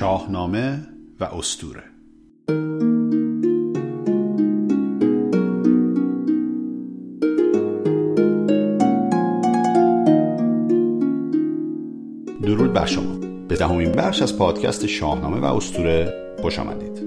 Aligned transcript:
شاهنامه 0.00 0.86
و 1.20 1.24
استوره 1.24 1.82
درود 12.42 12.72
بر 12.72 12.86
شما. 12.86 13.14
به 13.48 13.56
دهمین 13.56 13.92
بخش 13.92 14.22
از 14.22 14.38
پادکست 14.38 14.86
شاهنامه 14.86 15.40
و 15.40 15.44
استوره 15.44 16.14
خوش 16.42 16.58
آمدید. 16.58 17.02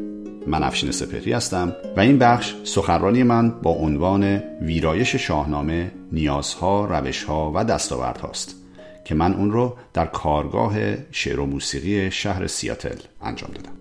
من 0.48 0.64
افشین 0.64 0.92
سپهری 0.92 1.34
هستم 1.34 1.76
و 1.98 2.00
این 2.00 2.18
بخش 2.18 2.56
سخنرانی 2.64 3.24
من 3.24 3.50
با 3.62 3.72
عنوان 3.72 4.24
ویرایش 4.62 5.16
شاهنامه 5.16 5.92
نیازها 6.12 6.86
روشها 6.86 7.52
و 7.56 7.64
دستاوردهاست. 7.64 8.63
که 9.06 9.16
من 9.16 9.34
اون 9.34 9.52
رو 9.52 9.78
در 9.94 10.06
کارگاه 10.06 10.76
شعر 11.12 11.40
و 11.40 11.46
موسیقی 11.46 12.12
شهر 12.12 12.48
سیاتل 12.48 12.98
انجام 13.22 13.52
دادم. 13.52 13.74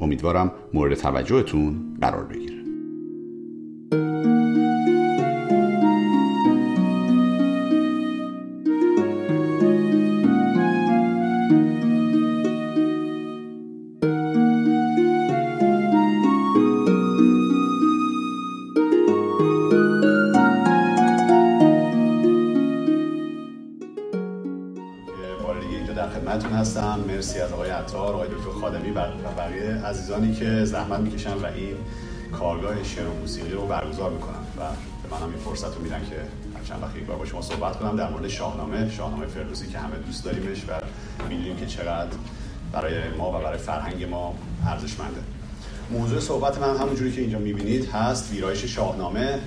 امیدوارم 0.00 0.52
مورد 0.74 0.94
توجهتون 0.94 1.96
قرار 2.00 2.24
بگیره 2.24 2.51
کارگاه 32.38 32.84
شعر 32.84 33.06
و 33.06 33.14
موسیقی 33.20 33.50
رو 33.50 33.66
برگزار 33.66 34.10
می‌کنن 34.10 34.40
و 34.58 34.60
به 35.02 35.16
منم 35.16 35.28
این 35.28 35.38
فرصت 35.38 35.74
رو 35.76 35.82
میدن 35.82 36.00
که 36.10 36.16
چند 36.68 36.82
وقت 36.82 36.96
یک 36.96 37.06
بار 37.06 37.16
با 37.16 37.24
شما 37.24 37.42
صحبت 37.42 37.78
کنم. 37.78 37.96
در 37.96 38.10
مورد 38.10 38.28
شاهنامه 38.28 38.90
شاهنامه 38.90 39.26
فردوسی 39.26 39.66
که 39.66 39.78
همه 39.78 39.96
دوست 40.06 40.24
داریمش 40.24 40.58
و 40.68 40.72
می‌دونیم 41.28 41.56
که 41.56 41.66
چقدر 41.66 42.16
برای 42.72 42.94
ما 43.18 43.28
و 43.28 43.42
برای 43.42 43.58
فرهنگ 43.58 44.04
ما 44.04 44.34
ارزشمنده. 44.66 45.20
موضوع 45.90 46.20
صحبت 46.20 46.58
من 46.58 46.76
همونجوری 46.76 47.12
که 47.12 47.20
اینجا 47.20 47.38
می‌بینید 47.38 47.88
هست 47.90 48.32
ویرایش 48.32 48.64
شاهنامه 48.64 49.38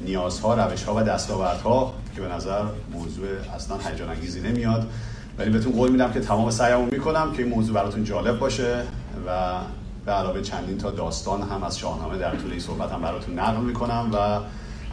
نیازها 0.00 0.54
روشها 0.54 0.94
و 0.94 1.02
دستاوردها 1.02 1.94
که 2.14 2.20
به 2.20 2.28
نظر 2.28 2.62
موضوع 2.92 3.26
اصلا 3.54 3.76
هیجان 3.78 4.08
انگیزی 4.08 4.40
نمیاد. 4.40 4.90
ولی 5.38 5.50
بهتون 5.50 5.72
قول 5.72 5.90
میدم 5.90 6.12
که 6.12 6.20
تمام 6.20 6.50
سعیمو 6.50 6.86
می‌کنم 6.92 7.32
که 7.32 7.42
این 7.42 7.52
موضوع 7.52 7.74
براتون 7.74 8.04
جالب 8.04 8.38
باشه 8.38 8.82
و 9.26 9.58
به 10.06 10.12
علاوه 10.12 10.42
چندین 10.42 10.78
تا 10.78 10.90
داستان 10.90 11.42
هم 11.42 11.62
از 11.62 11.78
شاهنامه 11.78 12.18
در 12.18 12.36
طول 12.36 12.50
این 12.50 12.60
صحبت 12.60 12.92
هم 12.92 13.02
براتون 13.02 13.38
نقل 13.38 13.60
می‌کنم 13.62 14.10
و 14.14 14.40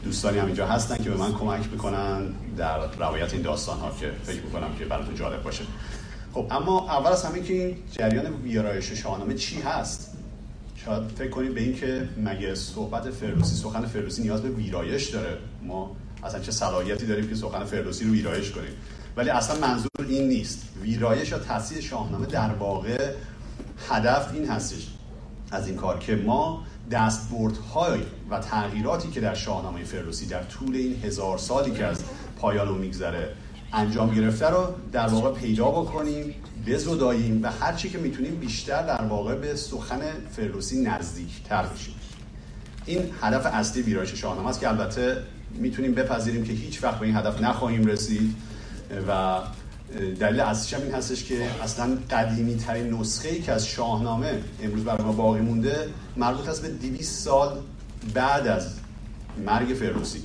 دوستانی 0.03 0.37
هم 0.37 0.45
اینجا 0.45 0.67
هستن 0.67 0.97
که 0.97 1.09
به 1.09 1.17
من 1.17 1.33
کمک 1.33 1.71
می‌کنن 1.71 2.27
در 2.57 2.91
روایت 2.99 3.33
این 3.33 3.41
داستان 3.41 3.79
ها 3.79 3.91
که 3.99 4.11
فکر 4.23 4.41
می‌کنم 4.41 4.75
که 4.79 4.85
براتون 4.85 5.15
جالب 5.15 5.43
باشه. 5.43 5.63
خب 6.33 6.47
اما 6.51 6.89
اول 6.89 7.11
از 7.11 7.25
همه 7.25 7.41
که 7.41 7.53
این 7.53 7.77
جریان 7.91 8.25
ویرایش 8.43 8.91
شاهنامه 8.91 9.33
چی 9.33 9.61
هست؟ 9.61 10.17
شاید 10.85 11.03
فکر 11.17 11.29
کنید 11.29 11.53
به 11.53 11.61
این 11.61 11.75
که 11.75 12.09
مگه 12.17 12.55
صحبت 12.55 13.09
فردوسی 13.09 13.55
سخن 13.55 13.85
فردوسی 13.85 14.21
نیاز 14.21 14.41
به 14.41 14.49
ویرایش 14.49 15.09
داره؟ 15.09 15.37
ما 15.63 15.95
اصلا 16.23 16.39
چه 16.39 16.51
صلاحیتی 16.51 17.05
داریم 17.05 17.29
که 17.29 17.35
سخن 17.35 17.63
فردوسی 17.63 18.05
رو 18.05 18.11
ویرایش 18.11 18.51
کنیم؟ 18.51 18.71
ولی 19.17 19.29
اصلا 19.29 19.67
منظور 19.67 19.89
این 19.99 20.27
نیست. 20.27 20.67
ویرایش 20.81 21.31
یا 21.31 21.39
تاثیر 21.39 21.81
شاهنامه 21.81 22.25
در 22.25 22.49
واقع 22.53 23.13
هدف 23.89 24.33
این 24.33 24.49
هستش. 24.49 24.87
از 25.51 25.67
این 25.67 25.75
کار 25.75 25.99
که 25.99 26.15
ما 26.15 26.63
دستبردهای 26.91 27.99
و 28.29 28.39
تغییراتی 28.39 29.09
که 29.09 29.21
در 29.21 29.33
شاهنامه 29.33 29.83
فردوسی 29.83 30.25
در 30.25 30.43
طول 30.43 30.75
این 30.75 31.01
هزار 31.03 31.37
سالی 31.37 31.71
که 31.71 31.85
از 31.85 32.03
پایان 32.39 32.67
و 32.67 32.75
میگذره 32.75 33.33
انجام 33.73 34.15
گرفته 34.15 34.49
رو 34.49 34.67
در 34.91 35.07
واقع 35.07 35.39
پیدا 35.39 35.65
بکنیم 35.71 36.35
بزداییم 36.67 37.43
و 37.43 37.51
هر 37.51 37.73
چی 37.73 37.89
که 37.89 37.97
می‌تونیم 37.97 38.35
بیشتر 38.35 38.81
در 38.81 39.01
واقع 39.01 39.35
به 39.35 39.55
سخن 39.55 40.01
فردوسی 40.31 40.81
نزدیکتر 40.81 41.63
بشیم. 41.63 41.95
این 42.85 43.11
هدف 43.21 43.45
اصلی 43.45 43.81
ویرایش 43.81 44.13
شاهنامه 44.13 44.49
است 44.49 44.59
که 44.59 44.69
البته 44.69 45.17
می‌تونیم 45.51 45.93
بپذیریم 45.93 46.43
که 46.43 46.53
هیچ 46.53 46.83
وقت 46.83 46.99
به 46.99 47.05
این 47.05 47.15
هدف 47.15 47.41
نخواهیم 47.41 47.85
رسید 47.85 48.35
و 49.07 49.39
دلیل 50.19 50.39
اصلیش 50.39 50.73
هم 50.73 50.81
این 50.81 50.91
هستش 50.91 51.23
که 51.23 51.47
اصلا 51.63 51.97
قدیمی 52.11 52.55
ترین 52.55 52.93
نسخه 52.93 53.29
ای 53.29 53.41
که 53.41 53.51
از 53.51 53.67
شاهنامه 53.67 54.41
امروز 54.63 54.83
برای 54.83 55.03
ما 55.03 55.11
باقی 55.11 55.41
مونده 55.41 55.89
مربوط 56.17 56.49
است 56.49 56.61
به 56.61 56.69
200 56.69 57.23
سال 57.23 57.59
بعد 58.13 58.47
از 58.47 58.73
مرگ 59.45 59.67
فردوسی. 59.75 60.23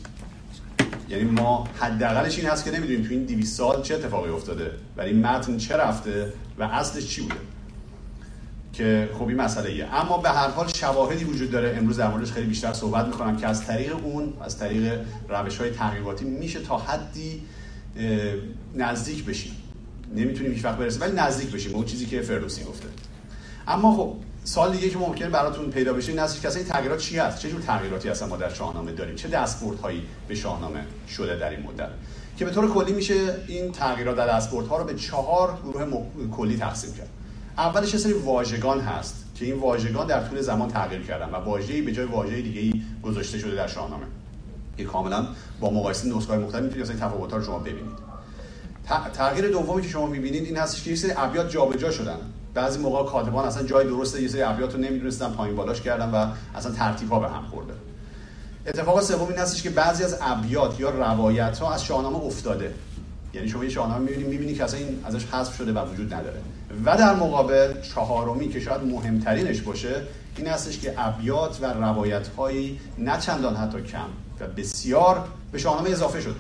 یعنی 1.09 1.25
ما 1.25 1.69
حداقلش 1.81 2.39
این 2.39 2.49
هست 2.49 2.65
که 2.65 2.71
نمی‌دونیم 2.71 3.03
تو 3.03 3.11
این 3.11 3.25
200 3.25 3.57
سال 3.57 3.83
چه 3.83 3.95
اتفاقی 3.95 4.31
افتاده 4.31 4.71
ولی 4.97 5.13
متن 5.13 5.57
چه 5.57 5.77
رفته 5.77 6.33
و 6.59 6.63
اصلش 6.63 7.07
چی 7.07 7.23
بوده. 7.23 7.35
که 8.73 9.09
خب 9.19 9.29
این 9.29 9.37
مسئله 9.37 9.71
ایه. 9.71 9.95
اما 9.95 10.19
به 10.19 10.31
هر 10.31 10.49
حال 10.49 10.69
شواهدی 10.69 11.25
وجود 11.25 11.51
داره. 11.51 11.77
امروز 11.79 11.97
در 11.97 12.09
موردش 12.09 12.33
خیلی 12.33 12.47
بیشتر 12.47 12.73
صحبت 12.73 13.07
می‌کنم 13.07 13.37
که 13.37 13.47
از 13.47 13.67
طریق 13.67 14.05
اون 14.05 14.33
از 14.41 14.59
طریق 14.59 15.01
روش 15.29 15.59
های 15.59 15.71
تحقیقاتی 15.71 16.25
میشه 16.25 16.61
تا 16.61 16.79
حدی 16.79 17.43
نزدیک 18.75 19.25
بشیم. 19.25 19.53
نمی‌تونیم 20.17 20.53
هیچ 20.53 20.65
وقت 20.65 20.77
برسیم 20.77 21.01
ولی 21.01 21.13
نزدیک 21.13 21.51
بشیم 21.51 21.71
به 21.71 21.77
اون 21.77 21.87
چیزی 21.87 22.07
که 22.07 22.21
فردوسی 22.21 22.65
گفته. 22.65 22.89
اما 23.69 23.97
خب 23.97 24.15
سال 24.45 24.73
دیگه 24.73 24.91
که 24.91 24.99
ممکنه 24.99 25.29
براتون 25.29 25.71
پیدا 25.71 25.93
بشه 25.93 26.13
این 26.13 26.27
که 26.27 26.49
اصلا 26.49 26.63
این 26.63 26.69
تغییرات 26.69 26.99
چی 26.99 27.19
هست؟ 27.19 27.39
چه 27.39 27.51
جور 27.51 27.61
تغییراتی 27.61 28.09
هستن 28.09 28.29
ما 28.29 28.37
در 28.37 28.53
شاهنامه 28.53 28.93
داریم؟ 28.93 29.15
چه 29.15 29.29
دستبردهایی 29.29 30.03
به 30.29 30.35
شاهنامه 30.35 30.81
شده 31.09 31.37
در 31.37 31.51
این 31.51 31.61
مدت؟ 31.61 31.89
که 32.37 32.45
به 32.45 32.51
طور 32.51 32.73
کلی 32.73 32.93
میشه 32.93 33.15
این 33.47 33.73
تغییرات 33.73 34.17
در 34.17 34.27
دستبردها 34.27 34.79
رو 34.79 34.85
به 34.85 34.95
چهار 34.95 35.59
گروه 35.65 36.07
کلی 36.37 36.57
تقسیم 36.57 36.95
کرد. 36.95 37.09
اولش 37.59 37.97
سری 37.97 38.13
واژگان 38.13 38.81
هست 38.81 39.25
که 39.35 39.45
این 39.45 39.55
واژگان 39.55 40.07
در 40.07 40.29
طول 40.29 40.41
زمان 40.41 40.69
تغییر 40.69 41.03
کردن 41.03 41.31
و 41.31 41.35
واژه‌ای 41.35 41.83
به 41.83 41.93
جای 41.93 42.07
واژه 42.07 42.43
دیگه 42.43 42.61
ای 42.61 42.83
گذاشته 43.03 43.39
شده 43.39 43.55
در 43.55 43.67
شاهنامه. 43.67 44.07
که 44.77 44.85
کاملا 44.85 45.27
با 45.61 45.71
مقایسه 45.71 46.09
نسخه‌های 46.09 46.39
مختلف 46.39 46.63
می‌تونید 46.63 46.85
اصلا 46.91 47.09
تفاوت‌ها 47.09 47.37
رو 47.37 47.45
شما 47.45 47.59
ببینید. 47.59 48.05
تغییر 49.13 49.49
دومی 49.49 49.83
که 49.83 49.89
شما 49.89 50.07
می‌بینید 50.07 50.45
این 50.45 50.57
هستش 50.57 50.83
که 50.83 50.91
یه 50.91 50.97
سری 50.97 51.13
ابیات 51.17 51.51
جابجا 51.51 51.91
شدن. 51.91 52.19
بعضی 52.55 52.79
موقع 52.79 53.11
کاتبان 53.11 53.45
اصلا 53.45 53.63
جای 53.63 53.87
درسته 53.87 54.23
یه 54.23 54.29
سری 54.29 54.43
ابیات 54.43 54.75
رو 54.75 54.81
نمی‌دونستن 54.81 55.31
پایین 55.31 55.57
بالاش 55.57 55.81
کردن 55.81 56.11
و 56.11 56.27
اصلا 56.55 56.73
ترتیب‌ها 56.73 57.21
به 57.21 57.29
هم 57.29 57.43
خورده. 57.51 57.73
اتفاق 58.67 59.01
سوم 59.01 59.29
این 59.29 59.39
هستش 59.39 59.63
که 59.63 59.71
بعضی 59.71 60.05
از 60.05 60.19
ابیات 60.21 60.81
یا 60.81 60.91
روایت 60.91 61.59
ها 61.59 61.75
از 61.75 61.85
شاهنامه 61.85 62.17
افتاده. 62.17 62.75
یعنی 63.35 63.49
شما 63.49 63.65
یه 63.65 63.71
شاهنامه 63.71 64.01
می‌بینید 64.01 64.29
می‌بینید 64.29 64.57
که 64.57 64.65
اصلا 64.65 64.81
این 64.81 65.01
ازش 65.05 65.25
حذف 65.25 65.57
شده 65.57 65.73
و 65.73 65.93
وجود 65.93 66.15
نداره. 66.15 66.41
و 66.85 66.97
در 66.97 67.15
مقابل 67.15 67.81
چهارمی 67.81 68.49
که 68.49 68.61
شاید 68.61 68.83
مهمترینش 68.83 69.61
باشه 69.61 70.03
این 70.37 70.47
هستش 70.47 70.79
که 70.79 70.95
ابیات 70.97 71.59
و 71.63 71.67
روایت 71.67 72.29
هایی 72.29 72.81
نه 72.99 73.19
چندان 73.19 73.57
حتی 73.57 73.83
کم 73.83 74.09
و 74.41 74.47
بسیار 74.47 75.29
به 75.53 75.59
شاهنامه 75.59 75.91
اضافه 75.91 76.21
شد 76.21 76.37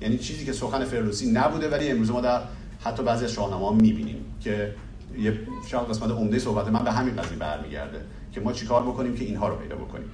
یعنی 0.00 0.18
چیزی 0.18 0.44
که 0.44 0.52
سخن 0.52 0.84
فردوسی 0.84 1.32
نبوده 1.32 1.70
ولی 1.70 1.90
امروز 1.90 2.10
ما 2.10 2.20
در 2.20 2.40
حتی 2.84 3.02
بعضی 3.02 3.24
از 3.24 3.32
شاهنامه 3.32 3.66
ها 3.66 3.72
می‌بینیم 3.72 4.24
که 4.40 4.74
یه 5.18 5.38
شاید 5.70 5.88
قسمت 5.88 6.10
عمده 6.10 6.38
صحبت 6.38 6.68
من 6.68 6.84
به 6.84 6.92
همین 6.92 7.16
قضیه 7.16 7.38
برمیگرده 7.38 8.00
که 8.32 8.40
ما 8.40 8.52
چیکار 8.52 8.82
بکنیم 8.82 9.16
که 9.16 9.24
اینها 9.24 9.48
رو 9.48 9.56
پیدا 9.56 9.76
بکنیم. 9.76 10.10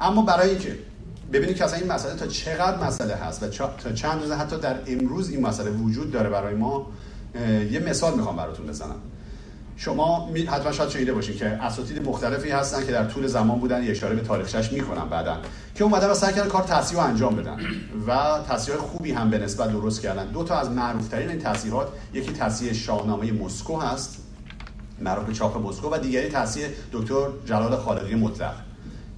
اما 0.00 0.22
برای 0.22 0.50
اینکه 0.50 0.78
ببینید 1.32 1.56
که 1.56 1.64
اصلا 1.64 1.78
این 1.78 1.92
مسئله 1.92 2.14
تا 2.14 2.26
چقدر 2.26 2.86
مسئله 2.86 3.14
هست 3.14 3.42
و 3.42 3.48
تا 3.48 3.92
چند 3.92 4.20
روزه 4.20 4.34
حتی 4.34 4.58
در 4.58 4.76
امروز 4.86 5.30
این 5.30 5.46
مسئله 5.46 5.70
وجود 5.70 6.10
داره 6.10 6.30
برای 6.30 6.54
ما 6.54 6.86
یه 7.70 7.82
مثال 7.88 8.14
می‌خوام 8.14 8.36
براتون 8.36 8.66
بزنم. 8.66 8.96
شما 9.80 10.30
حتما 10.48 10.72
شاید 10.72 10.90
شنیده 10.90 11.12
باشین 11.12 11.36
که 11.36 11.46
اساتید 11.46 12.08
مختلفی 12.08 12.50
هستن 12.50 12.86
که 12.86 12.92
در 12.92 13.04
طول 13.04 13.26
زمان 13.26 13.58
بودن 13.58 13.82
یه 13.82 13.90
اشاره 13.90 14.14
به 14.14 14.22
تاریخچش 14.22 14.72
می‌کنن 14.72 15.08
بعدا. 15.08 15.36
که 15.74 15.84
اومدن 15.84 16.10
و 16.10 16.14
سعی 16.14 16.34
کردن 16.34 16.48
کار 16.48 16.62
تصحیح 16.62 17.00
انجام 17.00 17.36
بدن 17.36 17.56
و 18.06 18.38
تصحیح 18.48 18.76
خوبی 18.76 19.12
هم 19.12 19.30
به 19.30 19.38
نسبت 19.38 19.72
درست 19.72 20.00
کردن. 20.00 20.26
دو 20.26 20.44
تا 20.44 20.58
از 20.58 20.70
معروفترین 20.70 21.28
این 21.28 21.38
تصحیحات 21.38 21.88
یکی 22.12 22.32
تصحیح 22.32 22.72
شاهنامه 22.72 23.32
مسکو 23.32 23.80
هست 23.80 24.18
معروف 25.00 25.24
به 25.24 25.32
چاپ 25.32 25.66
مسکو 25.66 25.94
و 25.94 25.98
دیگری 25.98 26.28
تصحیح 26.28 26.66
دکتر 26.92 27.26
جلال 27.46 27.76
خالقی 27.76 28.14
مطلق 28.14 28.54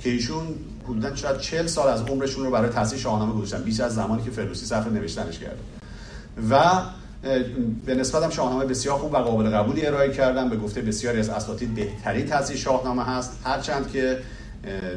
که 0.01 0.11
ایشون 0.11 0.47
حدودا 0.85 1.17
شاید 1.17 1.39
40 1.39 1.67
سال 1.67 1.89
از 1.89 2.03
عمرشون 2.03 2.45
رو 2.45 2.51
برای 2.51 2.71
تصحیح 2.71 3.01
شاهنامه 3.01 3.33
گذاشتن 3.33 3.63
بیش 3.63 3.81
از 3.81 3.95
زمانی 3.95 4.23
که 4.23 4.31
فردوسی 4.31 4.67
صرف 4.67 4.87
نوشتنش 4.87 5.39
کرده. 5.39 5.61
و 6.51 6.83
به 7.87 7.95
نسبت 7.95 8.33
شاهنامه 8.33 8.65
بسیار 8.65 8.99
خوب 8.99 9.13
و 9.13 9.17
قابل 9.17 9.51
قبولی 9.51 9.87
ارائه 9.87 10.13
کردن. 10.13 10.49
به 10.49 10.57
گفته 10.57 10.81
بسیاری 10.81 11.21
از 11.21 11.29
اساتید 11.29 11.75
بهترین 11.75 12.27
تصحیح 12.27 12.59
شاهنامه 12.59 13.05
هست. 13.05 13.41
هرچند 13.45 13.91
که 13.91 14.19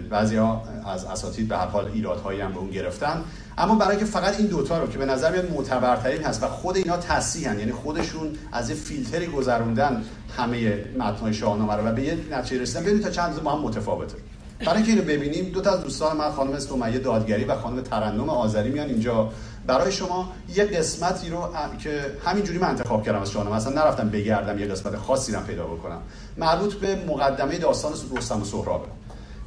بعضی 0.09 0.35
ها 0.35 0.63
از 0.93 1.05
اساتید 1.05 1.47
به 1.47 1.57
هر 1.57 1.65
حال 1.65 1.91
ایرادهایی 1.93 2.41
هم 2.41 2.51
به 2.51 2.57
اون 2.57 2.69
گرفتن. 2.69 3.23
اما 3.57 3.75
برای 3.75 3.97
که 3.97 4.05
فقط 4.05 4.39
این 4.39 4.47
دوتا 4.47 4.79
رو 4.79 4.87
که 4.87 4.97
به 4.97 5.05
نظر 5.05 5.31
میاد 5.31 5.51
معتبرترین 5.51 6.23
هست 6.23 6.43
و 6.43 6.47
خود 6.47 6.77
اینا 6.77 6.97
تصحیحن 6.97 7.59
یعنی 7.59 7.71
خودشون 7.71 8.31
از 8.51 8.69
یه 8.69 8.75
فیلتری 8.75 9.27
گذروندن 9.27 10.03
همه 10.37 10.85
متن‌های 10.97 11.33
شاهنامه 11.33 11.73
رو 11.73 11.87
و 11.87 11.91
به 11.91 12.01
یه 12.01 12.17
نتیجه 12.31 12.61
رسیدن 12.61 12.81
ببینید 12.81 13.03
تا 13.03 13.09
چند 13.09 13.43
با 13.43 13.51
هم 13.51 13.61
متفاوته. 13.61 14.15
برای 14.59 14.75
اینکه 14.75 14.91
اینو 14.91 15.03
ببینیم 15.03 15.51
دو 15.51 15.61
تا 15.61 15.71
از 15.71 15.81
دوستان 15.81 16.17
من 16.17 16.31
خانم 16.31 16.59
سمیه 16.59 16.99
دادگری 16.99 17.43
و 17.43 17.55
خانم 17.55 17.81
ترنم 17.81 18.29
آذری 18.29 18.69
میان 18.69 18.89
اینجا. 18.89 19.29
برای 19.67 19.91
شما 19.91 20.31
یه 20.55 20.63
قسمتی 20.63 21.29
رو 21.29 21.49
که 21.79 22.01
همینجوری 22.25 22.59
من 22.59 22.69
انتخاب 22.69 23.05
کردم 23.05 23.21
از 23.21 23.31
شاهنامه 23.31 23.55
اصلا 23.55 23.73
نرفتم 23.73 24.09
بگردم 24.09 24.59
یه 24.59 24.65
قسمت 24.65 24.95
خاصی 24.95 25.31
رو 25.31 25.39
پیدا 25.39 25.65
بکنم. 25.65 26.01
مربوط 26.37 26.73
به 26.73 26.95
مقدمه 27.07 27.57
داستان 27.57 27.91
رستم 28.17 28.41
و 28.41 28.45
سهرابه 28.45 28.87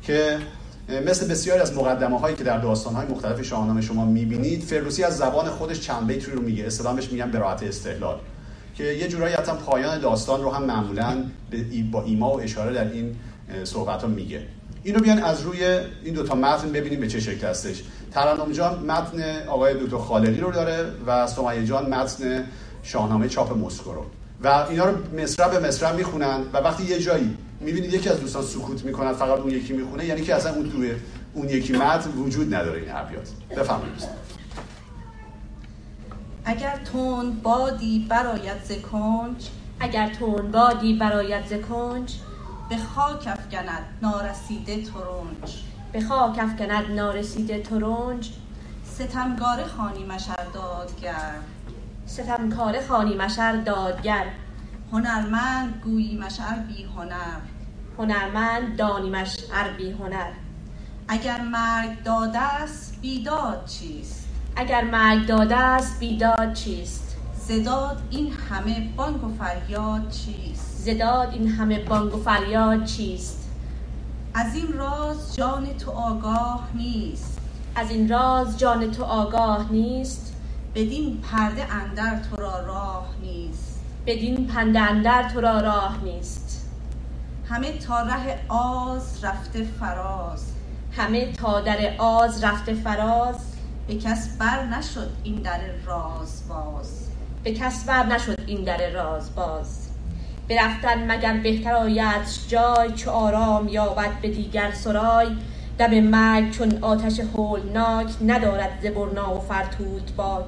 که 0.02 0.38
مثل 1.06 1.28
بسیاری 1.28 1.60
از 1.60 1.76
مقدمه 1.76 2.20
هایی 2.20 2.36
که 2.36 2.44
در 2.44 2.58
داستان 2.58 2.94
های 2.94 3.06
مختلف 3.06 3.42
شاهنامه 3.42 3.80
شما 3.80 4.04
می‌بینید 4.04 4.62
فردوسی 4.62 5.04
از 5.04 5.16
زبان 5.16 5.50
خودش 5.50 5.80
چند 5.80 6.06
بیت 6.06 6.28
رو 6.28 6.42
میگه 6.42 6.66
اسلامش 6.66 7.12
میگن 7.12 7.30
براعت 7.30 7.62
استحلال 7.62 8.18
که 8.74 8.84
یه 8.84 9.08
جورایی 9.08 9.34
حتی 9.34 9.52
پایان 9.52 10.00
داستان 10.00 10.42
رو 10.42 10.50
هم 10.50 10.64
معمولا 10.64 11.24
با 11.92 12.02
ایما 12.02 12.30
و 12.30 12.40
اشاره 12.40 12.72
در 12.72 12.92
این 12.92 13.16
صحبت 13.64 14.02
ها 14.02 14.08
میگه. 14.08 14.42
اینو 14.82 15.00
بیان 15.00 15.18
از 15.18 15.42
روی 15.42 15.64
این 16.04 16.14
دوتا 16.14 16.34
متن 16.34 16.72
ببینیم 16.72 17.00
به 17.00 17.08
چه 17.08 17.20
شکل 17.20 17.46
هستش. 17.46 17.82
ترنم 18.10 18.52
جان 18.52 18.78
متن 18.78 19.46
آقای 19.48 19.74
دوتا 19.74 19.98
خالقی 19.98 20.40
رو 20.40 20.52
داره 20.52 20.92
و 21.06 21.26
سمیه 21.26 21.66
جان 21.66 21.90
متن 21.94 22.44
شاهنامه 22.82 23.28
چاپ 23.28 23.56
مسکو 23.56 23.92
رو. 23.92 24.04
و 24.42 24.66
اینا 24.70 24.84
رو 24.84 25.20
مصرع 25.20 25.48
به 25.48 25.68
مصرع 25.68 25.92
می‌خونن 25.92 26.40
و 26.52 26.56
وقتی 26.56 26.84
یه 26.84 27.00
جایی 27.00 27.36
می‌بینید 27.60 27.94
یکی 27.94 28.08
از 28.08 28.20
دوستان 28.20 28.42
سکوت 28.42 28.84
می‌کنن 28.84 29.12
فقط 29.12 29.38
اون 29.38 29.50
یکی 29.50 29.72
می‌خونه 29.72 30.04
یعنی 30.04 30.22
که 30.22 30.34
اصلا 30.34 30.54
اون 30.54 30.70
توی 30.70 30.92
اون 31.34 31.48
یکی 31.48 31.72
متن 31.72 32.10
وجود 32.10 32.54
نداره 32.54 32.80
این 32.80 32.90
ابیات 32.90 33.28
بفرمایید. 33.56 34.28
اگر 36.44 36.80
تون 36.92 37.30
بادی 37.42 38.06
برایت 38.08 38.64
ز 38.64 38.72
کنج 38.72 39.48
اگر 39.80 40.14
تون 40.18 40.50
بادی 40.50 40.94
برایت 40.94 41.46
ز 41.46 41.52
کنج 41.68 42.14
به 42.68 42.76
خاک 42.76 43.26
افکند 43.26 43.82
نارسیده 44.02 44.82
ترنج. 44.82 45.62
به 45.92 46.00
خاک 46.00 46.38
افکند 46.38 46.90
نارسیده 46.90 47.62
ترنج. 47.62 48.30
ستمگاره 48.84 49.64
خانی 49.64 50.04
مشر 50.04 50.44
دادگر. 50.54 51.34
ستمکاره 52.06 52.86
خانی 52.86 53.16
مشر 53.16 53.56
دادگر. 53.56 54.26
هنرمند 54.92 55.80
گویی 55.84 56.18
مشر 56.18 56.58
بی 56.68 56.84
هنر. 56.84 57.40
هنرمند 57.98 58.76
دانیمش 58.76 59.36
بی 59.76 59.90
هنر. 59.90 60.30
اگر 61.08 61.40
مرگ 61.40 62.02
داده 62.02 62.38
است 62.38 62.98
بیداد 63.00 63.64
چیست؟ 63.66 64.28
اگر 64.56 64.84
مرگ 64.84 65.26
داده 65.26 65.56
است 65.56 66.00
بیداد 66.00 66.52
چیست؟ 66.52 67.16
زداد 67.34 68.02
این 68.10 68.32
همه 68.32 68.92
بانگ 68.96 69.24
و 69.24 69.34
فریاد 69.38 70.10
چیست؟ 70.10 70.67
زداد 70.78 71.32
این 71.32 71.48
همه 71.48 71.78
بانگ 71.78 72.14
و 72.14 72.22
فریاد 72.22 72.84
چیست؟ 72.84 73.48
از 74.34 74.54
این 74.54 74.72
راز 74.72 75.36
جان 75.36 75.66
تو 75.66 75.90
آگاه 75.90 76.68
نیست. 76.74 77.38
از 77.74 77.90
این 77.90 78.08
راز 78.08 78.58
جان 78.58 78.90
تو 78.90 79.04
آگاه 79.04 79.72
نیست. 79.72 80.34
بدین 80.74 81.20
پرده 81.20 81.72
اندر 81.72 82.20
تو 82.30 82.36
را 82.36 82.60
راه 82.60 83.08
نیست. 83.22 83.80
بدین 84.06 84.46
پنده 84.46 84.80
اندر 84.80 85.28
تو 85.28 85.40
را 85.40 85.60
راه 85.60 86.04
نیست. 86.04 86.70
همه 87.48 87.78
تا 87.78 88.02
ره 88.02 88.38
آز 88.48 89.24
رفته 89.24 89.64
فراز. 89.64 90.52
همه 90.96 91.32
تا 91.32 91.60
در 91.60 91.94
آز 91.98 92.44
رفته 92.44 92.74
فراز. 92.74 93.36
به 93.88 93.94
کس 93.94 94.36
بر 94.38 94.66
نشد 94.66 95.10
این 95.22 95.42
در 95.42 95.60
راز 95.86 96.48
باز. 96.48 97.08
به 97.44 97.54
کس 97.54 97.84
بر 97.84 98.06
نشد 98.06 98.40
این 98.46 98.64
در 98.64 98.90
راز 98.90 99.34
باز. 99.34 99.87
برفتن 100.48 101.12
مگر 101.12 101.36
بهتر 101.36 101.72
آید 101.72 102.22
جای 102.48 102.92
چو 102.92 103.10
آرام 103.10 103.68
یابد 103.68 104.20
به 104.22 104.28
دیگر 104.28 104.70
سرای؟ 104.72 105.28
دم 105.78 106.00
مرگ 106.00 106.50
چون 106.50 106.78
آتش 106.80 107.20
هولناک 107.20 108.06
ندارد 108.26 108.78
زبرنا 108.82 109.34
و 109.34 109.40
فرتود 109.40 110.10
باک. 110.16 110.44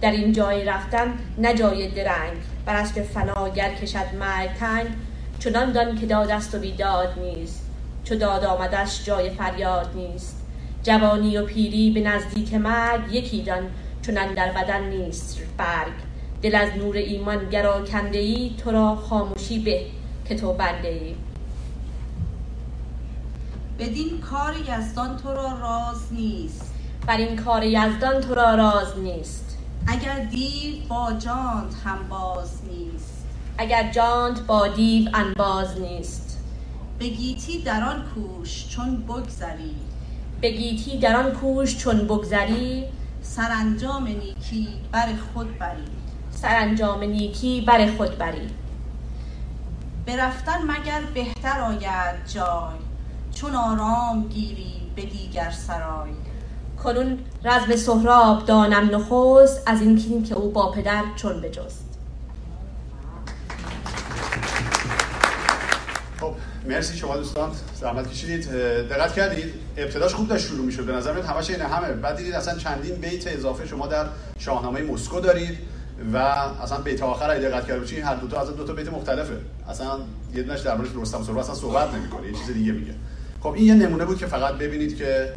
در 0.00 0.10
این 0.10 0.32
جای 0.32 0.64
رفتن 0.64 1.14
نه 1.38 1.54
جای 1.54 1.88
درنگ 1.88 2.36
بر 2.66 2.76
اسب 2.76 3.02
فناگر 3.02 3.74
کشد 3.74 4.14
مرگ 4.20 4.50
تنگ. 4.60 4.86
چنان 5.38 5.72
دان 5.72 5.98
که 5.98 6.06
داد 6.06 6.30
است 6.30 6.54
و 6.54 6.58
بیداد 6.58 7.18
نیست 7.18 7.70
چو 8.04 8.14
داد 8.14 8.44
آمدش 8.44 9.04
جای 9.04 9.30
فریاد 9.30 9.90
نیست. 9.94 10.36
جوانی 10.82 11.38
و 11.38 11.46
پیری 11.46 11.90
به 11.90 12.00
نزدیک 12.00 12.54
مرگ 12.54 13.12
یکی 13.12 13.42
دان 13.42 13.62
چنان 14.02 14.34
در 14.34 14.52
بدن 14.52 14.84
نیست 14.84 15.38
برگ. 15.58 16.05
دل 16.46 16.54
از 16.54 16.76
نور 16.76 16.96
ایمان 16.96 17.50
گرا 17.50 17.84
کنده 17.84 18.18
ای 18.18 18.54
تو 18.58 18.70
را 18.70 18.96
خاموشی 18.96 19.58
به 19.58 19.86
که 20.28 20.36
تو 20.36 20.52
بنده 20.52 20.88
ای. 20.88 21.14
بدین 23.78 24.20
کار 24.20 24.54
یزدان 24.68 25.16
تو 25.16 25.28
را 25.28 25.58
راز 25.60 26.12
نیست. 26.12 26.74
بر 27.06 27.16
این 27.16 27.36
کار 27.36 27.64
یزدان 27.64 28.20
تو 28.20 28.34
را 28.34 28.54
راز 28.54 28.98
نیست. 28.98 29.58
اگر 29.86 30.24
دیو 30.24 30.88
با 30.88 31.12
جانت 31.12 31.74
هم 31.84 32.08
باز 32.08 32.50
نیست. 32.70 33.26
اگر 33.58 33.90
جانت 33.90 34.40
با 34.40 34.68
دیو 34.68 35.10
انباز 35.14 35.80
نیست. 35.80 36.38
به 36.98 37.08
گیتی 37.08 37.62
در 37.62 37.84
آن 37.84 38.04
کوش 38.14 38.68
چون 38.68 38.96
بگذری. 38.96 39.74
به 40.40 40.50
گیتی 40.50 40.98
در 40.98 41.16
آن 41.16 41.32
کوش 41.32 41.76
چون 41.76 42.06
بگذری. 42.06 42.84
سرانجام 43.22 44.06
نیکی 44.06 44.68
بر 44.92 45.08
خود 45.34 45.58
بری. 45.58 46.05
سرانجام 46.42 47.04
نیکی 47.04 47.60
بر 47.60 47.90
خود 47.96 48.18
بری. 48.18 48.50
برفتن 50.06 50.62
مگر 50.62 51.00
بهتر 51.14 51.60
آید 51.60 52.26
جای؟ 52.34 52.78
چون 53.34 53.54
آرام 53.54 54.28
گیری 54.28 54.90
به 54.96 55.02
دیگر 55.02 55.50
سرای. 55.50 56.10
کنون 56.82 57.18
رزم 57.44 57.76
سهراب 57.76 58.46
دانم 58.46 58.96
نخست 58.96 59.62
از 59.66 59.80
این 59.80 59.96
کین 59.98 60.24
که 60.24 60.34
او 60.34 60.50
با 60.52 60.70
پدر 60.70 61.02
چون 61.16 61.40
بجست. 61.40 61.98
خب 66.20 66.34
مرسی 66.68 66.96
شما 66.96 67.16
دوستان 67.16 67.50
زحمت 67.80 68.10
کشیدید. 68.10 68.50
دقت 68.88 69.14
کردید 69.14 69.54
ابتداش 69.76 70.14
خوب 70.14 70.28
داشت 70.28 70.46
شروع 70.46 70.66
می‌شد. 70.66 70.86
به 70.86 70.92
نظر 70.92 71.12
میاد 71.12 71.24
همش 71.24 71.50
این 71.50 71.60
همه. 71.60 71.92
بعد 71.92 72.16
دیدید 72.16 72.34
اصلا 72.34 72.58
چندین 72.58 72.94
بیت 72.94 73.26
اضافه 73.26 73.66
شما 73.66 73.86
در 73.86 74.06
شاهنامه 74.38 74.82
مسکو 74.82 75.20
دارید. 75.20 75.58
و 76.12 76.16
اصلا 76.16 76.78
بیت 76.78 77.02
آخر 77.02 77.30
اگه 77.30 77.40
دقت 77.40 77.66
کرده 77.66 77.80
باشید 77.80 78.04
هر 78.04 78.14
دو 78.14 78.28
تا 78.28 78.40
از 78.40 78.56
دو 78.56 78.64
تا 78.64 78.72
بیت 78.72 78.92
مختلفه. 78.92 79.36
اصلا 79.68 79.98
یه 80.34 80.42
دونش 80.42 80.60
درباره 80.60 80.88
رستم 80.94 81.22
سهراب 81.22 81.38
اصلا 81.38 81.54
صحبت 81.54 81.94
نمی‌کنه 81.94 82.26
یه 82.26 82.32
چیز 82.32 82.50
دیگه 82.54 82.72
میگه. 82.72 82.94
خب 83.40 83.52
این 83.52 83.64
یه 83.64 83.74
نمونه 83.74 84.04
بود 84.04 84.18
که 84.18 84.26
فقط 84.26 84.54
ببینید 84.54 84.96
که 84.96 85.32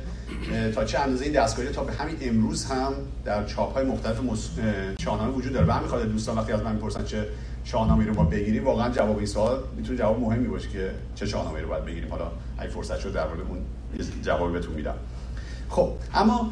تا 0.76 0.86
چه 0.86 1.00
اندازه 1.00 1.26
این 1.26 1.34
دستکاری 1.34 1.70
تا 1.70 1.84
به 1.84 1.94
همین 1.94 2.18
امروز 2.22 2.66
هم 2.66 2.94
در 3.26 3.46
چاپ 3.46 3.74
های 3.74 3.86
مختلف 3.86 4.20
مس... 4.24 4.50
شاهنامه 5.00 5.32
وجود 5.32 5.54
داره. 5.54 5.66
به 5.66 5.74
همین 5.74 5.88
خاطر 5.88 6.06
دوستان 6.06 6.38
وقتی 6.38 6.52
از 6.52 6.64
من 6.64 6.74
می‌پرسن 6.74 7.04
چه 7.04 7.26
شاهنامه 7.64 8.06
رو 8.06 8.14
ما 8.14 8.24
بگیریم 8.24 8.66
واقعا 8.66 8.90
جواب 8.90 9.18
این 9.18 9.26
سوال 9.26 9.60
می‌تونه 9.78 10.00
جواب 10.00 10.20
مهمی 10.20 10.48
باشه 10.48 10.70
که 10.70 10.92
چه 11.16 11.26
شاهنامه 11.26 11.62
رو 11.62 11.68
باید 11.68 11.86
بگیریم. 11.86 12.12
حالا 12.12 12.32
اگه 12.58 12.70
فرصت 12.70 13.00
شد 13.00 13.14
در 13.14 13.28
مورد 13.28 13.40
اون 13.50 13.60
جواب 14.24 14.54
بهتون 14.54 14.74
میدم. 14.74 14.96
خب 15.70 15.90
اما 16.14 16.52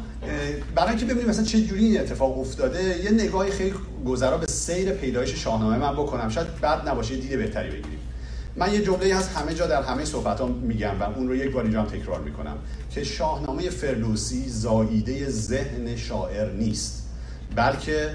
برای 0.74 0.88
اینکه 0.88 1.04
ببینیم 1.04 1.28
مثلا 1.28 1.44
چه 1.44 1.60
جوری 1.60 1.84
این 1.84 2.00
اتفاق 2.00 2.38
افتاده 2.38 3.04
یه 3.04 3.10
نگاهی 3.10 3.50
خیلی 3.50 3.74
گذرا 4.06 4.38
به 4.38 4.46
سیر 4.46 4.90
پیدایش 4.92 5.34
شاهنامه 5.34 5.78
من 5.78 5.92
بکنم. 5.92 6.28
شاید 6.28 6.60
بعد 6.60 6.88
نباشه 6.88 7.16
دید 7.16 7.38
بهتری 7.38 7.68
بگیریم. 7.68 7.98
من 8.56 8.74
یه 8.74 8.82
جمله 8.82 9.16
هست 9.16 9.36
همه 9.36 9.54
جا 9.54 9.66
در 9.66 9.82
همه 9.82 10.04
صحبتام 10.04 10.52
میگم 10.52 11.00
و 11.00 11.02
اون 11.02 11.28
رو 11.28 11.36
یک 11.36 11.52
بار 11.52 11.62
اینجا 11.62 11.82
هم 11.82 11.86
تکرار 11.86 12.20
می‌کنم 12.20 12.56
که 12.90 13.04
شاهنامه 13.04 13.70
فردوسی 13.70 14.48
زاییده 14.48 15.30
ذهن 15.30 15.96
شاعر 15.96 16.52
نیست 16.52 17.06
بلکه 17.56 18.10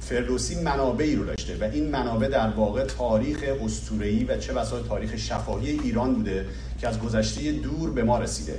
فردوسی 0.00 0.60
منابعی 0.60 1.16
رو 1.16 1.24
داشته 1.24 1.56
و 1.60 1.64
این 1.64 1.90
منابع 1.90 2.28
در 2.28 2.50
واقع 2.50 2.84
تاریخ 2.84 3.44
اسطوره‌ای 3.64 4.24
و 4.24 4.38
چه 4.38 4.52
بسا 4.52 4.80
تاریخ 4.80 5.16
شفاهی 5.16 5.70
ایران 5.70 6.14
بوده 6.14 6.46
که 6.80 6.88
از 6.88 7.00
گذشته 7.00 7.52
دور 7.52 7.90
به 7.90 8.02
ما 8.04 8.18
رسیده. 8.18 8.58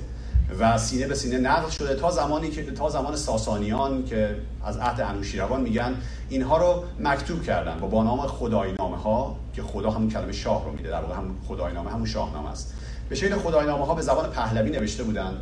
و 0.60 0.78
سینه 0.78 1.08
به 1.08 1.16
سینه 1.16 1.38
نقل 1.38 1.70
شده 1.70 1.96
تا 1.96 2.12
زمانی 2.12 2.50
که 2.50 2.72
تا 2.72 2.90
زمان 2.90 3.16
ساسانیان 3.16 4.06
که 4.06 4.36
از 4.66 4.78
عهد 4.78 5.02
انوشیروان 5.02 5.62
میگن 5.62 5.96
اینها 6.30 6.58
رو 6.58 6.84
مکتوب 7.00 7.44
کردن 7.44 7.80
با 7.80 7.88
با 7.88 8.04
نام 8.04 8.28
خداینامه 8.28 8.98
ها 8.98 9.36
که 9.54 9.62
خدا 9.64 9.92
همون 9.92 10.10
کلمه 10.10 10.32
شاه 10.32 10.66
رو 10.66 10.72
میده 10.72 10.90
در 10.90 11.02
واقع 11.02 11.16
همون 11.16 11.36
خداینامه 11.48 11.92
همون 11.92 12.06
شاهنامه 12.06 12.52
است. 12.52 12.74
به 13.10 13.16
شکل 13.16 13.36
خداینامه 13.36 13.86
ها 13.86 13.96
به 13.96 14.02
زبان 14.02 14.30
پهلوی 14.30 14.70
نوشته 14.70 15.04
بودن 15.04 15.38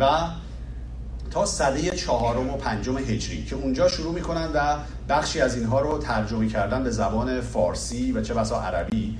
و 0.00 0.08
تا 1.30 1.46
سده 1.46 1.90
چهارم 1.90 2.50
و 2.50 2.56
پنجم 2.56 2.98
هجری 2.98 3.44
که 3.44 3.56
اونجا 3.56 3.88
شروع 3.88 4.14
می‌کنن 4.14 4.50
و 4.54 4.76
بخشی 5.08 5.40
از 5.40 5.56
اینها 5.56 5.80
رو 5.80 5.98
ترجمه 5.98 6.48
کردن 6.48 6.84
به 6.84 6.90
زبان 6.90 7.40
فارسی 7.40 8.12
و 8.12 8.22
چه 8.22 8.34
بسا 8.34 8.60
عربی 8.60 9.18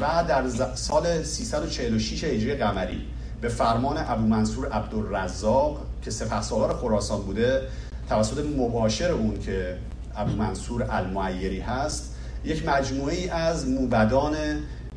و 0.00 0.24
در 0.28 0.44
سال 0.74 1.22
346 1.22 2.24
هجری 2.24 2.54
قمری. 2.54 3.06
به 3.42 3.48
فرمان 3.48 3.96
ابو 3.98 4.26
منصور 4.26 4.68
عبدالرزاق 4.68 5.80
که 6.02 6.10
سپهسالار 6.10 6.74
خراسان 6.74 7.22
بوده 7.22 7.62
توسط 8.08 8.44
مباشر 8.58 9.10
اون 9.10 9.38
که 9.38 9.76
ابو 10.16 10.36
منصور 10.36 10.86
المعیری 10.90 11.60
هست 11.60 12.14
یک 12.44 12.68
مجموعه 12.68 13.14
ای 13.14 13.28
از 13.28 13.68
موبدان 13.68 14.34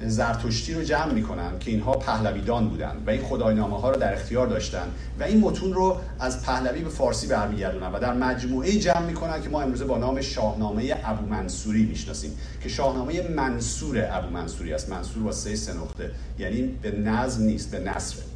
زرتشتی 0.06 0.74
رو 0.74 0.84
جمع 0.84 1.14
می‌کنن 1.14 1.60
که 1.60 1.72
اینها 1.72 1.92
پهلویدان 1.92 2.70
بودن 2.70 2.96
و 3.08 3.10
این 3.10 3.22
خداینامه 3.22 3.80
ها 3.80 3.90
رو 3.90 4.00
در 4.00 4.14
اختیار 4.14 4.48
داشتن 4.48 4.88
و 5.20 5.24
این 5.24 5.40
متون 5.40 5.74
رو 5.74 5.98
از 6.20 6.44
پهلوی 6.44 6.82
به 6.82 6.90
فارسی 6.90 7.28
برمیگردونن 7.28 7.92
و 7.92 8.00
در 8.00 8.14
مجموعه 8.14 8.72
جمع 8.72 9.06
می‌کنن 9.06 9.42
که 9.42 9.50
ما 9.50 9.62
امروزه 9.62 9.86
با 9.86 9.98
نام 9.98 10.22
شاهنامه 10.22 10.96
ابو 11.04 11.26
منصوری 11.26 11.86
می‌شناسیم 11.86 12.32
که 12.64 12.70
شاهنامه 12.70 13.30
منصور 13.30 14.08
ابو 14.12 14.30
منصوری 14.30 14.74
است. 14.74 14.90
منصور 14.90 15.24
با 15.24 15.32
سه 15.32 15.56
سه 15.56 15.74
نقطه 15.74 16.12
یعنی 16.40 16.62
به 16.62 16.92
نظم 16.92 17.44
نیست 17.44 17.72
به 17.72 17.80
نصره 17.80 18.35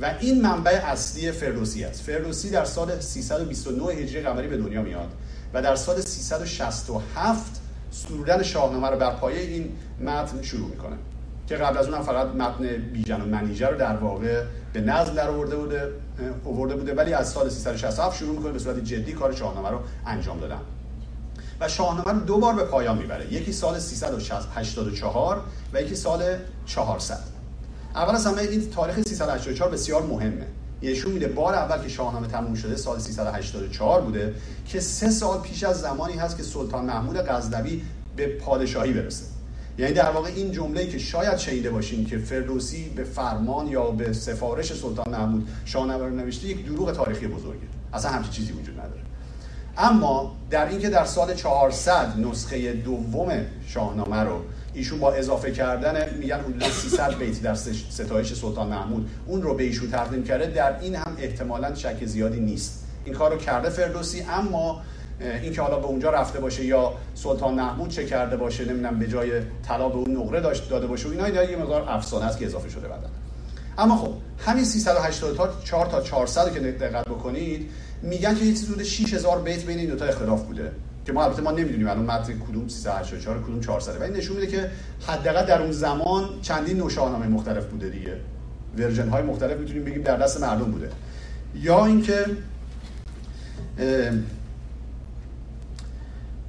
و 0.00 0.14
این 0.20 0.42
منبع 0.42 0.80
اصلی 0.84 1.32
فردوسی 1.32 1.84
است. 1.84 2.02
فردوسی 2.02 2.50
در 2.50 2.64
سال 2.64 3.00
329 3.00 3.84
هجری 3.84 4.22
قمری 4.22 4.48
به 4.48 4.56
دنیا 4.56 4.82
میاد 4.82 5.08
و 5.54 5.62
در 5.62 5.76
سال 5.76 6.00
367 6.00 7.60
سرودن 7.90 8.42
شاهنامه 8.42 8.88
رو 8.88 8.96
بر 8.96 9.10
پایه 9.10 9.40
این 9.40 9.72
متن 10.00 10.42
شروع 10.42 10.68
می‌کنه 10.68 10.96
که 11.46 11.56
قبل 11.56 11.78
از 11.78 11.88
اون 11.88 12.02
فقط 12.02 12.26
متن 12.26 12.76
بیژن 12.76 13.20
و 13.20 13.24
منیجه 13.24 13.66
رو 13.66 13.78
در 13.78 13.96
واقع 13.96 14.44
به 14.72 14.80
نظم 14.80 15.14
در 15.14 15.28
آورده 15.28 15.56
بوده 15.56 15.92
آورده 16.44 16.76
بوده 16.76 16.94
ولی 16.94 17.12
از 17.14 17.28
سال 17.28 17.48
367 17.48 18.16
شروع 18.16 18.36
می‌کنه 18.36 18.52
به 18.52 18.58
صورت 18.58 18.84
جدی 18.84 19.12
کار 19.12 19.34
شاهنامه 19.34 19.70
رو 19.70 19.80
انجام 20.06 20.40
دادن. 20.40 20.60
و 21.60 21.68
شاهنامه 21.68 22.12
رو 22.12 22.26
دو 22.26 22.38
بار 22.38 22.54
به 22.54 22.64
پایان 22.64 22.98
می‌بره 22.98 23.32
یکی 23.32 23.52
سال 23.52 23.78
384 23.78 25.40
و 25.72 25.82
یکی 25.82 25.94
سال 25.94 26.22
400 26.66 27.35
اول 27.96 28.14
از 28.14 28.26
همه 28.26 28.42
این 28.42 28.70
تاریخ 28.70 29.00
384 29.08 29.70
بسیار 29.70 30.02
مهمه. 30.02 30.46
نشون 30.82 31.12
میده 31.12 31.28
بار 31.28 31.54
اول 31.54 31.82
که 31.82 31.88
شاهنامه 31.88 32.26
تموم 32.26 32.54
شده 32.54 32.76
سال 32.76 32.98
384 32.98 34.00
بوده 34.00 34.34
که 34.66 34.80
سه 34.80 35.10
سال 35.10 35.40
پیش 35.40 35.64
از 35.64 35.80
زمانی 35.80 36.14
هست 36.14 36.36
که 36.36 36.42
سلطان 36.42 36.84
محمود 36.84 37.16
غزنوی 37.16 37.82
به 38.16 38.26
پادشاهی 38.26 38.92
برسه. 38.92 39.24
یعنی 39.78 39.92
در 39.92 40.10
واقع 40.10 40.30
این 40.36 40.52
جمله 40.52 40.86
که 40.86 40.98
شاید 40.98 41.36
شنیده 41.36 41.70
باشین 41.70 42.06
که 42.06 42.18
فردوسی 42.18 42.88
به 42.88 43.04
فرمان 43.04 43.66
یا 43.66 43.90
به 43.90 44.12
سفارش 44.12 44.72
سلطان 44.72 45.10
محمود 45.10 45.48
شاهنامه 45.64 46.04
رو 46.04 46.10
نوشته 46.10 46.48
یک 46.48 46.66
دروغ 46.66 46.92
تاریخی 46.92 47.26
بزرگه. 47.26 47.66
اصلا 47.92 48.10
همچین 48.10 48.32
چیزی 48.32 48.52
وجود 48.52 48.74
نداره. 48.74 49.00
اما 49.78 50.36
در 50.50 50.68
اینکه 50.68 50.90
در 50.90 51.04
سال 51.04 51.34
400 51.34 52.18
نسخه 52.18 52.72
دوم 52.72 53.40
شاهنامه 53.66 54.16
رو 54.16 54.42
ایشون 54.76 54.98
با 54.98 55.12
اضافه 55.12 55.52
کردن 55.52 56.14
میگن 56.18 56.40
حدود 56.40 56.62
300 56.62 57.14
بیتی 57.14 57.40
در 57.40 57.54
ستایش 57.90 58.34
سلطان 58.34 58.66
محمود. 58.66 59.10
اون 59.26 59.42
رو 59.42 59.54
به 59.54 59.62
ایشون 59.62 59.90
تقدیم 59.90 60.24
کرده 60.24 60.46
در 60.46 60.80
این 60.80 60.94
هم 60.94 61.16
احتمالا 61.18 61.74
شک 61.74 62.04
زیادی 62.04 62.40
نیست. 62.40 62.84
این 63.04 63.14
کار 63.14 63.32
رو 63.32 63.36
کرده 63.36 63.68
فردوسی 63.68 64.22
اما 64.22 64.82
اینکه 65.42 65.62
حالا 65.62 65.78
به 65.78 65.86
اونجا 65.86 66.10
رفته 66.10 66.40
باشه 66.40 66.64
یا 66.64 66.92
سلطان 67.14 67.54
محمود 67.54 67.88
چه 67.88 68.06
کرده 68.06 68.36
باشه 68.36 68.64
نمی‌دونم 68.64 68.98
به 68.98 69.08
جای 69.08 69.30
طلا 69.68 69.88
به 69.88 69.96
اون 69.96 70.16
نقره 70.16 70.40
داشت 70.40 70.70
داده 70.70 70.86
باشه 70.86 71.08
و 71.08 71.10
اینا 71.10 71.44
یه 71.44 71.56
مقدار 71.56 71.88
افسانه 71.88 72.24
است 72.24 72.38
که 72.38 72.46
اضافه 72.46 72.68
شده 72.68 72.88
بعدن 72.88 73.10
اما 73.78 73.96
خب 73.96 74.12
همین 74.38 74.64
384 74.64 75.86
تا 75.86 76.00
400 76.00 76.54
که 76.54 76.60
دقت 76.60 77.04
بکنید 77.04 77.70
میگن 78.02 78.34
که 78.34 78.44
یه 78.44 78.52
چیزی 78.52 78.66
حدود 78.66 78.82
6000 78.82 79.42
بیت 79.42 79.64
بین 79.64 79.78
این 79.78 79.90
دو 79.90 79.96
تا 79.96 80.04
اختلاف 80.04 80.42
بوده. 80.42 80.72
که 81.06 81.12
ما 81.12 81.24
البته 81.24 81.42
ما 81.42 81.50
نمی‌دونیم 81.50 81.88
الان 81.88 82.04
متن 82.04 82.38
کدوم 82.38 82.68
384 82.68 83.42
کدوم 83.42 83.60
400 83.60 84.00
ولی 84.00 84.18
نشون 84.18 84.36
میده 84.36 84.46
که 84.52 84.70
حداقل 85.06 85.46
در 85.46 85.62
اون 85.62 85.72
زمان 85.72 86.28
چندین 86.42 86.76
نوع 86.76 86.90
شاهنامه 86.90 87.26
مختلف 87.26 87.66
بوده 87.66 87.88
دیگه. 87.88 88.16
ورژن 88.78 89.08
های 89.08 89.22
مختلف 89.22 89.58
می‌تونیم 89.58 89.84
بگیم 89.84 90.02
در 90.02 90.16
دست 90.16 90.40
مردم 90.40 90.70
بوده. 90.70 90.90
یا 91.54 91.86
اینکه 91.86 92.24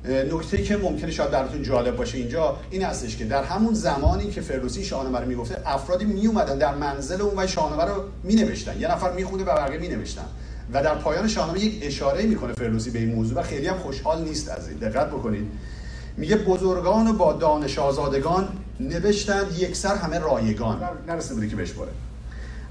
نکته 0.05 0.63
که 0.63 0.77
ممکنه 0.77 1.11
شاید 1.11 1.31
براتون 1.31 1.63
جالب 1.63 1.95
باشه 1.95 2.17
اینجا 2.17 2.57
این 2.71 2.83
هستش 2.83 3.17
که 3.17 3.25
در 3.25 3.43
همون 3.43 3.73
زمانی 3.73 4.29
که 4.29 4.41
فردوسی 4.41 4.83
شاهنامه 4.83 5.19
رو 5.19 5.25
می‌گفته 5.25 5.61
افرادی 5.65 6.05
می 6.05 6.27
اومدن 6.27 6.57
در 6.57 6.75
منزل 6.75 7.21
اون 7.21 7.43
و 7.43 7.47
شاهنامه 7.47 7.83
رو 7.83 8.03
می 8.23 8.35
نوشتن 8.35 8.79
یه 8.79 8.91
نفر 8.91 9.11
می‌خونه 9.11 9.43
و 9.43 9.45
بقیه 9.45 9.79
می 9.79 9.87
نوشتن 9.87 10.25
و 10.73 10.83
در 10.83 10.95
پایان 10.95 11.27
شاهنامه 11.27 11.59
یک 11.59 11.79
اشاره 11.81 12.23
می‌کنه 12.23 12.53
فردوسی 12.53 12.91
به 12.91 12.99
این 12.99 13.15
موضوع 13.15 13.39
و 13.39 13.43
خیلی 13.43 13.67
هم 13.67 13.77
خوشحال 13.77 14.23
نیست 14.23 14.49
از 14.49 14.69
این. 14.69 14.77
دقت 14.77 15.07
بکنید. 15.07 15.51
میگه 16.17 16.35
بزرگان 16.35 17.07
و 17.07 17.13
با 17.13 17.33
دانش 17.33 17.79
آزادگان 17.79 18.47
نوشتند 18.79 19.57
یکسر 19.59 19.95
همه 19.95 20.19
رایگان. 20.19 20.81
نرسیده 21.07 21.35
بوده 21.35 21.47
که 21.47 21.55
بشوره 21.55 21.91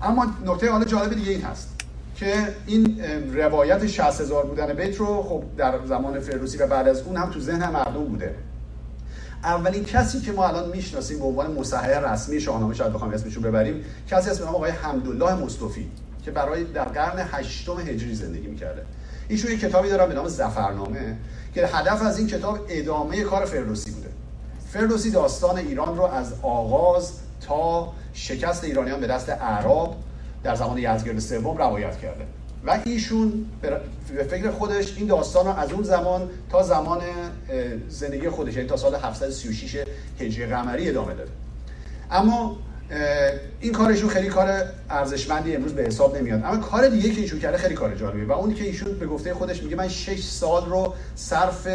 اما 0.03 0.27
نکته 0.47 0.71
حالا 0.71 0.85
جالب 0.85 1.15
دیگه 1.15 1.31
این 1.31 1.43
هست 1.43 1.69
که 2.17 2.35
این 2.67 3.01
روایت 3.35 3.87
60 3.87 4.21
هزار 4.21 4.47
بودن 4.47 4.73
بیت 4.73 4.97
رو 4.97 5.23
خب 5.23 5.43
در 5.57 5.87
زمان 5.87 6.21
فردوسی 6.21 6.59
و 6.59 6.67
بعد 6.67 6.89
از 6.89 7.03
اون 7.03 7.17
هم 7.17 7.31
تو 7.31 7.41
ذهن 7.41 7.71
مردم 7.71 8.05
بوده. 8.05 8.35
اولین 9.45 9.85
کسی 9.85 10.21
که 10.21 10.33
ما 10.33 10.49
الان 10.49 10.71
می‌شناسیم 10.71 11.19
به 11.19 11.25
عنوان 11.25 11.53
مصحح 11.53 12.13
رسمی 12.13 12.41
شاهنامه 12.41 12.75
شاید 12.75 12.93
بخوام 12.93 13.11
اسمشو 13.11 13.41
ببریم 13.41 13.85
کسی 14.09 14.31
اسم 14.31 14.45
آقای 14.45 14.71
حمدالله 14.71 15.35
مصطفی. 15.35 15.91
که 16.27 16.33
برای 16.33 16.65
در 16.65 16.85
قرن 16.85 17.29
هشتم 17.33 17.81
هجری 17.81 18.15
زندگی 18.15 18.47
می‌کرده. 18.47 18.83
ایشون 19.29 19.53
یک 19.53 19.61
کتابی 19.61 19.89
دارن 19.89 20.09
به 20.09 20.15
نام 20.15 20.29
زفرنامه 20.29 21.17
که 21.55 21.67
هدف 21.67 22.03
از 22.03 22.19
این 22.19 22.27
کتاب 22.27 22.59
ادامه 22.69 23.23
کار 23.23 23.45
فردوسی 23.45 23.91
بوده. 23.91 24.09
فردوسی 24.69 25.11
داستان 25.11 25.59
ایران 25.59 25.97
رو 25.97 26.03
از 26.03 26.33
آغاز 26.43 27.13
تا 27.41 27.93
شکست 28.13 28.65
ایرانیان 28.65 29.01
به 29.01 29.07
دست 29.07 29.29
اعراب 29.29 29.97
در 30.45 30.55
زمان 30.55 30.79
یزدگرد 30.79 31.19
سوم 31.19 31.57
روایت 31.59 31.99
کرده. 31.99 32.27
و 32.67 32.79
ایشون 32.85 33.47
به 33.63 34.25
فکر 34.25 34.51
خودش 34.51 34.97
این 34.97 35.07
داستان 35.07 35.47
رو 35.47 35.53
از 35.53 35.73
اون 35.73 35.83
زمان 35.83 36.31
تا 36.51 36.63
زمان 36.63 37.01
زندگی 37.89 38.29
خودش 38.29 38.55
یعنی 38.55 38.69
تا 38.69 38.77
سال 38.77 38.95
736 38.95 39.85
هجری 40.21 40.47
قمری 40.47 40.89
ادامه 40.89 41.15
داده. 41.15 41.31
اما 42.11 42.57
این 43.61 43.73
کارشون 43.73 44.09
خیلی 44.09 44.29
کار 44.29 44.63
ارزشمندی 44.91 45.57
امروز 45.57 45.73
به 45.73 45.83
حساب 45.83 46.19
نمیاد. 46.19 46.45
اما 46.45 46.57
کار 46.57 46.89
دیگه 46.89 47.11
که 47.11 47.21
ایشون 47.21 47.41
کرده 47.41 47.59
خیلی 47.59 47.75
کار 47.75 47.95
جالبیه 47.95 48.25
و 48.25 48.33
اون 48.33 48.55
که 48.55 48.65
ایشون 48.65 48.99
به 48.99 49.07
گفته 49.07 49.35
خودش 49.35 49.63
میگه 49.63 49.77
من 49.77 49.89
6 49.89 50.23
سال 50.23 50.67
رو 50.67 50.95
صرف 51.15 51.69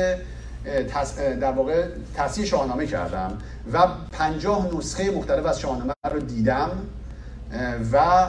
در 1.16 1.52
واقع 1.52 1.88
تصحیح 2.16 2.46
شاهنامه 2.46 2.88
کردم 2.88 3.38
و 3.74 3.88
50 4.12 4.70
نسخه 4.78 5.12
مختلف 5.12 5.46
از 5.46 5.60
شاهنامه 5.60 5.94
رو 6.12 6.20
دیدم 6.20 6.72
و 7.94 8.28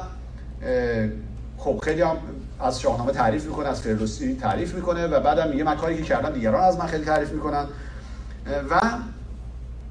خب 1.59 1.81
خیلی 1.85 2.03
هم 2.03 2.17
از 2.61 2.81
شاهنامه 2.81 3.13
تعریف 3.13 3.47
می‌کنه 3.47 3.69
از 3.69 3.81
فردوسی 3.81 4.39
تعریف 4.41 4.75
می‌کنه 4.75 5.07
و 5.07 5.21
بعدم 5.21 5.51
میگه 5.51 5.65
من 5.65 5.77
کاری 5.77 5.97
که 5.97 6.03
کردم 6.03 6.31
دیگران 6.31 6.65
از 6.65 6.79
من 6.79 6.87
خیلی 6.87 7.05
تعریف 7.05 7.33
می‌کنن. 7.33 7.67
و 8.71 8.81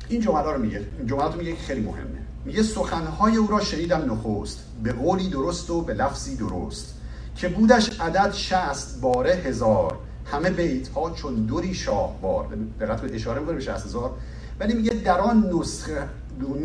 این 0.07 0.21
جمله 0.21 0.51
رو 0.51 0.57
میگه. 0.57 0.81
جملات 1.05 1.35
میگه 1.35 1.51
که 1.51 1.61
خیلی 1.61 1.81
مهمه. 1.81 2.20
میگه 2.45 2.63
سخنهای 2.63 3.35
او 3.35 3.47
را 3.47 3.59
شنیدم 3.59 4.11
نخست 4.11 4.59
به 4.83 4.93
قولی 4.93 5.29
درست 5.29 5.69
و 5.69 5.81
به 5.81 5.93
لفظی 5.93 6.35
درست 6.35 6.93
که 7.35 7.47
بودش 7.47 7.99
عدد 7.99 8.31
شست 8.33 9.01
باره 9.01 9.31
هزار. 9.31 9.97
همه 10.25 10.49
بیت 10.49 10.87
ها 10.87 11.11
چون 11.11 11.35
دوری 11.35 11.73
شاه 11.73 12.21
بار 12.21 12.47
دقت 12.79 13.13
اشاره 13.13 13.39
می‌کنه 13.39 13.55
به 13.55 13.61
شست 13.61 13.85
هزار. 13.85 14.11
ولی 14.59 14.73
میگه 14.73 14.93
در 14.93 15.19
آن 15.19 15.49
نسخه 15.53 16.07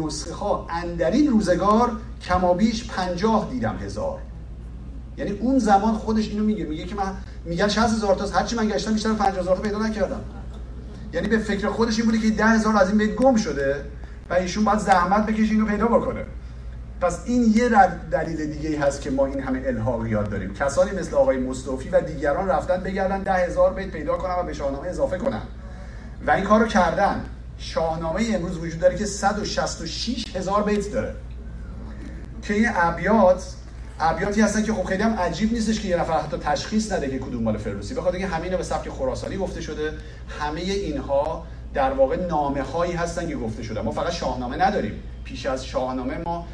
نسخه 0.05 0.35
ها 0.35 0.67
اندرین 0.71 1.31
روزگار 1.31 1.93
کمابیش 2.23 2.87
پنجاه 2.87 3.51
دیدم 3.51 3.77
هزار. 3.77 4.19
یعنی 5.17 5.31
اون 5.31 5.59
زمان 5.59 5.95
خودش 5.95 6.29
اینو 6.29 6.45
میگه. 6.45 6.65
میگه 6.65 6.85
که 6.85 6.95
من 6.95 7.15
میگن 7.45 7.69
60 7.69 7.79
هزار 7.79 8.15
تاست. 8.15 8.35
هرچی 8.35 8.57
من 8.57 8.69
گشتم 8.69 8.93
بیشتر 8.93 9.13
50 9.13 9.39
هزار 9.39 9.57
تا 9.57 9.63
پیدا 9.63 9.79
نکردم. 9.79 10.21
یعنی 11.13 11.29
به 11.29 11.39
فکر 11.39 11.69
خودش 11.69 11.99
این 11.99 12.07
بوده 12.07 12.19
که 12.19 12.31
10 12.31 12.45
هزار 12.45 12.77
از 12.77 12.89
این 12.89 12.99
بیت 12.99 13.15
گم 13.15 13.37
شده. 13.37 13.85
و 14.31 14.35
ایشون 14.35 14.65
باید 14.65 14.79
زحمت 14.79 15.27
بکشه 15.27 15.53
اینو 15.53 15.67
پیدا 15.67 15.87
بکنه. 15.87 16.25
پس 17.01 17.23
این 17.27 17.53
یه 17.55 17.69
دلیل 18.11 18.47
دیگه 18.47 18.81
هست 18.81 19.01
که 19.01 19.11
ما 19.11 19.27
این 19.27 19.41
همه 19.41 19.63
الحاقیات 19.67 20.31
داریم. 20.31 20.55
کسانی 20.55 20.91
مثل 20.91 21.17
آقای 21.17 21.39
مصطفی 21.39 21.89
و 21.89 22.01
دیگران 22.01 22.49
رفتن 22.49 22.77
بگردن 22.81 23.23
ده 23.23 23.33
هزار 23.33 23.73
بیت 23.73 23.91
پیدا 23.91 24.17
کنن 24.17 24.35
و 24.35 24.43
به 24.43 24.53
شاهنامه 24.53 24.89
اضافه 24.89 25.19
کنن. 25.19 25.43
و 26.27 26.31
این 26.31 26.45
کارو 26.45 26.67
کردن. 26.67 27.25
شاهنامه 27.59 28.23
امروز 28.35 28.59
وجود 28.59 28.81
داره 28.81 28.97
که 28.97 29.05
166 29.07 30.37
هزار 30.37 30.63
بیت 30.63 30.93
داره. 30.93 31.15
که 32.43 32.55
این 32.55 32.69
ابیات 32.75 33.55
ابیاتی 34.01 34.41
هستن 34.41 34.63
که 34.63 34.73
خب 34.73 34.85
خیلی 34.85 35.03
هم 35.03 35.15
عجیب 35.15 35.53
نیستش 35.53 35.81
که 35.81 35.89
یه 35.89 35.97
نفر 35.97 36.13
حتی 36.13 36.37
تشخیص 36.37 36.93
نده 36.93 37.09
که 37.09 37.19
کدوم 37.19 37.43
مال 37.43 37.57
فردوسی. 37.57 37.95
بخاطر 37.95 38.17
اینکه 38.17 38.35
همین 38.35 38.57
به 38.57 38.63
سبک 38.63 38.89
خراسانی 38.89 39.37
گفته 39.37 39.61
شده. 39.61 39.93
همه 40.41 40.61
اینها 40.61 41.47
در 41.77 41.93
واقع 41.93 42.27
نامه 42.27 42.63
هایی 42.63 42.93
هستن 42.93 43.29
که 43.29 43.37
گفته 43.37 43.63
شده. 43.63 43.81
ما 43.81 43.91
فقط 43.91 44.13
شاهنامه 44.13 44.67
نداریم. 44.67 44.93
پیش 45.25 45.47
از 45.47 45.67
شاهنامه 45.67 46.19
ما 46.25 46.47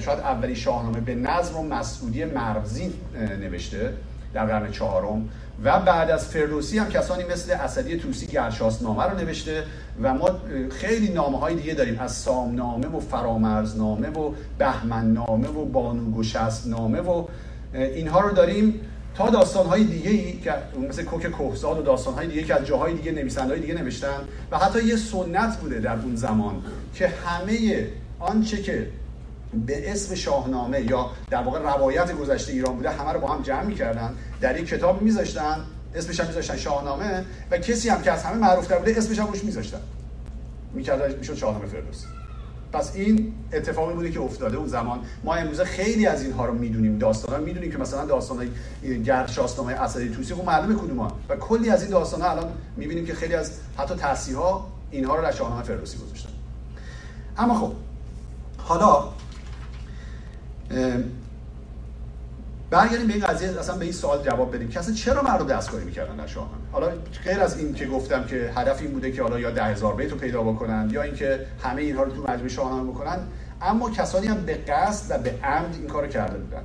شاید 0.00 0.18
اولی 0.18 0.56
شاهنامه 0.56 1.00
به 1.00 1.14
نظم 1.14 1.56
و 1.56 1.62
مسعودی 1.62 2.24
مرزی 2.24 2.92
نوشته 3.40 3.92
در 4.34 4.46
قرن 4.46 4.70
چهارم. 4.70 5.28
و 5.64 5.80
بعد 5.80 6.10
از 6.10 6.26
فردوسی 6.28 6.78
هم 6.78 6.88
کسانی 6.88 7.24
مثل 7.24 7.52
اسدی 7.52 7.96
توسی 7.96 8.26
گرشاس 8.26 8.82
نامه 8.82 9.04
رو 9.04 9.18
نوشته 9.18 9.64
و 10.02 10.14
ما 10.14 10.30
خیلی 10.70 11.12
نامه 11.12 11.38
های 11.38 11.54
دیگه 11.54 11.74
داریم. 11.74 11.98
از 12.00 12.12
سامنامه 12.12 12.86
و 12.88 13.00
فرامرزنامه 13.00 14.10
و 14.10 14.32
بهمننامه 14.58 15.48
و 15.48 15.64
بانوگشست 15.64 16.66
نامه 16.66 17.00
و 17.00 17.24
اینها 17.74 18.20
رو 18.20 18.34
داریم. 18.34 18.80
تا 19.14 19.30
داستان 19.30 19.66
های 19.66 19.84
دیگه 19.84 20.10
ای 20.10 20.40
که 20.40 20.54
مثل 20.88 21.02
کوک 21.02 21.26
کوهزاد 21.26 21.78
و 21.78 21.82
داستان 21.82 22.14
های 22.14 22.26
دیگه 22.26 22.42
که 22.42 22.54
از 22.54 22.66
جاهای 22.66 22.94
دیگه 22.94 23.12
نویسنده 23.12 23.52
های 23.52 23.60
دیگه 23.60 23.74
نوشتن 23.74 24.20
و 24.50 24.58
حتی 24.58 24.84
یه 24.84 24.96
سنت 24.96 25.56
بوده 25.56 25.80
در 25.80 25.96
اون 25.96 26.16
زمان 26.16 26.62
که 26.94 27.08
همه 27.08 27.86
آنچه 28.20 28.62
که 28.62 28.90
به 29.66 29.92
اسم 29.92 30.14
شاهنامه 30.14 30.80
یا 30.80 31.10
در 31.30 31.42
واقع 31.42 31.58
روایت 31.58 32.12
گذشته 32.12 32.52
ایران 32.52 32.76
بوده 32.76 32.90
همه 32.90 33.12
رو 33.12 33.20
با 33.20 33.28
هم 33.28 33.42
جمع 33.42 33.62
می‌کردن 33.62 34.14
در 34.40 34.60
یک 34.60 34.68
کتاب 34.68 35.02
میذاشتن 35.02 35.64
اسمش 35.94 36.20
هم 36.20 36.26
میذاشتن 36.26 36.56
شاهنامه 36.56 37.24
و 37.50 37.58
کسی 37.58 37.88
هم 37.88 38.02
که 38.02 38.12
از 38.12 38.24
همه 38.24 38.36
معروفتر 38.36 38.78
بوده 38.78 38.94
اسمش 38.96 39.18
هم 39.18 39.26
روش 39.26 39.44
میذاشتن. 39.44 39.80
می‌کرد 40.74 41.18
می‌شد 41.18 41.34
شاهنامه 41.34 41.66
فردوسی. 41.66 42.06
پس 42.72 42.94
این 42.94 43.32
اتفاقی 43.52 43.94
بوده 43.94 44.10
که 44.10 44.20
افتاده 44.20 44.56
اون 44.56 44.66
زمان. 44.66 45.00
ما 45.24 45.34
امروزه 45.34 45.64
خیلی 45.64 46.06
از 46.06 46.22
اینها 46.22 46.46
رو 46.46 46.54
می‌دونیم 46.54 46.98
داستانا 46.98 47.38
می‌دونیم 47.44 47.72
که 47.72 47.78
مثلا 47.78 48.04
داستان 48.04 48.36
های 48.36 49.02
گرشاسنامه 49.02 49.72
اسدی 49.72 50.08
توسی 50.08 50.34
خب 50.34 50.44
معلومه 50.44 50.74
کدوم 50.74 50.98
و 51.28 51.36
کلی 51.40 51.70
از 51.70 51.82
این 51.82 51.90
داستان 51.90 52.20
ها 52.20 52.30
الان 52.30 52.52
می‌بینیم 52.76 53.06
که 53.06 53.14
خیلی 53.14 53.34
از 53.34 53.52
حتی 53.76 53.94
تصحیح 53.94 54.36
ها 54.36 54.66
اینها 54.90 55.16
رو 55.16 55.22
در 55.22 55.32
شاهنامه 55.32 55.62
فردوسی 55.62 55.98
گذاشتن. 55.98 56.30
اما 57.38 57.58
خب 57.58 57.72
حالا 58.58 59.04
برگردیم 62.70 63.06
به 63.06 63.12
این 63.12 63.26
قضیه 63.26 63.48
اصلا 63.48 63.76
به 63.76 63.84
این 63.84 63.92
سوال 63.92 64.22
جواب 64.22 64.54
بدیم 64.54 64.68
که 64.68 64.78
اصلا 64.78 64.94
چرا 64.94 65.22
مردم 65.22 65.46
دستکاری 65.46 65.84
می‌کردن 65.84 66.16
در 66.16 66.26
شاهنامه؟ 66.26 66.62
حالا 66.72 66.90
غیر 67.24 67.40
از 67.40 67.58
این 67.58 67.74
که 67.74 67.86
گفتم 67.86 68.24
که 68.24 68.52
هدف 68.56 68.80
این 68.80 68.90
بوده 68.90 69.12
که 69.12 69.22
حالا 69.22 69.38
یا 69.40 69.50
ده 69.50 69.64
هزار 69.64 69.94
بیت 69.94 70.10
رو 70.10 70.18
پیدا 70.18 70.42
بکنن 70.42 70.90
یا 70.92 71.02
اینکه 71.02 71.46
همه 71.62 71.82
اینها 71.82 72.02
رو 72.02 72.10
تو 72.10 72.22
مجموعه 72.22 72.48
شاهنامه 72.48 72.90
بکنن 72.90 73.18
اما 73.62 73.90
کسانی 73.90 74.26
هم 74.26 74.44
به 74.44 74.54
قصد 74.54 75.14
و 75.14 75.22
به 75.22 75.34
عمد 75.44 75.74
این 75.74 75.86
کارو 75.86 76.06
کرده 76.06 76.38
بودن 76.38 76.62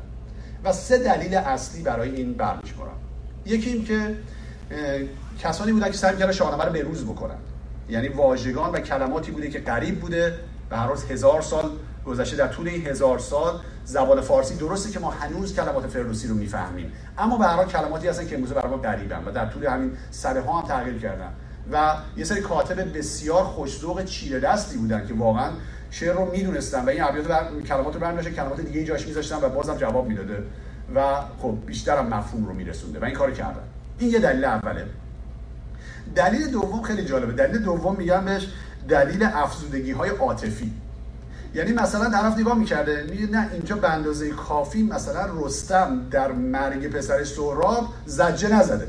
و 0.64 0.74
سه 0.74 0.98
دلیل 0.98 1.36
اصلی 1.36 1.84
برای 1.84 2.16
این 2.16 2.34
برمیشمارم 2.34 2.98
یکی 3.46 3.70
این 3.70 3.86
که 3.86 4.16
کسانی 5.40 5.72
بودن 5.72 5.88
که 5.88 5.98
سعی 5.98 6.18
کردن 6.18 6.32
شاهنامه 6.32 6.64
رو 6.66 6.72
به 6.72 6.82
روز 6.82 7.06
بکنن. 7.06 7.38
یعنی 7.90 8.08
واژگان 8.08 8.72
و 8.72 8.80
کلماتی 8.80 9.32
بوده 9.32 9.50
که 9.50 9.60
قریب 9.60 10.00
بوده 10.00 10.40
و 10.72 10.78
هر 10.78 10.88
روز 10.88 11.06
هزار 11.06 11.42
سال 11.42 11.72
گذشته. 12.06 12.38
در 12.38 12.48
طول 12.48 12.68
این 12.68 12.88
هزار 12.88 13.20
سال 13.20 13.60
زبان 13.86 14.22
فارسی 14.22 14.56
درسته 14.56 14.92
که 14.92 15.00
ما 15.00 15.12
هنوز 15.12 15.56
کلمات 15.56 15.88
فردوسی 15.88 16.28
رو 16.28 16.36
می‌فهمیم. 16.36 16.92
اما 17.18 17.38
به 17.38 17.66
کلماتی 17.72 18.08
هستن 18.08 18.28
که 18.28 18.36
امروز 18.36 18.54
برای 18.54 18.72
ما 18.72 18.78
غریبن 18.78 19.24
و 19.26 19.32
در 19.32 19.46
طول 19.46 19.66
همین 19.66 19.92
سده 20.12 20.42
ها 20.42 20.60
هم 20.60 20.68
تغییر 20.68 20.98
کردن. 20.98 21.30
و 21.72 21.96
یه 22.18 22.24
سری 22.24 22.42
کاتب 22.42 22.98
بسیار 22.98 23.44
خوشذوق 23.44 24.06
چیره 24.06 24.40
دستی 24.40 24.78
بودن 24.78 25.08
که 25.08 25.14
واقعا 25.14 25.52
شعر 25.92 26.14
رو 26.14 26.32
می‌دونستن 26.32 26.86
و 26.86 26.90
این 26.90 27.04
ابیات 27.04 27.28
بر... 27.28 27.62
کلمات 27.68 27.94
رو 27.94 28.00
برمی‌داشتن 28.00 28.32
کلمات 28.32 28.62
دیگه 28.62 28.84
جاش 28.84 29.08
میذاشتن 29.08 29.36
و 29.42 29.50
بازم 29.50 29.78
جواب 29.78 30.08
می‌داده 30.08 30.44
و 30.96 31.16
خب 31.42 31.58
بیشتر 31.66 31.98
هم 31.98 32.08
مفهوم 32.08 32.46
رو 32.46 32.54
میرسونده 32.54 33.00
و 33.00 33.06
این 33.06 33.14
کارو 33.14 33.34
کردن. 33.34 33.64
این 34.00 34.10
یه 34.10 34.20
دلیل 34.20 34.46
اوله. 34.46 34.86
دلیل 36.16 36.52
دوم 36.52 36.82
خیلی 36.82 37.06
جالبه. 37.06 37.34
دلیل 37.34 37.64
دوم 37.64 37.96
میگم 37.96 38.26
بهش 38.26 38.48
دلیل 38.90 39.24
افزودگی 39.34 39.92
های 39.92 40.10
عاطفی. 40.10 40.74
یعنی 41.54 41.72
مثلا 41.72 42.10
طرف 42.10 42.38
نگاه 42.38 42.58
می‌کرده 42.58 43.06
میگه 43.10 43.28
نه 43.28 43.50
اینجا 43.54 43.76
به 43.76 43.90
اندازه 43.90 44.30
کافی 44.30 44.84
مثلا 44.84 45.46
رستم 45.46 46.02
در 46.12 46.32
مرگ 46.32 46.88
پسرش 46.88 47.28
سهراب 47.28 47.88
زجه 48.06 48.56
نزده. 48.56 48.88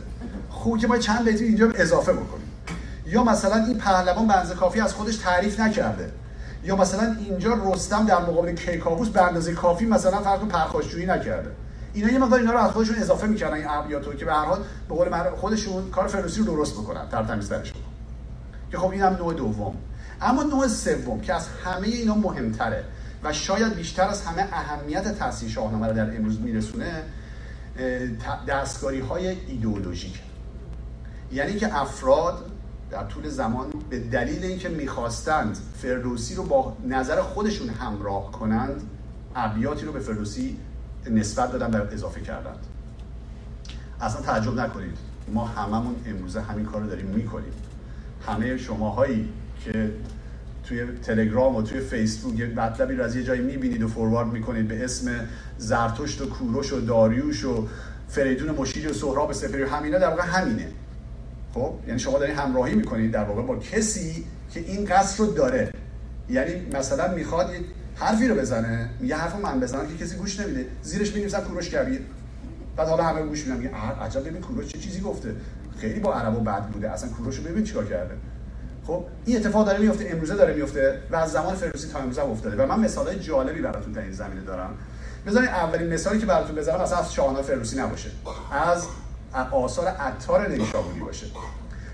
خوب 0.50 0.78
که 0.78 0.87
ما 0.87 0.99
چند 0.99 1.25
بیتی 1.25 1.44
اینجا 1.44 1.71
اضافه 1.75 2.12
بکنیم. 2.12 2.49
یا 3.06 3.25
مثلا 3.25 3.64
این 3.64 3.78
پهلوان 3.78 4.26
به 4.26 4.37
اندازه 4.37 4.54
کافی 4.54 4.80
از 4.80 4.94
خودش 4.94 5.16
تعریف 5.16 5.61
نکرده. 5.61 6.11
یا 6.64 6.76
مثلا 6.76 7.16
اینجا 7.21 7.59
رستم 7.64 8.06
در 8.06 8.18
مقابل 8.18 8.52
کیکاووس 8.52 9.09
به 9.09 9.23
اندازه 9.23 9.52
کافی 9.52 9.87
مثلا 9.87 10.18
فرق 10.18 10.49
پرخاشجویی 10.49 11.06
نکرده. 11.06 11.50
اینا 11.94 12.12
یه 12.12 12.18
مقدار 12.18 12.38
اینا 12.38 12.52
رو 12.52 12.59
از 12.59 12.71
خودشون 12.71 12.97
اضافه 12.97 13.26
می‌کردن 13.26 13.54
این 13.54 13.68
ابیاتو 13.68 14.12
که 14.12 14.25
به 14.25 14.33
هر 14.33 14.44
حال 14.44 14.59
به 14.88 14.94
قول 14.94 15.30
خودشون 15.30 15.90
کار 15.90 16.06
فردوسی 16.06 16.40
رو 16.40 16.47
درست 16.47 16.75
بکنن 16.75 17.09
در 17.09 17.23
تمیزترش 17.23 17.73
که 18.70 18.79
خب 18.79 18.90
اینم 18.90 19.16
نوع 19.16 19.35
دوم. 19.35 19.74
اما 20.20 20.42
نوع 20.42 20.68
سوم 20.68 21.20
که 21.20 21.35
از 21.35 21.48
همه 21.64 21.87
اینا 21.87 22.14
مهمتره 22.14 22.85
و 23.22 23.33
شاید 23.33 23.74
بیشتر 23.74 24.09
از 24.09 24.22
همه 24.22 24.48
اهمیت 24.53 25.18
تاثیر 25.18 25.48
شاهنامه 25.48 25.87
رو 25.87 25.92
در 25.92 26.16
امروز 26.16 26.40
میرسونه 26.40 27.03
دستکاری 28.48 29.00
های 29.00 29.29
ایدئولوژیک. 29.29 30.20
یعنی 31.33 31.55
که 31.55 31.81
افراد 31.81 32.50
در 32.90 33.05
طول 33.05 33.29
زمان 33.29 33.66
به 33.90 33.98
دلیل 33.98 34.44
اینکه 34.44 34.68
می‌خواستند 34.68 35.59
فردوسی 35.83 36.35
رو 36.35 36.42
با 36.42 36.77
نظر 36.87 37.20
خودشون 37.20 37.68
همراه 37.68 38.33
کنند 38.33 38.83
ابیاتی 39.35 39.87
رو 39.87 39.92
به 39.92 40.00
فردوسی 40.00 40.59
نسبت 41.11 41.53
دادن 41.53 41.81
و 41.81 41.85
اضافه 41.92 42.20
کردند. 42.20 42.66
اصلا 44.00 44.20
تعجب 44.22 44.55
نکنید 44.55 44.98
ما 45.33 45.44
هممون 45.44 45.96
امروزه 46.07 46.40
همین 46.40 46.66
کار 46.66 46.81
رو 46.81 46.87
داریم 46.87 47.07
می‌کنیم. 47.07 47.53
همه 48.27 48.57
شماهایی 48.57 49.33
که 49.64 49.90
توی 50.64 50.85
تلگرام 51.03 51.57
و 51.57 51.62
توی 51.62 51.81
فیسبوک 51.81 52.38
یه 52.38 52.46
مطلبی 52.46 52.94
رو 52.94 53.05
از 53.05 53.16
یه 53.16 53.22
جایی 53.22 53.40
می‌بینید 53.40 53.83
و 53.83 53.88
فوروارد 53.88 54.29
می‌کنید 54.29 54.68
به 54.68 54.85
اسم 54.85 55.11
زرتشت 55.59 56.22
و 56.22 56.27
کوروش 56.27 56.72
و 56.72 56.81
داریوش 56.81 57.44
و 57.44 57.68
فریدون 58.09 58.50
مشیری 58.50 58.87
و 58.87 58.92
سهراب 58.92 59.33
سپری 59.33 59.62
و 59.62 59.68
همینا 59.68 59.98
در 59.98 60.09
واقع 60.09 60.22
همینه. 60.22 60.66
خب؟ 61.55 61.74
یعنی 61.87 61.98
شما 61.98 62.18
دارید 62.18 62.37
همراهی 62.37 62.74
می‌کنید 62.74 63.11
در 63.11 63.24
واقع 63.24 63.42
با 63.42 63.57
کسی 63.57 64.24
که 64.50 64.61
این 64.61 64.85
قصد 64.85 65.20
رو 65.20 65.27
داره. 65.27 65.70
یعنی 66.31 66.66
مثلا 66.72 67.14
می‌خواد 67.14 67.55
یه 67.55 67.61
حرفی 67.94 68.29
رو 68.29 68.35
بزنه 68.35 68.90
یه 69.03 69.16
حرف 69.16 69.37
من 69.37 69.61
بزنم 69.61 69.87
که 69.87 70.05
کسی 70.05 70.16
گوش 70.16 70.40
نمیده. 70.40 70.66
زیرش 70.83 71.14
می‌نویسن 71.14 71.40
کوروش 71.40 71.70
کبیر 71.70 72.00
بعد 72.77 72.88
حالا 72.88 73.03
همه 73.03 73.22
گوش 73.22 73.46
میدن 73.46 73.57
میگه 73.57 73.70
عجب 74.03 74.29
ببین 74.29 74.40
کوروش 74.40 74.66
چه 74.66 74.79
چیزی 74.79 75.00
گفته. 75.00 75.35
خیلی 75.79 76.00
با 76.00 76.14
عربو 76.14 76.40
بد 76.40 76.66
بوده. 76.66 76.90
اصلا 76.90 77.11
کوروش 77.11 77.37
رو 77.37 77.44
ببین 77.44 77.64
چیکار 77.64 77.87
کرده. 77.87 78.14
خب 78.87 79.05
این 79.25 79.37
اتفاق 79.37 79.66
داره 79.66 79.79
میفته 79.79 80.09
امروزه 80.11 80.35
داره 80.35 80.55
میفته 80.55 81.01
و 81.11 81.16
از 81.16 81.33
زمان 81.33 81.55
فردوسی 81.55 81.88
تا 81.88 81.99
امروزه 81.99 82.23
افتاده 82.23 82.64
و 82.64 82.66
من 82.66 82.81
مثالای 82.81 83.18
جالبی 83.18 83.61
براتون 83.61 83.92
در 83.92 84.03
این 84.03 84.12
زمینه 84.12 84.40
دارم. 84.40 84.70
بذارید 85.27 85.49
اولین 85.49 85.92
مثالی 85.92 86.18
که 86.18 86.27
براتون 86.27 86.57
بزنم 86.57 86.81
اصلا 86.81 86.99
از 86.99 87.12
شاهنامه 87.14 87.42
فردوسی 87.42 87.79
نباشه. 87.79 88.11
از 88.53 88.87
آثار 89.51 89.87
عطار 89.87 90.49
نیشابوری 90.49 91.01
باشه. 91.01 91.27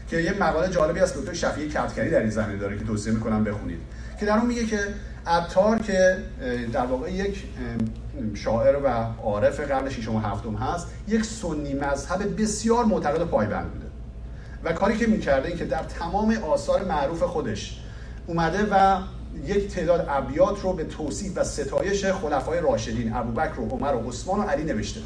که 0.08 0.16
یه 0.16 0.32
مقاله 0.40 0.68
جالبی 0.68 1.00
از 1.00 1.14
دکتر 1.16 1.32
شفیعی 1.32 1.68
کتکری 1.68 2.10
در 2.10 2.20
این 2.20 2.30
زمینه 2.30 2.58
داره 2.58 2.78
که 2.78 2.84
توصیه 2.84 3.12
می‌کنم 3.12 3.44
بخونید. 3.44 3.78
که 4.20 4.26
در 4.26 4.38
اون 4.38 4.46
میگه 4.46 4.66
که 4.66 4.78
عطار 5.26 5.78
که 5.78 6.16
در 6.72 6.86
واقع 6.86 7.12
یک 7.12 7.44
شاعر 8.34 8.76
و 8.76 8.88
عارف 9.22 9.60
قرن 9.60 9.90
ششم 9.90 10.14
و 10.14 10.18
هفتم 10.18 10.54
هست 10.54 10.86
یک 11.08 11.24
سنی 11.24 11.74
مذهب 11.74 12.42
بسیار 12.42 12.84
معتقد 12.84 13.24
پایبند 13.24 13.72
بوده. 13.72 13.89
و 14.64 14.72
کاری 14.72 14.98
که 14.98 15.06
می‌کرده 15.06 15.48
این 15.48 15.56
که 15.56 15.64
در 15.64 15.82
تمام 15.82 16.36
آثار 16.48 16.84
معروف 16.84 17.22
خودش 17.22 17.80
اومده 18.26 18.66
و 18.70 18.98
یک 19.46 19.74
تعداد 19.74 20.06
ابیات 20.08 20.60
رو 20.60 20.72
به 20.72 20.84
توصیف 20.84 21.38
و 21.38 21.44
ستایش 21.44 22.04
خلفای 22.04 22.60
راشدین 22.60 23.12
ابوبکر 23.12 23.60
و 23.60 23.68
عمر 23.68 23.94
و 23.94 24.08
عثمان 24.08 24.40
و 24.40 24.42
علی 24.42 24.64
نوشته. 24.64 25.00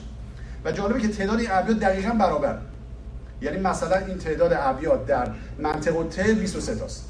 و 0.64 0.72
جالبه 0.72 1.00
که 1.00 1.08
تعداد 1.08 1.38
این 1.38 1.48
ابیات 1.50 1.78
دقیقا 1.78 2.10
برابر. 2.10 2.58
یعنی 3.40 3.58
مثلا 3.58 3.96
این 3.96 4.18
تعداد 4.18 4.52
ابیات 4.56 5.06
در 5.06 5.30
منطقه 5.58 6.04
ته 6.04 6.34
23 6.34 6.74
تاست. 6.74 7.08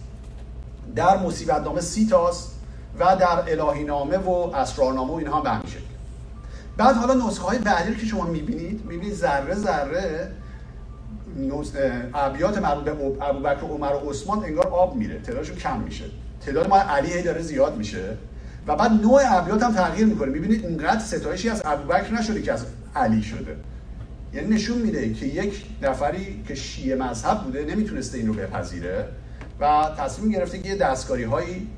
در 0.96 1.16
مصیبت 1.16 1.62
نامه 1.62 1.80
30 1.80 2.06
تاست 2.06 2.54
و 2.98 3.16
در 3.16 3.60
الهی 3.60 3.84
نامه 3.84 4.16
و 4.16 4.30
اسرارنامه 4.30 5.12
و 5.12 5.14
اینها 5.14 5.40
به 5.40 5.50
همین 5.50 5.64
بعد 6.76 6.96
حالا 6.96 7.14
نسخه 7.14 7.44
های 7.44 7.58
بعدی 7.58 7.94
که 7.94 8.06
شما 8.06 8.24
می‌بینید 8.24 8.84
می‌بینید 8.84 9.14
ذره 9.14 9.54
ذره 9.54 10.30
ابیات 12.14 12.58
مربوط 12.58 12.84
به 12.84 12.90
ابوبکر 13.20 13.60
عمر 13.60 13.92
و 13.92 14.10
عثمان 14.10 14.44
انگار 14.44 14.66
آب 14.66 14.96
میره 14.96 15.20
تعدادشون 15.20 15.56
کم 15.56 15.80
میشه. 15.80 16.04
تعداد 16.46 16.68
ما 16.68 16.78
علی 16.78 17.12
هی 17.12 17.22
داره 17.22 17.42
زیاد 17.42 17.76
میشه. 17.76 18.16
و 18.66 18.76
بعد 18.76 18.92
نوع 18.92 19.22
ابیات 19.26 19.62
هم 19.62 19.72
تغییر 19.74 20.06
می‌کنه. 20.06 20.30
می‌بینید 20.30 20.66
اینقدر 20.66 20.98
ستایشی 20.98 21.48
از 21.48 21.62
ابوبکر 21.64 22.14
نشده 22.14 22.42
که 22.42 22.52
از 22.52 22.66
علی 22.96 23.22
شده. 23.22 23.56
یعنی 24.34 24.54
نشون 24.54 24.78
میده 24.78 25.14
که 25.14 25.26
یک 25.26 25.64
نفری 25.82 26.42
که 26.48 26.54
شیعه 26.54 26.96
مذهب 26.96 27.38
بوده 27.38 27.64
نمی‌تونسته 27.64 28.18
این 28.18 28.26
رو 28.26 28.34
بپذیره 28.34 29.08
و 29.60 29.90
تصمیم 29.98 30.30
گرفته 30.30 30.58
که 30.58 30.68
یه 30.68 30.76
دستکاری 30.76 31.22
هایی 31.22 31.68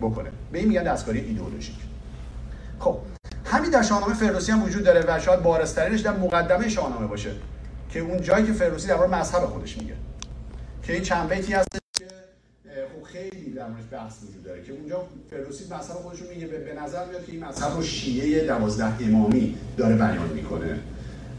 بکنه. 0.00 0.30
به 0.52 0.58
این 0.58 0.68
میگن 0.68 0.82
دستکاری 0.82 1.20
ایدئولوژیک. 1.20 1.76
خب 2.78 2.98
همین 3.44 3.70
در 3.70 3.82
شاهنامه 3.82 4.14
فردوسی 4.14 4.52
هم 4.52 4.62
وجود 4.62 4.84
داره 4.84 5.04
و 5.08 5.20
شاید 5.20 5.42
بارسترینش 5.42 6.00
در 6.00 6.16
مقدمه 6.16 6.68
شاهنامه 6.68 7.06
باشه. 7.06 7.30
که 7.92 8.00
اون 8.00 8.22
جایی 8.22 8.46
که 8.46 8.52
فردوسی 8.52 8.88
درباره 8.88 9.10
مذهب 9.10 9.40
خودش 9.40 9.78
میگه. 9.78 9.94
که 10.82 10.92
این 10.92 11.02
چند 11.02 11.28
بیتی 11.28 11.52
هست 11.52 11.68
که 11.98 12.06
خب 12.66 13.02
خیلی 13.12 13.52
در 13.52 13.66
موردش 13.68 13.84
بحث 13.92 14.14
وجود 14.28 14.44
داره 14.44 14.62
که 14.62 14.72
اونجا 14.72 15.04
فردوسی 15.30 15.64
مذهب 15.64 15.96
خودش 15.96 16.18
میگه 16.34 16.46
به 16.46 16.74
نظر 16.82 17.04
میاد 17.04 17.26
که 17.26 17.32
این 17.32 17.44
مذهب 17.44 17.76
رو 17.76 17.82
شیعه 17.82 18.46
دوازده 18.46 19.06
امامی 19.06 19.54
داره 19.76 19.94
بیان 19.94 20.28
می‌کنه. 20.34 20.78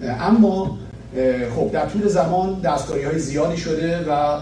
اما 0.02 0.78
خب 1.56 1.72
در 1.72 1.86
طول 1.86 2.08
زمان 2.08 2.60
دستکاری 2.60 3.04
های 3.04 3.20
زیادی 3.20 3.58
شده 3.58 4.06
و 4.10 4.42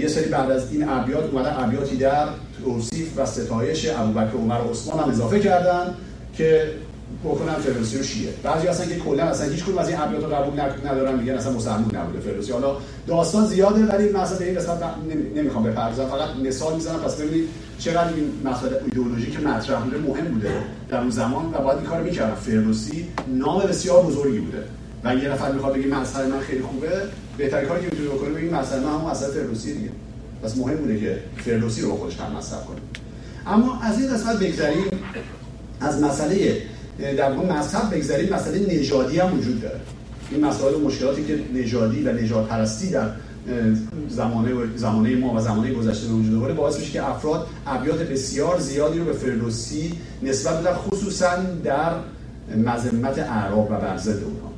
یه 0.00 0.08
سری 0.08 0.28
بعد 0.28 0.50
از 0.50 0.72
این 0.72 0.88
ابیات 0.88 1.24
اومدن 1.24 1.64
ابیاتی 1.64 1.96
در 1.96 2.28
توصیف 2.64 3.18
و 3.18 3.26
ستایش 3.26 3.88
ابوبکر 3.88 4.36
عمر 4.36 4.60
و 4.60 4.70
عثمان 4.70 4.98
هم 4.98 5.10
اضافه 5.10 5.40
کردن 5.40 5.94
که 6.36 6.70
بکنن 7.24 7.54
فردوسی 7.54 7.98
رو 7.98 8.02
شیعه. 8.02 8.34
بعضی 8.42 8.66
اصلا 8.66 8.86
که 8.86 8.96
کلا 8.96 9.24
اصلا 9.24 9.50
هیچ 9.50 9.64
کدوم 9.64 9.78
از 9.78 9.88
این 9.88 10.00
ابیات 10.00 10.24
رو 10.24 10.28
قبول 10.34 10.60
ندارن 10.60 11.18
میگن 11.18 11.34
اصلا 11.34 11.52
مسلمان 11.52 11.96
نبوده 11.96 12.20
فردوسی. 12.20 12.52
حالا 12.52 12.76
داستان 13.06 13.46
زیاده 13.46 13.84
ولی 13.84 14.08
مثلا 14.08 14.38
به 14.38 14.44
این 14.44 14.58
قسمت 14.58 14.78
نمی‌خوام 15.36 15.64
بپردازم. 15.64 16.08
فقط 16.08 16.28
مثال 16.44 16.74
می‌زنم. 16.74 16.98
پس 16.98 17.16
ببینید 17.16 17.48
چقدر 17.78 18.14
این 18.14 18.32
مسئله 18.44 18.80
ایدئولوژی 18.84 19.30
که 19.30 19.38
مطرح 19.38 19.82
بوده 19.82 19.98
مهم 19.98 20.24
بوده 20.24 20.52
در 20.88 21.00
اون 21.00 21.10
زمان 21.10 21.44
و 21.44 21.58
باید 21.58 21.78
این 21.78 21.86
کارو 21.86 22.04
می‌کردن. 22.04 22.34
فردوسی 22.34 23.08
نام 23.28 23.62
بسیار 23.62 24.02
بزرگی 24.02 24.38
بوده. 24.38 24.64
و 25.04 25.14
یه 25.14 25.28
نفر 25.28 25.52
می‌خواد 25.52 25.74
بگه 25.74 25.86
مذهب 25.86 26.26
من 26.26 26.40
خیلی 26.40 26.62
خوبه 26.62 26.88
بهترین 27.38 27.68
کاری 27.68 27.80
که 27.80 27.96
می‌تونه 27.96 28.08
بکنه 28.08 28.30
بگه 28.30 28.50
مذهب 28.50 28.82
من 28.82 28.88
همون 28.88 29.10
مذهب 29.10 29.30
فردوسی 29.30 29.74
دیگه. 29.74 29.90
پس 30.42 30.56
مهم 30.56 30.76
بوده 30.76 31.00
که 31.00 31.18
فردوسی 31.36 31.82
رو 31.82 31.96
خودش 31.96 32.16
هم 32.16 32.36
مصرف 32.36 32.64
کنه. 32.64 32.78
اما 33.46 33.80
از 33.82 34.00
این 34.00 34.14
قسمت 34.14 34.38
بگذریم 34.38 34.84
از 35.80 36.02
مسئله 36.02 36.62
در 37.02 37.32
واقع 37.32 37.58
مذهب 37.58 37.94
بگذریم 37.94 38.34
مسئله 38.34 38.74
نژادی 38.74 39.18
هم 39.18 39.38
وجود 39.38 39.60
داره. 39.60 39.80
این 40.30 40.44
مسائل 40.44 40.74
و 40.74 40.78
مشکلاتی 40.78 41.24
که 41.24 41.38
نژادی 41.54 42.02
و 42.02 42.12
نژاد 42.12 42.46
پرستی 42.46 42.90
در 42.90 43.08
زمانه 44.08 44.50
زمانه 44.76 45.16
ما 45.16 45.34
و 45.34 45.40
زمانه 45.40 45.72
گذشته 45.72 46.06
به 46.06 46.12
وجود 46.12 46.34
آورده 46.34 46.54
باعث 46.54 46.78
میشه 46.78 46.90
که 46.92 47.10
افراد 47.10 47.46
ابیات 47.66 47.98
بسیار 47.98 48.58
زیادی 48.58 48.98
رو 48.98 49.04
به 49.04 49.12
فردوسی 49.12 49.92
نسبت 50.22 50.60
بدن 50.60 50.74
خصوصا 50.74 51.36
در 51.64 51.92
مذمت 52.56 53.18
اعراب 53.18 53.70
و 53.70 53.74
بر 53.74 53.98
اونها. 54.06 54.52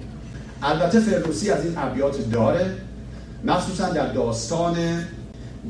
البته 0.63 1.01
فردوسی 1.01 1.51
از 1.51 1.65
این 1.65 1.75
ابیات 1.79 2.31
داره 2.31 2.73
مخصوصا 3.45 3.89
در 3.89 4.13
داستان 4.13 4.77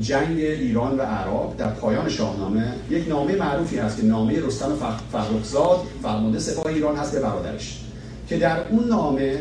جنگ 0.01 0.37
ایران 0.39 0.97
و 0.97 1.01
عرب 1.01 1.57
در 1.57 1.69
پایان 1.69 2.09
شاهنامه 2.09 2.73
یک 2.89 3.09
نامه 3.09 3.35
معروفی 3.35 3.77
هست 3.77 3.97
که 3.97 4.03
نامه 4.03 4.45
رستم 4.45 4.73
فرخزاد 5.11 5.79
فرمانده 6.03 6.39
سپاه 6.39 6.65
ایران 6.65 6.95
هست 6.95 7.11
به 7.11 7.19
برادرش 7.19 7.81
که 8.29 8.37
در 8.37 8.67
اون 8.69 8.87
نامه 8.87 9.39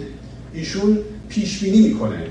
ایشون 0.53 0.99
پیش 1.29 1.65
بینی 1.65 1.89
می‌کنه 1.89 2.27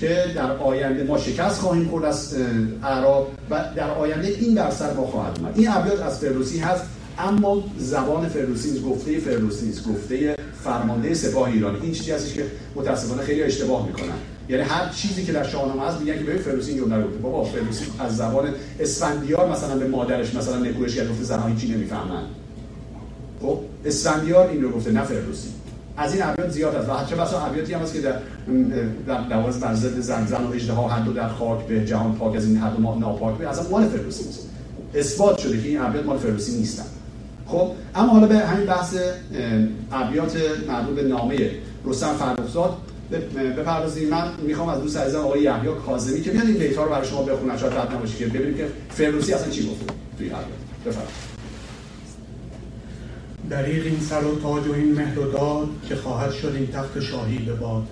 که 0.00 0.24
در 0.34 0.52
آینده 0.52 1.04
ما 1.04 1.18
شکست 1.18 1.60
خواهیم 1.60 1.88
خورد 1.88 2.04
از 2.04 2.36
عرب 2.82 3.26
و 3.50 3.64
در 3.76 3.90
آینده 3.90 4.28
این 4.28 4.54
در 4.54 4.70
سر 4.70 4.92
ما 4.92 5.06
خواهد 5.06 5.38
اومد. 5.38 5.58
این 5.58 5.68
ابیات 5.68 6.02
از 6.02 6.18
فردوسی 6.18 6.58
هست 6.58 6.84
اما 7.18 7.64
زبان 7.78 8.28
فردوسی 8.28 8.80
گفته 8.80 9.18
فردوسی 9.18 9.72
گفته 9.92 10.36
فرمانده 10.64 11.14
سپاه 11.14 11.48
ایران. 11.48 11.82
این 11.82 11.92
چیزی 11.92 12.12
هستش 12.12 12.34
که 12.34 12.44
متاسفانه 12.74 13.22
خیلی 13.22 13.42
اشتباه 13.42 13.86
می‌کنن. 13.86 14.14
یعنی 14.48 14.62
هر 14.62 14.88
چیزی 14.88 15.24
که 15.24 15.32
در 15.32 15.44
شاهنامه 15.44 15.82
هست 15.82 16.00
میگن 16.00 16.18
که 16.18 16.24
به 16.24 16.36
فردوسی 16.36 16.72
اینو 16.72 16.86
نگفته 16.86 17.18
بابا 17.18 17.44
فردوسی 17.44 17.84
از 17.98 18.16
زبان 18.16 18.48
اسفندیار 18.80 19.52
مثلا 19.52 19.76
به 19.76 19.88
مادرش 19.88 20.34
مثلا 20.34 20.58
نکوهش 20.58 20.96
کرد 20.96 21.10
گفته 21.10 21.24
زنها 21.24 21.48
هیچی 21.48 21.74
نمی‌فهمن. 21.74 22.22
خب 23.42 23.58
اسفندیار 23.84 24.48
این 24.48 24.62
رو 24.62 24.70
گفته 24.70 24.92
نه 24.92 25.02
فردوسی. 25.02 25.48
از 25.96 26.14
این 26.14 26.22
ابیات 26.22 26.50
زیاد 26.50 26.74
است. 26.74 26.88
و 26.88 26.92
چه 27.10 27.16
بسا 27.16 27.40
ابیاتی 27.40 27.74
هم 27.74 27.80
هست 27.80 27.94
که 27.94 28.00
در 28.00 28.16
در 29.06 29.20
دواز 29.20 29.60
بر 29.60 29.74
ضد 29.74 30.00
زن 30.00 30.26
زن 30.26 30.44
و 30.44 30.52
اژدها 30.52 30.88
هر 30.88 31.00
دو 31.00 31.12
در 31.12 31.28
خاک 31.28 31.66
به 31.66 31.84
جهان 31.84 32.14
پاک 32.14 32.36
از 32.36 32.44
این 32.44 32.56
هر 32.56 32.70
دو 32.70 32.94
ناپاک. 32.94 33.38
به 33.38 33.48
اصلا 33.48 33.68
مال 33.70 33.88
فردوسی 33.88 34.24
نیست. 34.24 34.48
اثبات 34.94 35.38
شده 35.38 35.62
که 35.62 35.68
این 35.68 35.80
ابیات 35.80 36.06
مال 36.06 36.18
فردوسی 36.18 36.58
نیستن. 36.58 36.84
خب 37.46 37.70
اما 37.94 38.12
حالا 38.12 38.26
به 38.26 38.38
همین 38.38 38.66
بحث 38.66 38.94
ابیات 39.92 40.36
مربوط 40.68 40.96
به 40.96 41.02
نامه 41.02 41.50
رستم 41.84 42.12
فرخزاد 42.12 42.76
بپردازیم 43.56 44.08
من 44.08 44.30
می‌خوام 44.42 44.68
از 44.68 44.80
دوست 44.80 44.96
عزیزم 44.96 45.18
آقای 45.18 45.42
یحیی 45.42 45.68
کاظمی 45.86 46.22
که 46.22 46.30
بیان 46.30 46.46
این 46.46 46.56
بیت‌ها 46.56 46.84
رو 46.84 46.90
برای 46.90 47.06
شما 47.06 47.22
بخونن 47.22 47.58
شاید 47.58 47.72
رد 47.72 47.94
نباشه 47.94 48.18
که 48.18 48.26
ببینیم 48.26 48.56
که 48.56 48.66
فردوسی 48.90 49.32
اصلا 49.32 49.50
چی 49.50 49.68
گفته 49.68 49.84
توی 50.18 50.26
ابیات 50.26 50.48
بفرمایید. 50.86 51.28
دریغ 53.50 53.84
این 53.84 54.00
سر 54.00 54.24
و 54.24 54.40
تاج 54.40 54.66
و 54.66 54.72
این 54.72 54.94
مهر 54.94 55.18
و 55.18 55.32
داد 55.32 55.68
که 55.88 55.96
خواهد 55.96 56.32
شد 56.32 56.52
این 56.56 56.66
تخت 56.66 57.00
شاهی 57.00 57.38
به 57.38 57.52
باد. 57.52 57.82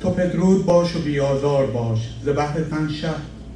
تو 0.00 0.10
پدرود 0.10 0.66
باش 0.66 0.96
و 0.96 0.98
بیازار 0.98 1.66
باش 1.66 1.98
ز 2.24 2.28
بهر 2.28 2.60
تن 2.60 2.88
شه 2.88 3.10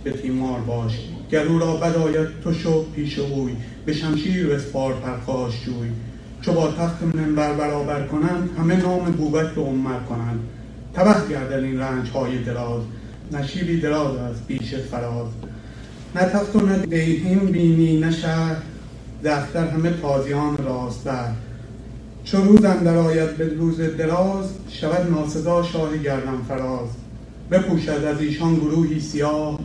به 0.04 0.12
تیمار 0.12 0.60
باش. 0.60 0.98
گر 1.30 1.46
او 1.46 1.58
را 1.58 1.76
بد 1.76 1.96
آید 1.96 2.28
تو 2.44 2.52
شو 2.52 2.84
پیش 2.84 3.18
اوی 3.18 3.56
به 3.86 3.92
شمشیر 3.92 4.46
بسپار 4.46 4.94
پرخاش 4.94 5.64
جوی. 5.64 5.88
چو 6.42 6.52
با 6.52 6.72
تخت 6.72 7.02
منبر 7.02 7.52
برابر 7.52 8.06
کنند 8.06 8.50
همه 8.58 8.76
نام 8.76 9.04
بوبک 9.04 9.46
به 9.46 9.60
عمر 9.60 9.98
کنند. 10.08 10.40
تبه 10.94 11.28
گردن 11.30 11.64
این 11.64 11.80
رنج 11.80 12.10
های 12.10 12.38
دراز 12.38 12.82
نشیبی 13.32 13.80
دراز 13.80 14.16
از 14.16 14.46
پیش 14.46 14.74
فراز. 14.74 15.28
نه 16.14 16.22
تخت 16.22 16.56
و 16.56 16.60
نه 16.60 16.78
دیهیم 16.78 17.38
بینی 17.38 18.00
نه 18.00 18.10
شهر 18.10 18.56
دفتر 19.24 19.68
همه 19.68 19.90
تازیان 19.90 20.56
راست 20.56 21.04
بر 21.04 21.28
چو 22.24 22.42
روز 22.42 22.64
اندر 22.64 22.96
آید 22.96 23.36
به 23.36 23.48
روز 23.48 23.80
دراز 23.80 24.44
شود 24.68 25.10
ناسزا 25.10 25.62
شاه 25.62 25.96
گردن 25.96 26.38
فراز. 26.48 26.88
بپوشد 27.50 28.04
از 28.04 28.20
ایشان 28.20 28.54
گروهی 28.54 29.00
سیاه 29.00 29.58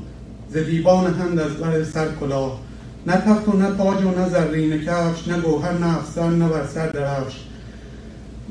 ز 0.50 0.58
هند 0.58 1.40
از 1.40 1.58
بر 1.58 1.84
سر 1.84 2.08
کلاه. 2.20 2.60
نه 3.08 3.18
تخت 3.18 3.48
و 3.48 3.58
نه 3.58 3.78
تاج 3.78 4.04
و 4.04 4.12
نه 4.12 4.30
زرین 4.30 4.82
کفش 4.82 5.28
نه 5.28 5.42
گوهر 5.42 5.74
نه 5.74 5.98
افسر 5.98 6.30
نه 6.30 6.50
بر 6.50 6.66
سر 6.68 6.88
درفش. 6.88 7.49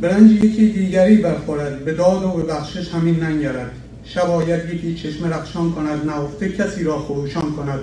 برنج 0.01 0.31
یکی 0.31 0.69
دیگری 0.69 1.17
برخورد. 1.17 1.85
به 1.85 1.95
داد 1.95 2.23
و 2.23 2.29
به 2.29 2.43
بخشش 2.43 2.95
همین 2.95 3.21
ننگرد. 3.21 3.71
شب 4.05 4.31
آید 4.31 4.71
یکی 4.75 4.95
چشم 4.95 5.33
رخشان 5.35 5.73
کند. 5.73 6.07
نهفته 6.07 6.49
کسی 6.49 6.85
را 6.85 6.99
خروشان 6.99 7.53
کند. 7.53 7.81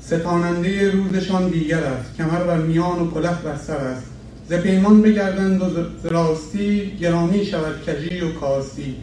ستاننده 0.00 0.90
روزشان 0.90 1.48
دیگر 1.48 1.84
است. 1.84 2.16
کمر 2.16 2.44
بر 2.44 2.58
میان 2.58 2.98
و 2.98 3.10
کلاه 3.10 3.42
بر 3.42 3.56
سر 3.56 3.76
است. 3.76 4.02
ز 4.48 4.52
پیمان 4.52 5.02
بگردند 5.02 5.62
و 5.62 5.66
راستی 6.08 6.96
گرامی 7.00 7.46
شود 7.46 7.74
کجی 7.86 8.20
و 8.20 8.32
کاستی. 8.32 8.94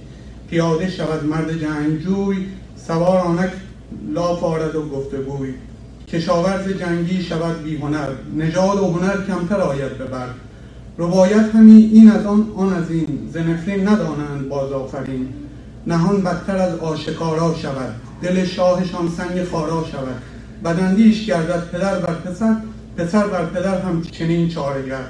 پیاده 0.49 0.89
شود 0.89 1.25
مرد 1.25 1.61
جنگجوی. 1.61 2.37
سوار 2.87 3.17
آنک 3.17 3.51
لاف 4.13 4.43
آرد 4.43 4.75
و 4.75 4.89
گفتگوی. 4.89 5.53
کشاورز 6.07 6.69
جنگی 6.69 7.23
شود 7.23 7.63
بی 7.63 7.77
هنر 7.77 8.09
نژاد 8.37 8.79
و 8.79 8.85
هنر 8.85 9.17
کمتر 9.27 9.61
آید 9.61 9.97
ببر 9.97 10.27
روایت 10.97 11.55
همی 11.55 11.89
این 11.93 12.11
از 12.11 12.25
آن 12.25 12.51
آن 12.55 12.73
از 12.73 12.91
این 12.91 13.29
ز 13.33 13.37
ندانند 13.69 14.49
باز 14.49 14.71
آفرین. 14.71 15.27
نهان 15.87 16.21
بدتر 16.21 16.57
از 16.57 16.79
آشکارا 16.79 17.55
شود. 17.55 17.95
دل 18.21 18.45
شاهشان 18.45 19.09
سنگ 19.17 19.43
خارا 19.43 19.85
شود. 19.91 20.21
بدندیش 20.65 21.25
گردد 21.25 21.67
پدر 21.71 21.99
بر 21.99 22.13
پسر 22.13 22.55
پسر 22.97 23.27
بر 23.27 23.45
پدر 23.45 23.81
هم 23.81 24.01
چنین 24.01 24.49
چارگر 24.49 25.03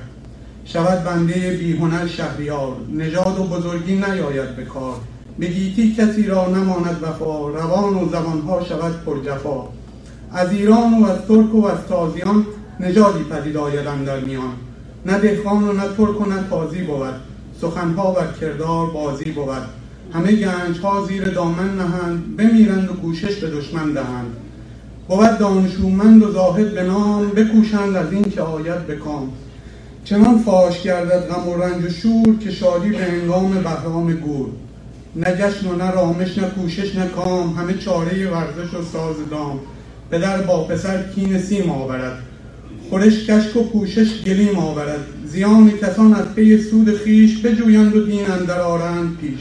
شود 0.65 1.03
بنده 1.03 1.57
بیهنر 1.57 2.07
شهریار. 2.07 2.75
نژاد 2.93 3.39
و 3.39 3.43
بزرگی 3.43 3.95
نیاید 3.95 4.55
به 4.55 4.65
کار. 4.65 4.95
به 5.39 5.47
گیتی 5.47 5.95
کسی 5.95 6.23
را 6.23 6.49
نماند 6.49 6.99
وفا. 7.01 7.49
روان 7.49 7.93
و 7.93 8.09
زبانها 8.09 8.63
شود 8.63 9.03
پرجفا 9.05 9.63
از 10.33 10.51
ایران 10.51 11.03
و 11.03 11.05
از 11.05 11.17
ترک 11.27 11.55
و 11.55 11.65
از 11.65 11.79
تازیان 11.89 12.45
نژادی 12.79 13.23
پدید 13.23 13.57
آید 13.57 14.05
در 14.05 14.19
میان. 14.19 14.53
نه 15.05 15.19
دهقان 15.19 15.63
و 15.63 15.73
نه 15.73 15.83
ترک 15.97 16.21
و 16.21 16.25
نه 16.25 16.43
تازی 16.49 16.81
بود. 16.81 17.13
سخنها 17.61 18.11
بر 18.11 18.27
کردار 18.41 18.89
بازی 18.89 19.31
بود. 19.31 19.63
همه 20.13 20.31
گنج 20.31 20.79
ها 20.83 21.05
زیر 21.05 21.29
دامن 21.29 21.75
نهند 21.75 22.37
بمیرند 22.37 22.89
و 22.89 22.93
کوشش 22.93 23.35
به 23.35 23.49
دشمن 23.49 23.91
دهند. 23.91 24.35
بود 25.07 25.37
دانشومند 25.37 26.23
و 26.23 26.31
زاهد 26.31 26.73
به 26.73 26.83
نام 26.83 27.29
بکوشند 27.29 27.95
از 27.95 28.11
این 28.11 28.23
که 28.23 28.41
آید 28.41 28.87
به 28.87 28.95
کام. 28.95 29.29
چنان 30.05 30.39
فاش 30.39 30.83
گردد 30.83 31.27
غم 31.27 31.49
و 31.49 31.57
رنج 31.57 31.85
و 31.85 31.89
شور 31.89 32.37
که 32.39 32.51
شادی 32.51 32.89
به 32.89 32.97
هنگام 32.97 33.51
بهرام 33.51 34.13
گور. 34.13 34.47
نه 35.15 35.35
جشن 35.35 35.67
و 35.67 35.75
نه 35.75 35.91
رامش 35.91 36.37
نه 36.37 36.49
کوشش 36.49 36.95
نه 36.95 37.07
کام 37.07 37.53
همه 37.53 37.73
چاره 37.73 38.29
ورزش 38.31 38.73
و 38.73 38.83
ساز 38.93 39.15
دام. 39.31 39.59
پدر 40.11 40.41
با 40.41 40.63
پسر 40.63 41.03
کین 41.15 41.39
سیم 41.39 41.69
آورد. 41.69 42.32
خورش 42.93 43.29
کشک 43.29 43.55
و 43.55 43.63
پوشش 43.63 44.23
گلیم 44.25 44.57
آورد. 44.57 44.99
زیان 45.25 45.71
کسان 45.71 46.13
از 46.13 46.35
پی 46.35 46.57
سود 46.57 46.97
خویش 46.97 47.41
بجویند 47.41 47.95
و 47.95 48.05
دین 48.05 48.31
اندر 48.31 48.59
آرند 48.61 49.17
پیش. 49.17 49.39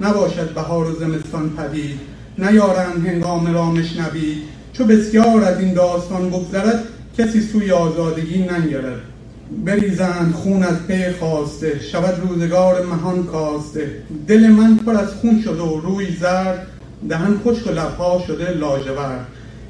نباشد 0.00 0.54
بهار 0.54 0.90
و 0.90 0.94
زمستان 0.94 1.50
پدید. 1.50 2.00
نیارند 2.38 3.06
هنگام 3.06 3.54
رامش 3.54 3.96
نبید 3.96 4.36
چو 4.72 4.84
بسیار 4.84 5.44
از 5.44 5.60
این 5.60 5.74
داستان 5.74 6.30
بگذرد 6.30 6.84
کسی 7.18 7.40
سوی 7.40 7.70
آزادگی 7.70 8.38
ننگرد. 8.38 9.00
بریزند 9.64 10.32
خون 10.34 10.62
از 10.62 10.86
پی 10.86 11.10
خواسته 11.10 11.80
شود 11.92 12.20
روزگار 12.28 12.86
مهان 12.86 13.24
کاسته. 13.24 13.90
دل 14.28 14.48
من 14.48 14.76
پر 14.76 14.96
از 14.96 15.08
خون 15.08 15.42
شده 15.44 15.62
و 15.62 15.80
روی 15.80 16.06
زرد 16.20 16.66
دهن 17.08 17.40
خشک 17.44 17.66
و 17.66 17.70
لبها 17.70 18.22
شده 18.26 18.50
لاژورد. 18.50 19.26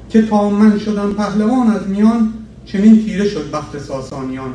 که 0.09 0.21
تا 0.21 0.49
من 0.49 0.79
شدم 0.79 1.13
پهلوان 1.13 1.67
از 1.67 1.87
میان 1.87 2.33
چنین 2.65 3.05
تیره 3.05 3.29
شد 3.29 3.51
بخت 3.51 3.79
ساسانیان. 3.79 4.53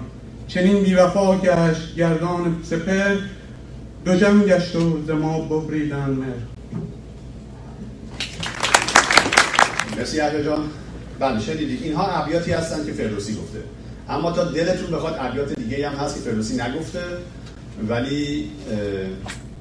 چنین 0.49 0.83
بیوفا 0.83 1.39
گشت 1.39 1.95
گردان 1.97 2.57
سپر 2.63 3.17
دو 4.05 4.17
جمع 4.17 4.45
گشت 4.45 4.77
و 4.77 5.03
ز 5.07 5.11
ما 5.11 5.41
ببریدن 5.41 6.11
مهر. 6.11 6.33
مرسی 9.97 10.17
جان. 10.45 10.65
بله 11.19 11.41
شنیدید 11.41 11.83
اینها 11.83 12.07
ابیاتی 12.07 12.53
هستن 12.53 12.87
که 12.87 12.93
فردوسی 12.93 13.35
گفته. 13.35 13.59
اما 14.09 14.33
تا 14.33 14.45
دلتون 14.45 14.91
بخواد 14.91 15.17
ابیات 15.21 15.53
دیگه 15.53 15.89
هم 15.89 15.97
هست 15.97 16.15
که 16.15 16.21
فردوسی 16.21 16.55
نگفته 16.55 17.03
ولی 17.89 18.51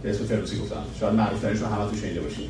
به 0.04 0.10
اسم 0.10 0.26
فردوسی 0.26 0.58
گفتم. 0.60 0.84
شاید 1.00 1.14
معروف 1.14 1.42
ترینش 1.42 1.60
رو 1.60 1.66
همتون 1.66 2.00
شنیده 2.00 2.22
باشید 2.22 2.50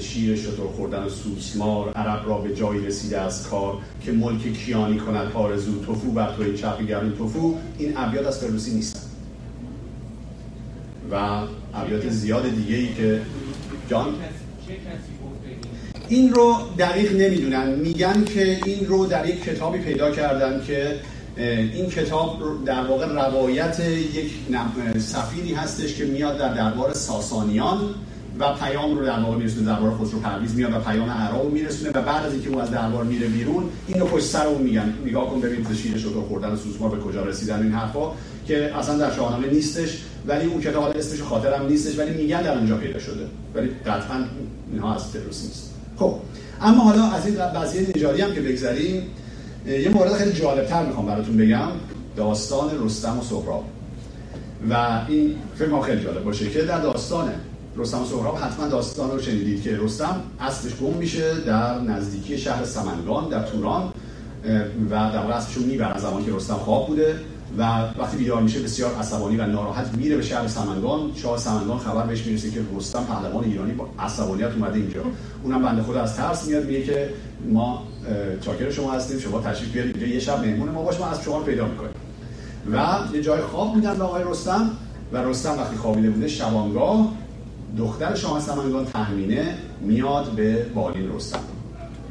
شیر 0.00 0.36
شطور 0.36 0.66
خوردن 0.66 1.02
و 1.02 1.08
سوسمار 1.08 1.92
عرب 1.92 2.28
را 2.28 2.38
به 2.38 2.54
جایی 2.54 2.86
رسیده 2.86 3.20
از 3.20 3.48
کار 3.48 3.78
که 4.04 4.12
ملک 4.12 4.52
کیانی 4.52 4.98
کند 4.98 5.32
آرزو. 5.34 5.84
توفو 5.84 6.10
بر 6.10 6.36
توی 6.36 6.58
چپی 6.58 6.86
گرون 6.86 7.12
توفو. 7.12 7.54
این 7.78 7.92
ابیات 7.96 8.26
از 8.26 8.38
فردوسی 8.38 8.74
نیستن 8.74 9.00
و 11.10 11.40
ابیات 11.74 12.08
زیاد 12.08 12.54
دیگه 12.54 12.76
ای 12.76 12.94
که 12.94 13.20
جان؟ 13.90 14.14
این 16.08 16.32
رو 16.32 16.56
دقیق 16.78 17.16
نمی‌دونن. 17.16 17.70
میگن 17.70 18.24
که 18.24 18.58
این 18.64 18.86
رو 18.86 19.06
در 19.06 19.28
یک 19.28 19.44
کتابی 19.44 19.78
پیدا 19.78 20.10
کردن 20.10 20.62
که 20.66 20.96
این 21.36 21.90
کتاب 21.90 22.64
در 22.64 22.86
واقع 22.86 23.06
روایت 23.06 23.80
یک 24.14 24.30
سفیری 24.98 25.54
هستش 25.54 25.94
که 25.94 26.04
میاد 26.04 26.38
در 26.38 26.54
دربار 26.54 26.92
ساسانیان. 26.92 27.94
و 28.38 28.54
پیام 28.54 28.98
رو 28.98 29.04
در 29.04 29.20
واقع 29.20 29.36
میرسونه 29.36 29.66
دربار 29.66 29.94
خسرو 29.94 30.20
پرویز 30.20 30.54
میاد 30.54 30.72
و 30.72 30.78
پیام 30.78 31.10
عرب 31.10 31.52
میرسونه 31.52 31.90
و 31.90 32.02
بعد 32.02 32.26
از 32.26 32.32
اینکه 32.32 32.48
اون 32.48 32.60
از 32.60 32.70
دربار 32.70 33.04
میره 33.04 33.26
بیرون 33.26 33.64
اینو 33.86 34.04
پشت 34.04 34.24
سر 34.24 34.46
اون 34.46 34.62
میگن. 34.62 34.94
نگاه 35.06 35.30
کن 35.30 35.40
ببین 35.40 35.66
شده 35.74 36.20
خوردن 36.28 36.52
و 36.52 36.56
سوسمار 36.56 36.90
به 36.90 37.02
کجا 37.02 37.24
رسیدن 37.24 37.62
این 37.62 37.72
حرفا 37.72 38.12
که 38.46 38.76
اصلا 38.76 38.98
در 38.98 39.12
شاهنامه 39.12 39.46
نیستش 39.48 40.02
ولی 40.26 40.46
اون 40.46 40.60
کتاب 40.60 40.96
اسمش 40.96 41.22
خاطرم 41.22 41.66
نیستش 41.66 41.98
ولی 41.98 42.10
میگن 42.10 42.42
در 42.42 42.58
اونجا 42.58 42.76
پیدا 42.76 42.98
شده. 42.98 43.26
ولی 43.54 43.70
قطعا 43.86 44.24
اینها 44.72 44.94
از 44.94 45.12
تروریسم 45.12 45.46
نیست. 45.46 45.74
خب 45.96 46.14
اما 46.60 46.82
حالا 46.82 47.04
از 47.04 47.26
این 47.26 47.36
قضیه 47.36 47.86
نژادی 47.96 48.22
هم 48.22 48.34
که 48.34 48.40
بگذریم 48.40 49.02
یه 49.66 49.88
مورد 49.88 50.12
خیلی 50.12 50.32
جالبتر 50.32 50.86
می‌خوام 50.86 51.06
براتون 51.06 51.36
بگم 51.36 51.68
داستان 52.16 52.70
رستم 52.84 53.18
و 53.18 53.22
سهراب. 53.22 53.64
و 54.70 55.00
این 55.08 55.34
فکر 55.58 55.80
خیلی 55.80 56.04
جالب 56.04 56.24
باشه 56.24 56.50
که 56.50 56.62
در 56.62 56.80
داستان 56.80 57.32
رستم 57.78 58.02
و 58.02 58.04
سهراب 58.04 58.36
حتما 58.36 58.68
داستان 58.68 59.10
رو 59.10 59.22
شنیدید 59.22 59.62
که 59.62 59.78
رستم 59.80 60.20
اصلش 60.40 60.72
گم 60.74 60.92
میشه 60.92 61.40
در 61.40 61.80
نزدیکی 61.80 62.38
شهر 62.38 62.64
سمنگان 62.64 63.28
در 63.28 63.42
توران 63.42 63.92
و 64.90 64.90
در 64.90 65.18
واقع 65.18 65.34
اصلش 65.34 65.54
رو 65.54 65.62
می‌برن 65.62 65.98
زمانی 65.98 66.24
که 66.24 66.32
رستم 66.32 66.54
خواب 66.54 66.86
بوده 66.86 67.20
و 67.58 67.62
وقتی 67.98 68.16
بیدار 68.16 68.42
میشه 68.42 68.60
بسیار 68.60 68.94
عصبانی 68.94 69.36
و 69.36 69.46
ناراحت 69.46 69.94
میره 69.96 70.16
به 70.16 70.22
شهر 70.22 70.48
سمنگان. 70.48 71.00
شاه 71.14 71.38
سمنگان 71.38 71.78
خبر 71.78 72.06
بهش 72.06 72.26
می‌رسه 72.26 72.50
که 72.50 72.60
رستم 72.76 73.04
پهلوان 73.04 73.44
ایرانی 73.44 73.72
با 73.72 73.88
عصبانیت 73.98 74.52
اومده 74.52 74.78
اینجا. 74.78 75.02
اونم 75.42 75.62
بنده 75.62 75.82
خدا 75.82 76.02
از 76.02 76.16
ترس 76.16 76.46
میاد 76.46 76.64
میگه 76.64 76.82
که 76.82 77.10
ما 77.52 77.82
چاکر 78.40 78.70
شما 78.70 78.92
هستیم 78.92 79.18
شما 79.18 79.40
تشریف 79.40 79.72
بیارید. 79.72 79.96
یه 79.96 80.20
شب 80.20 80.40
مهمون 80.40 80.68
ما 80.68 80.82
باش 80.82 81.00
ما 81.00 81.06
از 81.06 81.22
شما 81.22 81.40
پیدا 81.40 81.64
می‌کنیم. 81.64 81.92
و 82.72 82.98
یه 83.16 83.22
جای 83.22 83.40
خواب 83.40 83.74
میدن 83.74 83.94
به 83.94 84.04
آقای 84.04 84.22
رستم 84.26 84.70
و 85.12 85.16
رستم 85.16 85.58
وقتی 85.58 85.76
خوابیده 85.76 86.10
بوده 86.10 86.28
شبانگاه 86.28 87.12
دختر 87.78 88.14
شاه 88.14 88.40
سمنگان 88.40 88.84
تهمینه 88.84 89.58
میاد 89.80 90.30
به 90.30 90.64
بالین 90.74 91.16
رستم 91.16 91.40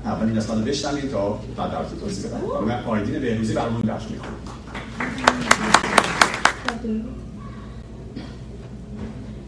اولین 0.05 0.35
قسمت 0.35 0.57
رو 0.57 0.63
بشنوید 0.63 1.11
تا 1.11 1.39
بعد 1.57 1.71
در 1.71 1.83
توضیح 2.01 2.31
بدم. 2.31 2.89
آیدین 2.89 3.19
بهروزی 3.19 3.53
برامون 3.53 3.81
درش 3.81 4.03
می‌خونه. 4.11 4.35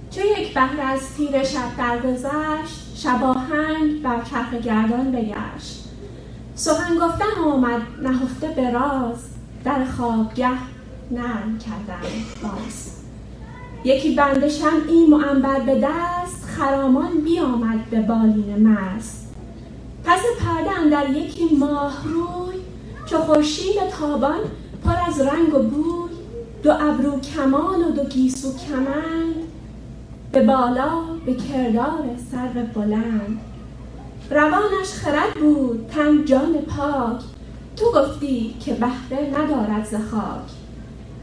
چه 0.09 0.21
یک 0.25 0.53
بهر 0.53 0.81
از 0.81 0.99
تیر 1.17 1.43
شب 1.43 1.77
درگذشت 1.77 2.95
شباهنگ 2.95 4.01
بر 4.03 4.21
چرخ 4.23 4.53
گردان 4.53 5.11
بگشت. 5.11 5.83
سخن 6.55 6.95
گفتن 6.95 7.41
آمد 7.45 7.81
نهفته 8.01 8.47
به 8.47 8.71
راز 8.71 9.19
در 9.63 9.85
خوابگه 9.85 10.49
نرم 11.11 11.57
کردن 11.59 12.01
باز. 12.43 12.96
یکی 13.83 14.15
بنده 14.15 14.49
شمعی 14.49 15.05
معنبر 15.05 15.59
به 15.59 15.75
دست 15.75 16.45
خرامان 16.45 17.21
بیامد 17.25 17.89
به 17.89 18.01
بالین 18.01 18.67
مست. 18.67 19.35
پس 20.05 20.19
پرده 20.39 20.89
در 20.89 21.09
یکی 21.09 21.55
ماه 21.59 22.03
روی 22.03 22.57
چو 23.05 23.17
خورشید 23.17 23.75
تابان 23.99 24.39
پر 24.85 24.95
از 25.07 25.21
رنگ 25.21 25.53
و 25.53 25.59
بوی. 25.59 26.09
دو 26.63 26.71
ابرو 26.71 27.19
کمان 27.19 27.83
و 27.83 27.91
دو 27.91 28.03
گیسو 28.03 28.53
کمند 28.57 29.35
به 30.31 30.43
بالا 30.43 31.01
به 31.25 31.33
کردار 31.33 32.09
سر 32.31 32.63
بلند. 32.75 33.39
روانش 34.31 34.93
خرد 34.93 35.33
بود 35.33 35.87
تن 35.87 36.25
جان 36.25 36.53
پاک. 36.53 37.21
تو 37.75 37.85
گفتی 37.85 38.55
که 38.59 38.73
بهره 38.73 39.39
ندارد 39.39 39.85
ز 39.85 39.95
خاک. 40.11 40.66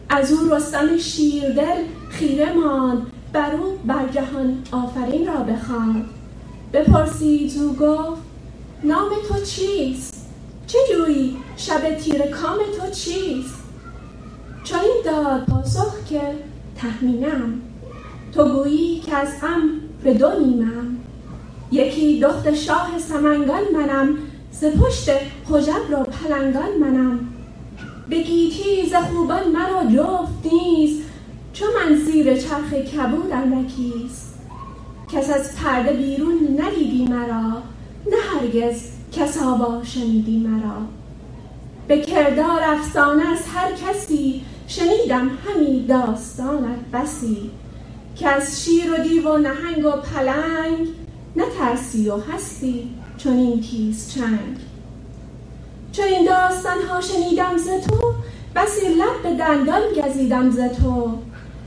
از 0.08 0.32
او 0.32 0.54
رستم 0.54 0.98
شیردل 0.98 1.82
خیره 2.10 2.52
ماند. 2.52 3.06
بر 3.32 3.54
او 3.54 3.78
بر 3.86 4.08
جهان 4.08 4.62
آفرین 4.72 5.26
را 5.26 5.36
بخواند. 5.36 6.04
بپرسید 6.72 7.52
او 7.62 7.72
گفت 7.72 8.22
نام 8.84 9.08
تو 9.28 9.44
چیست؟ 9.44 10.26
چه 10.66 10.78
جویی؟ 10.92 11.36
شب 11.56 11.98
تیر 11.98 12.22
کام 12.22 12.58
تو 12.78 12.90
چیست؟ 12.90 13.64
این 14.82 15.02
داد 15.04 15.44
پاسخ 15.44 16.04
که 16.08 16.20
تهمینم 16.76 17.60
تو 18.32 18.44
گویی 18.44 19.00
که 19.00 19.16
از 19.16 19.28
هم 19.40 19.70
به 20.04 20.14
دو 20.14 20.30
نیمم. 20.40 20.96
یکی 21.72 22.20
دخت 22.20 22.54
شاه 22.54 22.98
سمنگان 22.98 23.62
منم 23.74 24.18
ز 24.52 24.64
پشت 24.64 25.10
حجب 25.50 25.90
را 25.90 26.02
پلنگان 26.02 26.78
منم. 26.80 27.33
به 28.08 28.22
گیتی 28.22 28.88
ز 28.90 28.94
خوبان 28.94 29.48
مرا 29.48 29.84
جفت 29.84 30.52
نیست 30.52 31.02
چو 31.52 31.64
من 31.64 31.96
زیر 31.96 32.36
چرخ 32.36 32.74
کبود 32.74 33.32
اندکیست 33.32 34.34
کس 35.12 35.30
از 35.30 35.56
پرده 35.56 35.92
بیرون 35.92 36.60
ندیدی 36.60 37.04
مرا 37.04 37.62
نه 38.06 38.16
هرگز 38.32 38.82
کس 39.12 39.42
آوا 39.42 39.84
شنیدی 39.84 40.38
مرا. 40.38 40.76
به 41.88 42.00
کردار 42.00 42.62
افسانه 42.62 43.28
از 43.28 43.38
هر 43.54 43.72
کسی 43.72 44.42
شنیدم 44.66 45.30
همی 45.46 45.86
داستانت 45.86 46.78
بسی. 46.92 47.50
که 48.16 48.28
از 48.28 48.64
شیر 48.64 48.92
و 48.92 49.02
دیو 49.02 49.28
و 49.28 49.38
نهنگ 49.38 49.86
و 49.86 49.90
پلنگ 49.90 50.88
نترسی 51.36 52.08
و 52.08 52.16
هستی 52.16 52.90
چون 53.18 53.36
این 53.36 53.60
تیز 53.60 54.14
چنگ. 54.14 54.56
چون 55.96 56.04
این 56.04 56.24
داستان 56.24 56.82
ها 56.90 57.00
شنیدم 57.00 57.56
ز 57.56 57.68
تو 57.68 58.12
بسی 58.56 58.88
لب 58.88 59.22
به 59.22 59.34
دندان 59.34 59.82
گزیدم 59.96 60.50
ز 60.50 60.58
تو. 60.58 61.18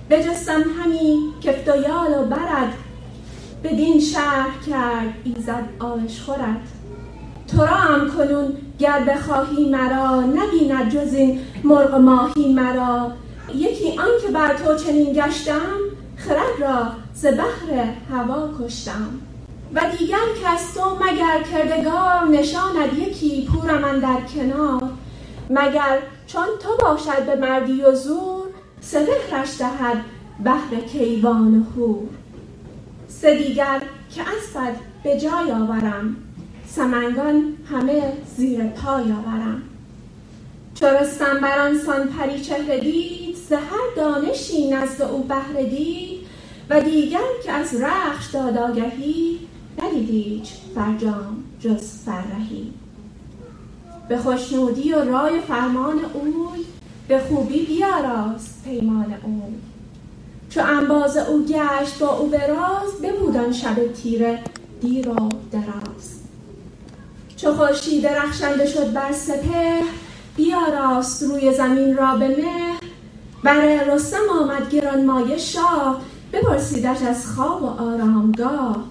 بجستم 0.10 0.64
همی 0.84 1.20
کفت 1.42 1.68
و 1.68 1.76
یال 1.76 2.22
و 2.22 2.26
برد 2.26 2.74
بدین 3.64 4.00
شهر 4.00 4.50
کرد 4.68 5.14
ایزد 5.24 5.64
آش 5.80 6.22
خورد. 6.22 6.62
تو 7.48 7.62
را 7.62 7.68
هم 7.68 8.12
کنون 8.12 8.54
گر 8.80 9.00
بخواهی 9.00 9.70
مرا 9.70 10.22
نبیند 10.22 10.90
جز 10.90 11.14
این 11.14 11.40
مرغ 11.64 11.96
ماهی 11.96 12.54
مرا. 12.54 13.12
یکی 13.56 13.98
آن 13.98 14.22
که 14.22 14.28
بر 14.28 14.54
تو 14.58 14.76
چنین 14.76 15.14
گشتم 15.14 15.78
خرد 16.18 16.62
را 16.62 16.88
ز 17.14 17.26
بحر 17.26 17.94
هوا 18.12 18.50
کشتم. 18.60 19.10
و 19.74 19.82
دیگر 20.00 20.18
کس 20.44 20.74
تو 20.74 20.96
مگر 20.96 21.44
کردگار 21.44 22.28
نشاند 22.32 22.98
یکی 22.98 23.46
پورم 23.52 24.00
در 24.00 24.22
کنار. 24.36 24.84
مگر 25.50 26.00
چون 26.28 26.48
تو 26.60 26.70
باشد 26.82 27.26
به 27.26 27.36
مردی 27.36 27.82
و 27.82 27.96
زور 27.96 28.48
سپهرش 28.82 29.58
دهد 29.60 29.98
بهر 30.44 30.82
کیوان 30.92 31.60
و 31.60 31.64
هور 31.64 32.08
سه 33.08 33.38
دیگر 33.38 33.82
که 34.16 34.22
اسبت 34.22 34.76
به 35.04 35.20
جای 35.20 35.52
آورم 35.52 36.16
سمنگان 36.68 37.54
همه 37.72 38.14
زیر 38.38 38.64
پای 38.64 39.04
آورم. 39.12 39.62
چو 40.76 40.86
رستم 40.86 41.40
بر 41.42 41.60
آن 41.60 41.78
سان 41.78 42.08
پری 42.08 42.42
چهره 42.42 42.80
دید 42.80 43.36
ز 43.36 43.52
هر 43.52 43.96
دانشی 43.96 44.70
نزد 44.70 45.02
او 45.02 45.24
بهره 45.24 45.64
دید. 45.70 46.28
و 46.70 46.82
دیگر 46.82 47.20
که 47.44 47.52
از 47.52 47.82
رخش 47.82 48.28
داد 48.34 48.58
آگهی 48.58 49.40
ندید 49.78 50.10
هیچ. 50.10 50.54
فرجام 50.76 51.44
جز 51.60 51.92
فرهی 52.06 52.74
به 54.10 54.18
خوشنودی 54.18 54.94
و 54.94 55.04
رای 55.04 55.40
فرمان 55.40 56.00
اوی 56.14 56.66
به 57.08 57.20
خوبی 57.20 57.66
بیاراست 57.66 58.64
پیمان 58.66 59.14
اوی. 59.24 59.56
چو 60.50 60.62
انباز 60.66 61.18
او 61.18 61.46
گشت 61.46 62.00
با 62.00 62.18
او 62.18 62.28
براز 62.28 63.02
ببود 63.04 63.52
شب 63.52 63.94
تیره 63.94 64.40
دیر 64.82 65.10
و 65.10 65.30
دراز. 65.52 66.20
چو 67.38 67.54
خورشید 67.54 68.08
رخشنده 68.08 68.66
شد 68.66 68.94
بر 68.94 69.12
سپه 69.12 69.82
بیاراست 70.36 71.24
روی 71.24 71.54
زمین 71.54 71.98
را 71.98 72.16
به 72.16 72.28
مهر. 72.28 72.80
بر 73.44 73.84
رستم 73.84 74.30
آمد 74.42 74.70
گران 74.70 75.06
مایه 75.06 75.38
شاه 75.38 76.02
بپرسیدش 76.34 77.02
از 77.02 77.26
خواب 77.26 77.64
و 77.64 77.66
آرامگاه. 77.66 78.84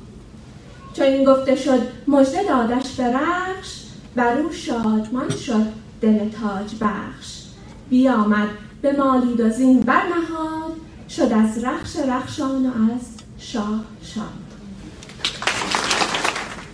چون 0.96 1.06
این 1.06 1.24
گفته 1.24 1.56
شد 1.56 1.80
مژده 2.08 2.42
دادش 2.48 2.94
به 2.94 3.04
رخش 3.04 3.82
بر 4.16 4.38
او 4.38 4.52
شادمان 4.52 5.30
شد 5.30 5.66
دل 6.00 6.18
تاج 6.18 6.74
بخش. 6.80 7.42
بیامد 7.90 8.48
به 8.82 8.92
مالید 8.92 9.40
و 9.40 9.48
برنهاد 9.84 10.72
شد 11.10 11.32
از 11.32 11.64
رخش 11.64 11.96
رخشان 11.96 12.66
و 12.66 12.92
از 12.94 13.00
شاه 13.38 13.84
شاد. 14.02 14.22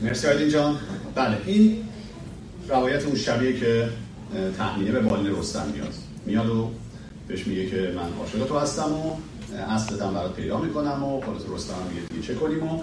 مرسی 0.03 0.27
آیدین 0.27 0.49
جان. 0.49 0.79
بله 1.15 1.37
این 1.47 1.85
روایت 2.69 3.07
اون 3.07 3.17
شبیه 3.17 3.61
که 3.61 3.89
تحمیله 4.59 4.93
به 4.93 5.01
بالین 5.01 5.39
رستم 5.39 5.67
میاد. 5.75 5.95
میاد 6.27 6.49
و 6.49 6.71
بهش 7.29 7.47
میگه 7.47 7.67
که 7.67 7.93
من 7.97 8.19
عاشق 8.21 8.49
تو 8.49 8.59
هستم 8.59 8.93
و 8.93 9.17
اصلتم 9.69 10.15
برات 10.15 10.33
پیدا 10.33 10.59
می‌کنم 10.59 11.05
و 11.05 11.21
خلاص 11.21 11.43
رستم 11.55 11.75
میگه 11.89 12.07
دیگه 12.09 12.27
چه 12.27 12.35
کنیم 12.35 12.63
و 12.63 12.81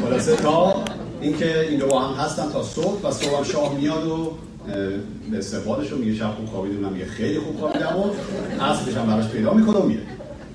خلاصه 0.00 0.36
تا 0.36 0.84
اینکه 1.20 1.60
این 1.60 1.78
دو 1.78 1.86
با 1.86 2.00
هم 2.00 2.24
هستن 2.24 2.52
تا 2.52 2.62
صبح 2.62 3.08
و 3.08 3.12
صبح 3.12 3.44
شاه 3.44 3.74
میاد 3.74 4.06
و 4.06 4.32
به 5.30 5.38
استقبالش 5.38 5.90
رو 5.90 5.98
میگه 5.98 6.14
شب 6.14 6.34
خوب 6.36 6.46
خوابیدم 6.46 6.92
میگه 6.92 7.06
خیلی 7.06 7.38
خوب 7.38 7.58
خوابیدم 7.58 7.96
و 7.96 8.04
اصلش 8.62 8.96
هم 8.96 9.06
براش 9.06 9.28
پیدا 9.28 9.54
می‌کنه 9.54 9.76
و 9.76 9.86
میره 9.86 10.02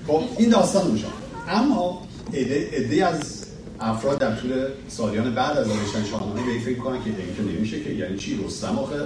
خب 0.06 0.20
این 0.38 0.50
داستان 0.50 0.90
میشه 0.90 1.06
اما 1.48 2.02
ایده 2.32 3.06
از 3.06 3.46
افراد 3.80 4.18
در 4.18 4.36
طول 4.36 4.52
سالیان 4.88 5.34
بعد 5.34 5.56
از 5.58 5.68
نوشتن 5.68 6.04
شاهنامه 6.10 6.40
به 6.46 6.64
فکر 6.64 6.78
کنن 6.78 6.98
که 7.04 7.10
این 7.10 7.56
نمیشه 7.56 7.80
که 7.80 7.90
یعنی 7.90 8.16
چی؟ 8.16 8.44
رستم 8.46 8.78
آخه 8.78 8.96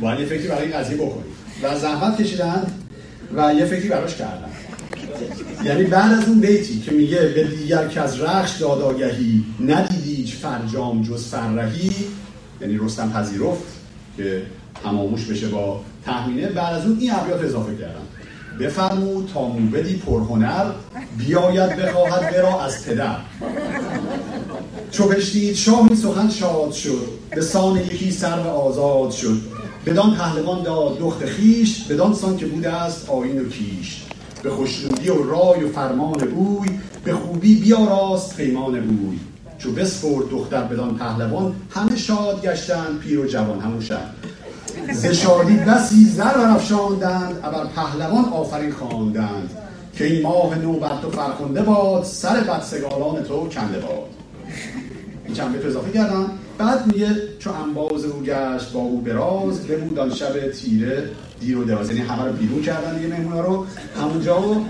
باید 0.00 0.20
یه 0.20 0.26
فکری 0.26 0.48
برای 0.48 0.62
این 0.62 0.78
قضیه 0.78 0.96
بکنیم. 0.96 1.24
و 1.62 1.78
زحمت 1.78 2.22
کشیدن 2.22 2.66
و 3.36 3.54
یه 3.54 3.64
فکری 3.64 3.88
براش 3.88 4.16
کردن. 4.16 4.51
یعنی 5.64 5.84
بعد 5.84 6.12
از 6.12 6.28
اون 6.28 6.40
بیتی 6.40 6.80
که 6.80 6.90
میگه 6.90 7.18
به 7.18 7.44
دیگر 7.44 7.88
که 7.88 8.00
از 8.00 8.20
رخش 8.20 8.56
داداگهی 8.56 9.44
ندیدی 9.60 10.32
فرجام 10.32 11.02
جز 11.02 11.26
فرهی 11.26 11.90
یعنی 12.60 12.78
رستم 12.78 13.12
پذیرفت 13.12 13.62
که 14.16 14.42
تماموش 14.82 15.24
بشه 15.26 15.48
با 15.48 15.80
تحمینه 16.04 16.46
بعد 16.46 16.74
از 16.74 16.86
اون 16.86 16.98
این 17.00 17.12
ابیات 17.14 17.44
اضافه 17.44 17.76
کردن 17.76 18.02
بفرمود 18.60 19.30
تا 19.34 19.48
موبدی 19.48 19.96
پرهنر 19.96 20.64
بیاید 21.18 21.76
بخواهد 21.76 22.30
برا 22.30 22.62
از 22.62 22.86
پدر. 22.86 23.16
چو 24.90 25.08
بشنید 25.08 25.54
شاهی 25.54 25.96
سخن 25.96 26.30
شاد 26.30 26.72
شد 26.72 27.08
به 27.30 27.40
سان 27.40 27.76
یکی 27.76 28.10
سر 28.10 28.38
و 28.38 28.48
آزاد 28.48 29.10
شد. 29.10 29.40
بدان 29.86 30.14
پهلوان 30.14 30.62
داد 30.62 30.98
دخت 30.98 31.24
خیش 31.24 31.82
بدان 31.82 32.14
سان 32.14 32.36
که 32.36 32.46
بوده 32.46 32.72
است 32.72 33.10
آین 33.10 33.40
و 33.40 33.48
کیش. 33.48 34.01
به 34.42 34.50
خوشنودی 34.50 35.08
و 35.08 35.22
رای 35.22 35.64
و 35.64 35.68
فرمان 35.68 36.18
بوی 36.18 36.68
به 37.04 37.14
خوبی 37.14 37.54
بیاراست 37.54 38.36
پیمان 38.36 38.80
بوی 38.80 39.18
چو 39.58 39.72
بسپرد 39.72 40.28
دختر 40.28 40.62
بدان 40.62 40.96
پهلوان 40.96 41.54
همه 41.70 41.96
شاد 41.96 42.42
گشتند 42.42 42.98
پیر 42.98 43.20
و 43.20 43.26
جوان 43.26 43.60
همون 43.60 43.80
ز 44.92 45.06
شادی 45.06 45.56
بسی 45.56 46.04
زر 46.04 46.34
برافشاندند 46.34 47.40
ابر 47.44 47.66
پهلوان 47.66 48.24
آفرین 48.24 48.72
خواندند. 48.72 49.50
که 49.94 50.04
این 50.04 50.22
ماه 50.22 50.58
نو 50.58 50.72
بر 50.72 50.96
تو 51.02 51.10
فرخنده 51.10 51.62
باد 51.62 52.04
سر 52.04 52.40
بدسگالان 52.40 53.22
تو 53.22 53.48
کنده 53.48 53.78
باد. 53.78 54.08
این 55.24 55.34
چند 55.34 55.52
بیت 55.52 55.66
اضافه 55.66 55.92
کردم؟ 55.92 56.30
بعد 56.58 56.86
میگه 56.86 57.16
چو 57.38 57.50
انباز 57.52 58.04
او 58.04 58.22
گشت 58.22 58.72
با 58.72 58.80
او 58.80 59.00
براز 59.00 59.66
ببود 59.66 59.98
آن 59.98 60.14
شب 60.14 60.50
تیره 60.50 61.08
دیر 61.40 61.58
و 61.58 61.64
دراز. 61.64 61.90
یعنی 61.90 62.00
همه 62.00 62.24
رو 62.24 62.32
بیرون 62.32 62.62
کردن 62.62 62.96
دیگه 62.96 63.08
مهمونا 63.08 63.40
رو. 63.40 63.66
همونجا 63.96 64.42
و 64.42 64.64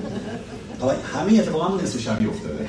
همه 1.15 1.39
اتفاقا 1.39 1.77
نصف 1.77 2.01
شبی 2.01 2.27
افتاده. 2.27 2.67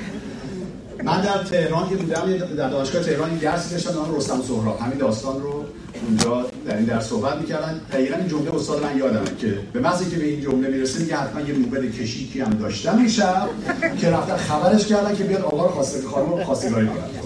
من 1.04 1.20
در 1.20 1.42
تهران 1.42 1.88
که 1.88 1.96
بودم 1.96 2.36
در 2.56 2.70
دانشگاه 2.70 3.02
تهران 3.02 3.38
درسی 3.38 3.70
داشتم 3.74 3.94
نام 3.94 4.16
رستم 4.16 4.42
سهراب. 4.42 4.80
همین 4.80 4.98
داستان 4.98 5.42
رو 5.42 5.64
اونجا 6.06 6.46
در 6.66 6.76
این 6.76 6.84
در 6.84 7.00
صحبت 7.00 7.36
می‌کردن. 7.36 7.80
دقیقا 7.92 8.16
این 8.16 8.28
جمله 8.28 8.54
استاد 8.54 8.82
من 8.82 8.98
یادمه 8.98 9.36
که 9.38 9.58
به 9.72 9.80
محض 9.80 10.10
که 10.10 10.16
به 10.16 10.24
این 10.24 10.40
جمله 10.40 10.68
می‌رسه 10.68 11.00
میگه 11.00 11.16
حتما 11.16 11.40
یه 11.40 11.54
موبایل 11.54 11.92
کشیکی 11.92 12.40
هم 12.40 12.50
داشتم 12.50 12.98
این 12.98 13.08
شب 13.08 13.48
که 14.00 14.10
رفتن 14.10 14.36
خبرش 14.36 14.86
کردن 14.86 15.16
که 15.16 15.24
بیاد 15.24 15.42
آقا 15.42 15.66
رو 15.66 15.72
خواسته 15.72 16.08
خانم 16.08 16.30
رو 16.30 16.44
خواستگاری 16.44 16.86
کنن. 16.86 17.23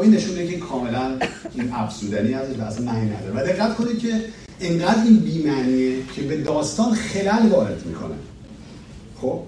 خب 0.00 0.06
این 0.06 0.14
نشون 0.14 0.34
که 0.34 0.42
این 0.42 0.60
کاملا 0.60 1.16
این 1.54 1.72
افسودنی 1.72 2.34
ازش 2.34 2.58
و 2.58 2.62
اصلا 2.62 2.84
معنی 2.84 3.10
نداره. 3.10 3.32
و 3.34 3.46
دقت 3.46 3.76
کنید 3.76 3.98
که 3.98 4.20
اینقدر 4.60 5.02
این 5.04 5.16
بی‌معنیه 5.16 5.96
که 6.16 6.22
به 6.22 6.36
داستان 6.36 6.94
خلل 6.94 7.48
وارد 7.48 7.86
می‌کنه. 7.86 8.14
خب؟ 9.20 9.40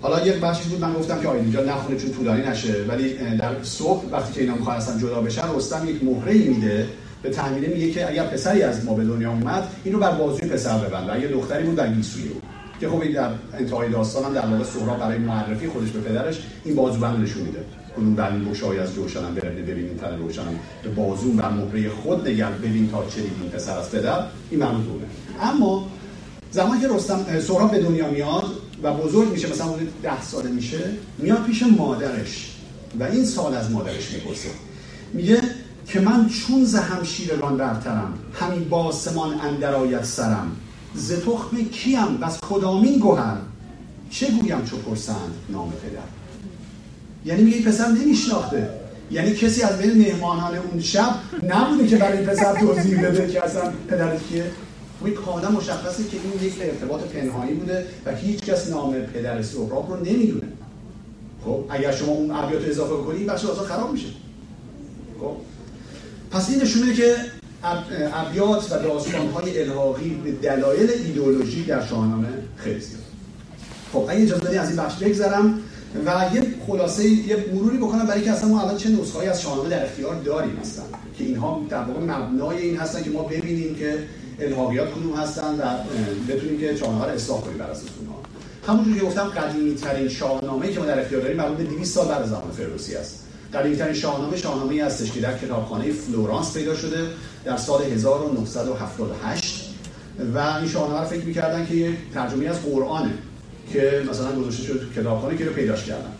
حالا 0.00 0.26
یک 0.26 0.34
بخشی 0.34 0.68
بود 0.68 0.80
من 0.80 0.92
گفتم 0.92 1.20
که 1.20 1.28
آیدین 1.28 1.52
جان 1.52 1.68
نخونه 1.68 1.98
چون 1.98 2.10
طولانی 2.10 2.42
نشه. 2.42 2.84
ولی 2.88 3.14
در 3.38 3.62
صبح 3.62 4.04
وقتی 4.12 4.32
که 4.32 4.40
اینا 4.40 4.54
می‌خوان 4.54 4.76
اصلا 4.76 4.98
جدا 4.98 5.20
بشن 5.20 5.54
رستم 5.56 5.88
یک 5.88 6.04
مهره 6.04 6.34
میده. 6.34 6.86
به 7.22 7.30
تحمیله 7.30 7.68
میگه 7.68 7.90
که 7.90 8.08
اگر 8.08 8.26
پسری 8.26 8.62
از 8.62 8.84
ما 8.84 8.94
به 8.94 9.04
دنیا 9.04 9.30
اومد 9.30 9.68
اینو 9.84 9.98
بر 9.98 10.12
بازوی 10.12 10.48
پسر 10.48 10.78
ببند. 10.78 11.10
اگه 11.10 11.26
دختری 11.26 11.64
بود 11.64 11.76
در 11.76 11.92
گیسوی 11.92 12.28
او. 12.28 12.40
که 12.80 12.88
خب 12.88 13.12
در 13.12 13.30
انتهای 13.58 13.90
داستان 13.90 14.24
هم 14.24 14.34
در 14.34 14.46
واقع 14.46 14.64
سهراب 14.64 14.98
برای 14.98 15.18
معرفی 15.18 15.68
خودش 15.68 15.90
به 15.90 16.00
پدرش 16.00 16.42
این 16.64 16.74
بازوبند 16.74 17.22
نشون 17.22 17.42
میده. 17.42 17.58
کنون 17.96 18.14
بر 18.14 18.30
این 18.30 18.44
بوشای 18.44 18.78
از 18.78 18.94
جوشنم 18.94 19.34
برهنه 19.34 19.62
ببینین 19.62 19.96
تن 19.96 20.18
روشنم 20.18 20.58
به 20.82 20.88
بازو 20.88 21.32
بر 21.32 21.50
مهره 21.50 21.90
خود 21.90 22.28
نگر 22.28 22.50
ببین 22.50 22.90
تا 22.90 23.04
چه 23.06 23.20
دیدین 23.20 23.50
پسر 23.50 23.78
از 23.78 23.90
پدر 23.90 24.24
این 24.50 24.60
معنی 24.60 24.84
اما 25.40 25.88
زمانی 26.50 26.80
که 26.80 26.88
رستم 26.88 27.40
سهراب 27.40 27.70
به 27.70 27.82
دنیا 27.82 28.10
میاد 28.10 28.44
و 28.82 28.94
بزرگ 28.94 29.30
میشه 29.30 29.50
مثلا 29.50 29.66
اون 29.66 29.88
ده 30.02 30.22
ساله 30.22 30.50
میشه 30.50 30.90
میاد 31.18 31.44
پیش 31.44 31.62
مادرش 31.62 32.56
و 33.00 33.04
این 33.04 33.24
سال 33.24 33.54
از 33.54 33.70
مادرش 33.70 34.12
می‌پرسه. 34.12 34.48
میگه 35.12 35.40
که 35.86 36.00
من 36.00 36.28
چون 36.28 36.64
ز 36.64 36.74
همشیرگان 36.74 37.56
برترم 37.56 38.18
همین 38.34 38.68
باسمان 38.68 39.40
اندر 39.40 39.74
آید 39.74 40.02
سرم 40.02 40.56
ز 40.94 41.12
تخم 41.12 41.64
کیم 41.72 42.16
بس 42.22 42.38
کدامین 42.50 42.98
گوهر 42.98 43.36
چه 44.10 44.30
گویم 44.30 44.64
چو 44.64 44.76
پرسند 44.76 45.34
نام 45.48 45.72
پدر؟ 45.72 46.23
یعنی 47.24 47.42
میگه 47.42 47.62
پسر 47.62 47.88
نمیشناخته. 47.88 48.68
یعنی 49.10 49.34
کسی 49.34 49.62
از 49.62 49.78
بین 49.78 49.98
مهمانان 49.98 50.56
اون 50.56 50.80
شب 50.80 51.14
نبوده 51.42 51.86
که 51.86 51.96
برای 51.96 52.24
پسر 52.24 52.60
توضیح 52.60 53.06
بده 53.06 53.32
که 53.32 53.44
اصلا 53.44 53.72
پدرت 53.88 54.22
کیه. 54.28 54.44
و 55.00 55.06
این 55.06 55.14
کاملا 55.14 55.50
مشخصه 55.50 56.04
که 56.04 56.16
این 56.24 56.48
یک 56.48 56.54
ارتباط 56.60 57.00
پنهانی 57.00 57.52
بوده 57.52 57.86
و 58.06 58.14
هیچ 58.14 58.40
کس 58.40 58.70
نام 58.70 58.94
پدر 58.94 59.42
سهراب 59.42 59.90
رو 59.90 60.04
نمی‌دونه. 60.04 60.46
خب 61.44 61.64
اگر 61.70 61.92
شما 61.92 62.12
اون 62.12 62.30
ابیات 62.30 62.68
اضافه 62.68 63.04
کنید 63.04 63.18
این 63.18 63.26
بخش 63.26 63.44
خراب 63.44 63.92
میشه. 63.92 64.08
خب 65.20 65.36
پس 66.30 66.50
این 66.50 66.62
نشون 66.62 66.82
میده 66.82 66.94
که 66.94 67.16
ابیات 68.12 68.72
و 68.72 68.78
داستانهای 68.82 69.62
الهاقی 69.62 70.10
به 70.24 70.32
دلایل 70.32 70.90
ایدئولوژی 70.90 71.64
در 71.64 71.86
شاهنامه 71.86 72.28
خیلی 72.56 72.80
زیاد. 72.80 73.00
خب 73.92 74.06
اگه 74.08 74.22
اجازه 74.22 74.58
از 74.58 74.68
این 74.68 74.76
بخش 74.76 75.02
بگذرم. 75.02 75.60
و 76.06 76.34
یه 76.34 76.42
خلاصه 76.66 77.08
یه 77.08 77.44
مروری 77.54 77.76
بکنم 77.76 78.06
برای 78.06 78.22
که 78.22 78.30
اصلا 78.30 78.48
ما 78.48 78.60
الان 78.60 78.76
چه 78.76 78.88
نسخه‌ای 78.88 79.28
از 79.28 79.42
شاهنامه 79.42 79.68
در 79.68 79.84
اختیار 79.84 80.14
داریم 80.14 80.56
هستن 80.56 80.82
که 81.18 81.24
اینها 81.24 81.62
در 81.68 81.82
واقع 81.82 82.00
مبنای 82.00 82.58
این 82.58 82.76
هستن 82.76 83.02
که 83.02 83.10
ما 83.10 83.22
ببینیم 83.22 83.74
که 83.74 83.98
الهاقیات 84.40 84.90
کدوم 84.90 85.16
هستن 85.16 85.54
و 85.54 85.64
بتونیم 86.32 86.60
که 86.60 86.76
شاهنامه 86.76 87.04
رو 87.04 87.10
اصلاح 87.10 87.40
کنیم 87.40 87.58
بر 87.58 87.70
اساس 87.70 87.88
اونها. 87.98 88.14
همونجوری 88.66 89.00
که 89.00 89.06
گفتم 89.06 89.24
قدیمی 89.24 89.74
ترین 89.74 90.08
شاهنامه‌ای 90.08 90.72
که 90.72 90.80
ما 90.80 90.86
در 90.86 91.00
اختیار 91.00 91.22
داریم 91.22 91.36
مربوط 91.36 91.56
به 91.56 91.64
200 91.64 91.94
سال 91.94 92.08
بعد 92.08 92.26
زمان 92.26 92.50
فردوسی 92.56 92.94
است. 92.94 93.26
قدیمی 93.54 93.76
ترین 93.76 93.94
شاهنامه 93.94 94.36
شاهنامه‌ای 94.36 94.80
هستش 94.80 95.12
که 95.12 95.20
در 95.20 95.38
کتابخانه 95.38 95.92
فلورانس 95.92 96.56
پیدا 96.56 96.74
شده 96.74 97.06
در 97.44 97.56
سال 97.56 97.82
1978 97.82 99.74
و 100.34 100.38
این 100.38 100.68
شاهنامه 100.68 101.00
رو 101.00 101.06
فکر 101.06 101.24
می‌کردن 101.24 101.66
که 101.66 101.74
یه 101.74 101.96
ترجمه 102.14 102.46
از 102.46 102.62
قرآنه. 102.62 103.10
که 103.72 104.02
مثلا 104.10 104.32
گذاشته 104.32 104.62
شده 104.62 104.78
تو 104.78 105.00
کتابخانه 105.00 105.36
که 105.36 105.44
رو 105.44 105.52
پیداش 105.52 105.84
کردن. 105.84 106.12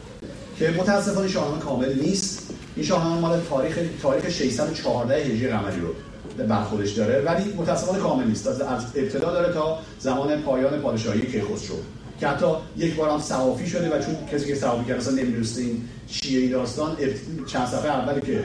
که 0.59 0.71
متاسفانه 0.79 1.29
شاهنامه 1.29 1.61
کامل 1.61 2.01
نیست. 2.01 2.51
این 2.77 2.87
شاهنامه 2.87 3.21
مال 3.21 3.41
تاریخ 3.51 3.79
تاریخ 4.03 4.29
614 4.29 5.17
هجری 5.17 5.49
قمری 5.49 5.81
رو 5.81 5.89
برخورش 6.45 6.93
داره. 6.93 7.23
ولی 7.23 7.53
متاسفانه 7.57 7.99
کامل 7.99 8.27
نیست. 8.27 8.47
از 8.47 8.61
ابتدا 8.95 9.33
داره 9.33 9.55
تا 9.55 9.79
زمان 9.99 10.43
پایان 10.43 10.81
پادشاهی 10.81 11.21
کیخسرو 11.21 11.77
که 12.21 12.29
حتی 12.29 12.47
یک 12.77 12.95
بار 12.95 13.11
هم 13.11 13.21
صحافی 13.21 13.67
شده 13.67 13.97
و 13.97 14.03
چون 14.03 14.17
کسی 14.33 14.47
که 14.47 14.55
صحافی 14.55 14.85
کرده 14.85 15.01
اصلا 15.01 15.15
نمی‌دونسته 15.15 15.61
این 15.61 15.85
چیه 16.09 16.41
این 16.41 16.51
داستان 16.51 16.97
چند 17.47 17.67
صفحه 17.67 17.91
اولی 17.91 18.21
که 18.21 18.45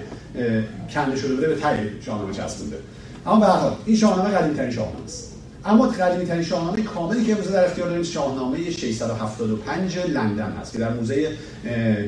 کنده 0.93 1.18
شده 1.18 1.36
بوده 1.36 1.47
به 1.47 1.56
تای 1.56 1.78
شاهنامه 2.06 2.34
چسبونده. 2.34 2.78
اما 3.26 3.39
به 3.39 3.76
این 3.86 3.97
شاهنامه 3.97 4.30
قدیمی 4.30 4.56
ترین 4.56 4.72
شاهنامه 4.72 5.04
است. 5.06 5.29
اما 5.66 5.88
قدیمی 5.88 6.26
ترین 6.26 6.43
شاهنامه 6.43 6.82
کاملی 6.82 7.26
که 7.26 7.32
امروز 7.32 7.51
در 7.51 7.66
اختیار 7.66 7.88
داریم 7.88 8.03
شاهنامه 8.03 8.72
675 8.72 9.97
لندن 9.97 10.51
هست 10.51 10.72
که 10.72 10.78
در 10.78 10.93
موزه 10.93 11.32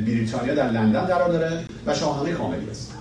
بریتانیا 0.06 0.56
در 0.56 0.72
لندن 0.72 1.02
قرار 1.02 1.32
داره 1.32 1.64
و 1.86 1.94
شاهنامه 1.96 2.32
کاملی 2.32 2.70
است. 2.72 2.94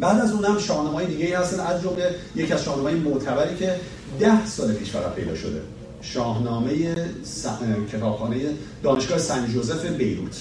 بعد 0.00 0.20
از 0.20 0.32
اونم 0.32 0.58
شاهنامه‌های 0.58 1.06
دیگه 1.06 1.38
هستن 1.38 1.60
از 1.60 1.82
جمله 1.82 2.14
یکی 2.36 2.52
از 2.52 2.64
شاهنامه‌های 2.64 3.00
معتبری 3.00 3.56
که 3.56 3.74
ده 4.20 4.46
سال 4.46 4.72
پیش 4.72 4.90
فقط 4.90 5.14
پیدا 5.14 5.34
شده. 5.34 5.60
شاهنامه 6.00 6.94
س... 7.24 7.46
کتابخانه 7.92 8.36
دانشگاه 8.82 9.18
سن 9.18 9.46
جوزف 9.46 9.86
بیروت 9.86 10.36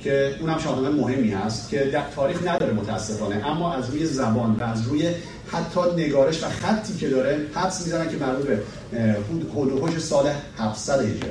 که 0.00 0.34
اونم 0.40 0.58
شاهنامه 0.58 0.88
مهمی 0.88 1.30
هست 1.30 1.70
که 1.70 1.84
در 1.84 2.02
تاریخ 2.16 2.48
نداره 2.48 2.72
متاسفانه 2.72 3.46
اما 3.46 3.72
از 3.72 3.90
روی 3.90 4.06
زبان 4.06 4.56
و 4.60 4.64
از 4.64 4.86
روی 4.86 5.10
حتی 5.52 5.80
نگارش 5.96 6.42
و 6.42 6.46
خطی 6.46 6.94
که 6.94 7.08
داره 7.08 7.46
حدس 7.54 7.80
می‌زنن 7.86 8.10
که 8.10 8.16
مربوط 8.16 8.46
به 8.46 8.62
هلوهوش 9.54 9.98
سال 9.98 10.26
700 10.58 11.00
هجری. 11.00 11.30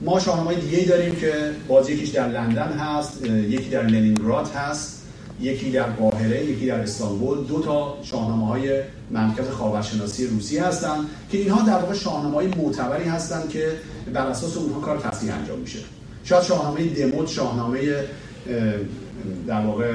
ما 0.00 0.20
شاهنامه 0.20 0.54
دیگه 0.54 0.84
داریم 0.84 1.16
که 1.16 1.32
باز 1.68 1.90
یکیش 1.90 2.08
در 2.08 2.28
لندن 2.28 2.72
هست 2.72 3.24
یکی 3.26 3.70
در 3.70 3.82
لنینگراد 3.82 4.48
هست 4.48 5.02
یکی 5.40 5.70
در 5.70 5.82
قاهره 5.82 6.44
یکی 6.44 6.66
در 6.66 6.80
استانبول. 6.80 7.44
دو 7.44 7.62
تا 7.62 7.98
شاهنامه 8.02 8.46
های 8.46 8.82
مرکز 9.10 9.48
خاورشناسی 9.48 10.26
روسی 10.26 10.58
هستن 10.58 10.98
که 11.30 11.38
اینها 11.38 11.66
در 11.66 11.78
واقع 11.78 11.94
شاهنامه 11.94 12.34
های 12.34 12.46
معتبری 12.46 13.04
هستن 13.04 13.48
که 13.48 13.72
بر 14.12 14.26
اساس 14.26 14.56
اونها 14.56 14.80
کار 14.80 14.98
تصحیح 14.98 15.34
انجام 15.34 15.58
میشه. 15.58 15.78
شاید 16.24 16.42
شاهنامه 16.42 16.84
دموت 16.84 17.28
شاهنامه 17.28 17.80
در 19.46 19.60
واقع 19.60 19.92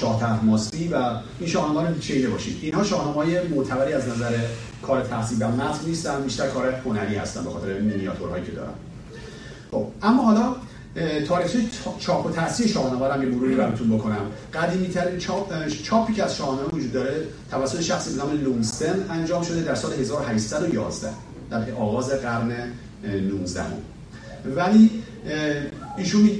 شاه 0.00 0.20
تحماسبی 0.20 0.88
و 0.88 0.96
این 1.40 1.48
شاهنامه 1.48 1.88
رو 1.88 1.98
چیده 1.98 2.28
باشید. 2.28 2.58
اینها 2.62 2.84
شاهنامه 2.84 3.14
های 3.14 3.48
معتبری 3.48 3.92
از 3.92 4.08
نظر 4.08 4.38
کار 4.82 5.02
تحصیل 5.02 5.42
و 5.42 5.48
متن 5.48 5.86
نیستن 5.86 6.22
بیشتر 6.22 6.48
کار 6.48 6.74
هنری 6.84 7.16
هستن 7.16 7.44
به 7.44 7.50
خاطر 7.50 7.80
مینیاتورهایی 7.80 8.44
که 8.44 8.52
دارن. 8.52 8.72
خب 9.70 9.86
اما 10.02 10.22
حالا 10.22 10.56
تاریخ 11.28 11.56
چاپ 11.98 12.26
و 12.26 12.30
تاثیر 12.30 12.66
شاهنامه 12.66 13.14
هم 13.14 13.24
مروری 13.24 13.54
براتون 13.54 13.98
بکنم. 13.98 14.26
قدیمی 14.54 14.88
ترین 14.88 15.18
چاپ، 15.18 15.68
چاپی 15.68 16.12
که 16.12 16.24
از 16.24 16.36
شاهنامه 16.36 16.68
وجود 16.68 16.92
داره 16.92 17.26
توسط 17.50 17.80
شخصی 17.80 18.10
به 18.10 18.16
نام 18.16 18.62
انجام 19.10 19.42
شده 19.42 19.62
در 19.62 19.74
سال 19.74 19.92
1811 19.92 21.08
در 21.50 21.72
آغاز 21.72 22.10
قرن 22.10 22.52
19 23.30 23.62
ولی 24.56 24.90
ایشون 25.96 26.30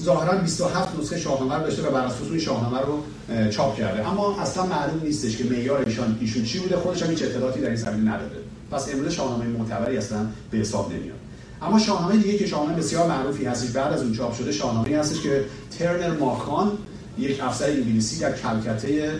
ظاهرا 0.00 0.38
27 0.38 0.98
نسخه 1.00 1.18
شاهنامه 1.18 1.64
داشته 1.64 1.82
و 1.82 1.90
بر 1.90 2.04
اساس 2.04 2.28
اون 2.28 2.38
شاهنامه 2.38 2.78
رو 2.78 3.02
چاپ 3.50 3.76
کرده. 3.76 4.08
اما 4.08 4.40
اصلا 4.40 4.66
معلوم 4.66 5.00
نیستش 5.04 5.36
که 5.36 5.44
معیار 5.44 5.84
ایشان 5.86 6.18
ایشون 6.20 6.44
چی 6.44 6.58
بوده 6.58 6.76
خودش 6.76 7.02
هم 7.02 7.10
هیچ 7.10 7.22
اطلاعاتی 7.22 7.60
در 7.60 7.66
این 7.66 7.76
زمینه 7.76 8.14
نداده 8.14 8.36
پس 8.70 8.88
امروز 8.94 9.12
شاهنامه 9.12 9.44
معتبری 9.46 9.96
اصلا 9.96 10.26
به 10.50 10.58
حساب 10.58 10.92
نمیاد. 10.92 11.16
اما 11.62 11.78
شاهنامه 11.78 12.16
دیگه 12.16 12.38
که 12.38 12.46
شاهنامه 12.46 12.78
بسیار 12.78 13.08
معروفی 13.08 13.44
هستش 13.44 13.70
بعد 13.70 13.92
از 13.92 14.02
اون 14.02 14.12
چاپ 14.12 14.34
شده 14.34 14.52
شاهنامه 14.52 14.98
هستش 14.98 15.20
که 15.20 15.44
ترنر 15.78 16.10
ماکان 16.10 16.72
یک 17.18 17.42
افسر 17.42 17.66
انگلیسی 17.66 18.20
در 18.20 18.32
کلکته 18.32 19.12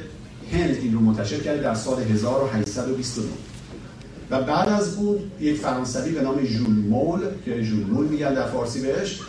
هند 0.53 0.77
این 0.83 0.95
رو 0.95 1.01
منتشر 1.01 1.41
کرده 1.41 1.63
در 1.63 1.75
سال 1.75 2.03
1829 2.03 3.29
و 4.31 4.43
بعد 4.43 4.69
از 4.69 4.97
اون 4.97 5.19
یک 5.41 5.57
فرانسوی 5.57 6.13
به 6.13 6.23
نام 6.23 6.45
ژول 6.45 6.71
مول 6.71 7.21
که 7.45 7.63
ژول 7.63 7.85
مول 7.85 8.07
میگن 8.07 8.35
در 8.35 8.47
فارسی 8.47 8.81
بهش 8.81 9.21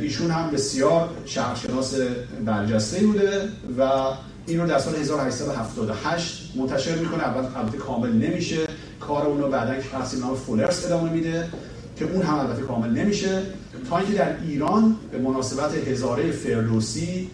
ایشون 0.00 0.30
هم 0.30 0.50
بسیار 0.50 1.08
شرقشناس 1.24 1.94
برجسته 2.44 3.06
بوده 3.06 3.48
و 3.78 3.82
این 4.46 4.60
رو 4.60 4.66
در 4.66 4.78
سال 4.78 4.96
1878 4.96 6.52
منتشر 6.56 6.94
می‌کنه. 6.94 7.22
اول 7.22 7.46
البته 7.56 7.78
کامل 7.78 8.12
نمیشه. 8.12 8.66
کار 9.00 9.26
اون 9.26 9.40
رو 9.40 9.48
بعدا 9.48 9.74
که 9.74 10.18
نام 10.20 10.34
فولرس 10.34 10.86
ادامه 10.86 11.10
میده 11.10 11.48
که 11.96 12.04
اون 12.04 12.22
هم 12.22 12.38
البته 12.38 12.62
کامل 12.62 12.90
نمیشه. 12.90 13.42
تا 13.90 13.98
اینکه 13.98 14.14
در 14.14 14.42
ایران 14.42 14.96
به 15.12 15.18
مناسبت 15.18 15.74
هزاره 15.88 16.30
فردوسی 16.30 17.30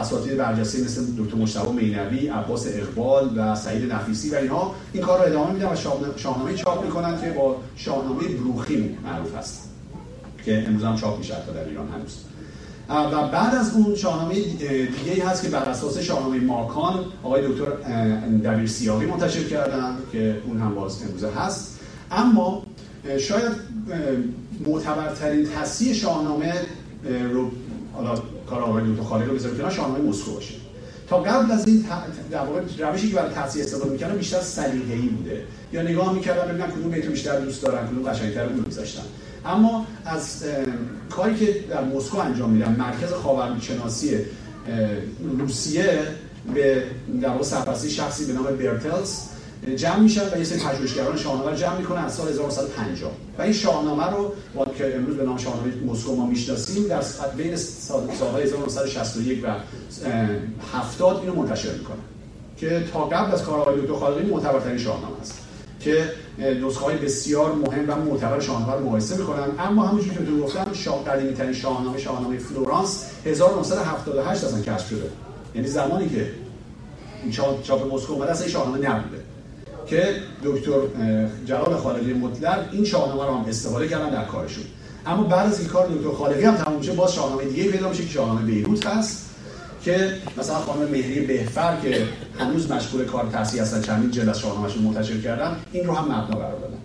اساتید 0.00 0.36
برجسته 0.36 0.84
مثل 0.84 1.02
دکتر 1.18 1.36
مشتبه 1.36 1.72
مینوی، 1.72 2.28
عباس 2.28 2.66
اقبال 2.66 3.30
و 3.36 3.54
سعید 3.56 3.92
نفیسی 3.92 4.30
و 4.30 4.34
اینها 4.34 4.74
این 4.92 5.02
کار 5.02 5.18
رو 5.18 5.26
ادامه 5.26 5.52
میدن 5.52 5.72
و 5.72 5.76
شاهنامه 6.16 6.54
چاپ 6.54 6.84
می‌کنن 6.84 7.20
که 7.20 7.30
با 7.30 7.56
شاهنامه 7.76 8.28
بروخی 8.28 8.98
معروف 9.04 9.34
هست 9.34 9.67
که 10.48 10.64
امروز 10.66 10.84
هم 10.84 10.96
چاپ 10.96 11.18
میشه 11.18 11.34
در 11.34 11.68
ایران 11.68 11.88
هنوز. 11.88 12.16
و 12.88 13.28
بعد 13.28 13.54
از 13.54 13.74
اون 13.74 13.94
شاهنامه 13.94 14.34
دیگه 14.34 15.24
هست 15.26 15.42
که 15.42 15.48
بر 15.48 15.62
اساس 15.62 15.98
شاهنامه 15.98 16.40
ماکان 16.40 17.04
آقای 17.22 17.48
دکتر 17.48 17.64
دبیر 18.44 18.66
سیاقی 18.66 19.06
منتشر 19.06 19.44
کردن 19.44 19.96
که 20.12 20.36
اون 20.46 20.60
هم 20.60 20.74
باز 20.74 21.02
امروزه 21.02 21.30
هست. 21.30 21.78
اما 22.10 22.62
شاید 23.18 23.52
معتبرترین 24.66 25.48
تصحیح 25.48 25.94
شاهنامه 25.94 26.54
رو 27.32 27.50
حالا 27.92 28.22
کار 28.50 28.62
آقای 28.62 28.82
دکتر 28.90 29.02
خالق 29.02 29.28
رو 29.28 29.34
بذاریم 29.34 29.58
کنار 29.58 29.70
شاهنامه 29.70 30.08
مسکو 30.08 30.32
باشه. 30.32 30.54
تا 31.08 31.18
قبل 31.18 31.52
از 31.52 31.68
این 31.68 31.84
در 32.30 32.38
واقع 32.38 32.60
روشی 32.78 33.08
که 33.10 33.16
برای 33.16 33.34
تصحیح 33.34 33.64
استفاده 33.64 33.90
می‌کردن 33.90 34.16
بیشتر 34.16 34.40
سلیقه‌ای 34.40 35.08
بوده. 35.08 35.42
یا 35.72 35.82
نگاه 35.82 36.14
می‌کردن 36.14 36.52
ببینن 36.52 36.70
کدوم 36.70 36.90
بیت 36.90 37.06
بیشتر 37.06 37.40
دوست 37.40 37.62
دارن 37.62 37.86
کدوم 37.86 38.10
قشنگتر 38.10 38.44
اون 38.46 38.64
میذاشتن 38.66 39.02
اما 39.44 39.86
از 40.04 40.44
کاری 41.10 41.34
که 41.36 41.64
در 41.70 41.84
مسکو 41.84 42.18
انجام 42.18 42.50
میدن 42.50 42.76
مرکز 42.78 43.12
خاورمیانه‌شناسی 43.12 44.18
روسیه 45.38 46.00
به 46.54 46.82
در 47.22 47.28
واقع 47.28 47.42
سرپرستی 47.42 47.90
شخصی 47.90 48.24
به 48.24 48.32
نام 48.32 48.44
برتلز 48.44 49.20
جمع 49.76 49.98
میشن 49.98 50.34
و 50.34 50.38
یه 50.38 50.44
سری 50.44 50.58
پژوهشگران 50.58 51.16
شاهنامه 51.16 51.56
جمع 51.56 51.78
می‌کنن 51.78 52.04
از 52.04 52.14
سال 52.14 52.28
1950 52.28 53.12
و 53.38 53.42
این 53.42 53.52
شاهنامه 53.52 54.04
رو 54.04 54.32
با 54.54 54.64
که 54.64 54.96
امروز 54.96 55.16
به 55.16 55.24
نام 55.24 55.38
شاهنامه 55.38 55.72
مسکو 55.86 56.16
ما 56.16 56.26
می‌شناسیم 56.26 56.88
در 56.88 57.02
بین 57.36 57.56
سالهای 57.56 58.42
1961 58.42 59.44
و 59.44 59.46
70 60.72 61.16
اینو 61.16 61.34
منتشر 61.34 61.72
می‌کنن 61.72 61.96
که 62.56 62.84
تا 62.92 63.04
قبل 63.04 63.32
از 63.32 63.42
کار 63.42 63.60
آقای 63.60 63.80
دکتر 63.80 63.94
خالقی 63.94 64.26
معتبرترین 64.26 64.78
شاهنامه 64.78 65.20
است. 65.20 65.47
که 65.80 66.12
نسخه 66.38 66.96
بسیار 66.96 67.54
مهم 67.54 67.84
و 67.88 67.94
معتبر 67.94 68.40
شاهنامه 68.40 68.72
رو 68.72 68.86
مقایسه 68.86 69.16
می‌کنن. 69.16 69.48
اما 69.58 69.86
همونجوری 69.86 70.16
که 70.16 70.24
تو 70.24 70.40
گفتم 70.40 70.72
شاه 70.72 71.04
قدیمی 71.04 71.34
ترین 71.34 71.52
شاهنامه 71.52 71.98
شاهنامه 71.98 72.38
فلورانس 72.38 73.04
1978 73.24 74.44
اصلا 74.44 74.60
کشف 74.60 74.88
شده. 74.88 75.10
یعنی 75.54 75.68
زمانی 75.68 76.08
که 76.08 76.30
این 77.22 77.32
چاپ 77.62 77.94
مسکو 77.94 78.12
اومده 78.12 78.30
اصلا 78.30 78.48
شاهنامه 78.48 78.78
نبوده. 78.78 79.22
که 79.86 80.14
دکتر 80.44 80.80
جلال 81.46 81.76
خالقی 81.76 82.12
مطلق 82.12 82.68
این 82.72 82.84
شاهنامه 82.84 83.24
رو 83.24 83.34
هم 83.34 83.44
استفاده 83.48 83.88
کردن 83.88 84.10
در 84.10 84.24
کارشون. 84.24 84.64
اما 85.06 85.22
بعد 85.22 85.46
از 85.46 85.60
این 85.60 85.68
کار 85.68 85.86
دکتر 85.86 86.10
خالقی 86.10 86.44
هم 86.44 86.56
تموم 86.56 86.82
شد 86.82 86.96
باز 86.96 87.14
شاهنامه 87.14 87.44
دیگه 87.44 87.70
پیدا 87.70 87.88
میشه 87.88 88.02
که 88.02 88.10
شاهنامه 88.10 88.42
بیروت 88.42 88.86
هست. 88.86 89.27
که 89.82 90.12
مثلا 90.38 90.56
خانم 90.56 90.88
مهری 90.88 91.20
بهفر 91.20 91.76
که 91.82 92.02
هنوز 92.38 92.70
مشغول 92.70 93.04
کار 93.04 93.30
تصحیح 93.32 93.62
هستن 93.62 93.82
چندین 93.82 94.10
جلد 94.10 94.28
از 94.28 94.38
شاهنامه‌شون 94.38 94.82
منتشر 94.82 95.20
کردن 95.20 95.56
این 95.72 95.86
رو 95.86 95.94
هم 95.94 96.04
مبنا 96.04 96.38
قرار 96.38 96.60
دادن. 96.60 96.76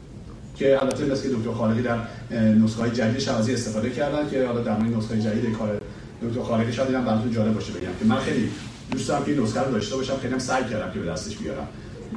که 0.56 0.82
البته 0.82 1.06
مثل 1.06 1.24
که 1.24 1.36
دکتر 1.36 1.52
خالقی 1.52 1.82
در 1.82 1.98
نسخه 2.38 2.82
های 2.82 2.92
جدید 2.92 3.20
شوازی 3.20 3.54
استفاده 3.54 3.90
کردن 3.90 4.30
که 4.30 4.46
حالا 4.46 4.62
در 4.62 4.78
نسخه 4.80 5.22
جدید 5.22 5.58
کار 5.58 5.82
دکتر 6.24 6.42
خالقی 6.42 6.74
شاید 6.74 6.96
هم 6.96 7.06
براتون 7.06 7.32
جالب 7.32 7.54
باشه 7.54 7.74
بگم 7.74 7.94
که 8.00 8.06
من 8.06 8.18
خیلی 8.20 8.50
دوست 8.92 9.08
دارم 9.08 9.26
که 9.26 9.32
این 9.32 9.44
نسخه 9.44 9.62
رو 9.62 9.72
داشته 9.72 9.96
باشم 9.96 10.18
خیلی 10.18 10.34
هم 10.34 10.40
سعی 10.40 10.64
کردم 10.64 10.92
که 10.92 11.00
به 11.00 11.06
دستش 11.06 11.38
بیارم. 11.38 11.68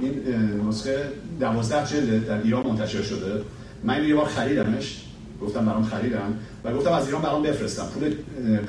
این 0.01 0.23
نسخه 0.69 1.09
12 1.41 1.87
جلد 1.87 2.27
در 2.27 2.43
ایران 2.43 2.67
منتشر 2.67 3.03
شده. 3.03 3.43
من 3.85 4.05
یه 4.05 4.15
بار 4.15 4.27
خریدمش 4.27 5.03
گفتم 5.43 5.67
برام 5.67 5.85
خریدم 5.85 6.35
و 6.67 6.77
گفتم 6.77 6.93
از 6.93 7.07
ایران 7.07 7.23
برام 7.23 7.43
بفرستم. 7.43 7.87
پول 7.95 8.15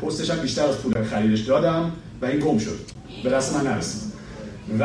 پستش 0.02 0.30
هم 0.30 0.38
بیشتر 0.38 0.66
از 0.68 0.78
پول 0.78 1.04
خریدش 1.04 1.40
دادم 1.40 1.92
و 2.22 2.26
این 2.26 2.40
گم 2.40 2.58
شد. 2.58 2.78
به 3.24 3.30
دست 3.30 3.56
من 3.56 3.68
نرسید. 3.68 4.02
و 4.80 4.84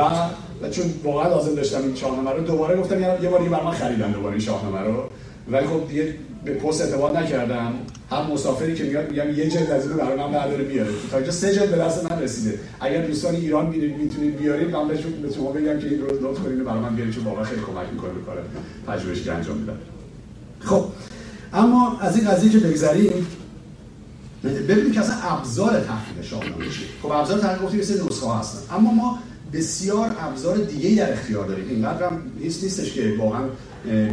و 0.62 0.70
چون 0.70 0.84
واقعا 1.04 1.28
لازم 1.28 1.54
داشتم 1.54 1.82
این 1.82 1.94
شاهنامه 1.94 2.30
رو 2.30 2.42
دوباره 2.42 2.80
گفتم 2.80 3.00
یه 3.00 3.28
بار 3.28 3.38
دیگه 3.38 3.50
برام 3.50 3.70
خریدم 3.70 4.12
دوباره 4.12 4.32
این 4.32 4.44
شاهنامه 4.44 4.80
رو. 4.80 5.04
ولی 5.50 5.66
خب 5.66 5.88
دیگه 5.88 6.14
به 6.44 6.54
پست 6.54 6.80
اعتماد 6.80 7.16
نکردم. 7.16 7.74
هر 8.10 8.22
مسافری 8.22 8.74
که 8.74 8.84
میاد 8.84 9.10
میگم 9.10 9.30
یه 9.30 9.48
جلد 9.48 9.70
از 9.70 9.86
اینو 9.86 9.96
برای 9.96 10.18
من 10.18 10.32
برداره 10.32 10.64
بیاره. 10.64 10.90
تا 11.10 11.16
اینجا 11.16 11.32
سه 11.32 11.54
جلد 11.54 11.70
به 11.70 11.76
دست 11.76 12.10
من 12.10 12.22
رسیده. 12.22 12.58
اگر 12.80 13.06
دوستان 13.06 13.34
ایران 13.34 13.66
می‌تونید 13.66 14.36
بیارید. 14.36 14.70
من 14.70 14.88
به 14.88 14.98
شما 15.34 15.52
بگم 15.52 15.78
که 15.78 15.86
این 15.86 16.00
رو 16.00 16.30
لطف 16.30 16.40
کنید 16.40 16.64
برای 16.64 16.80
من 16.80 16.96
بیارید 16.96 17.14
چون 17.14 17.24
واقعا 17.24 17.44
خیلی 17.44 17.60
کمک 17.60 17.86
می‌کنه 17.92 18.10
به 18.10 18.20
کار 18.20 18.36
پژوهشی 18.86 19.24
که 19.24 19.32
انجام 19.32 19.56
میدم. 19.56 19.76
خب. 20.60 20.84
اما 21.52 21.98
از 22.00 22.16
این 22.16 22.30
قضیه 22.30 22.50
که 22.50 22.58
بگذریم 22.58 23.26
ببینید 24.44 24.92
که 24.92 25.00
اصلا 25.00 25.16
ابزار 25.16 25.80
تحقیق 25.80 26.24
شاهنامه 26.24 26.64
چیه. 26.64 26.86
خب 27.02 27.10
ابزار 27.12 27.38
تحقیق 27.38 27.62
گفتیم 27.62 27.80
مثل 27.80 28.06
نسخه 28.06 28.34
هستن. 28.34 28.74
اما 28.74 28.92
ما 28.92 29.18
بسیار 29.52 30.16
ابزار 30.20 30.56
دیگه 30.56 31.04
در 31.04 31.12
اختیار 31.12 31.46
داریم. 31.46 31.68
اینقدر 31.68 32.06
هم 32.06 32.22
نیست 32.40 32.62
نیستش 32.62 32.92
که 32.92 33.14
واقعا 33.18 33.42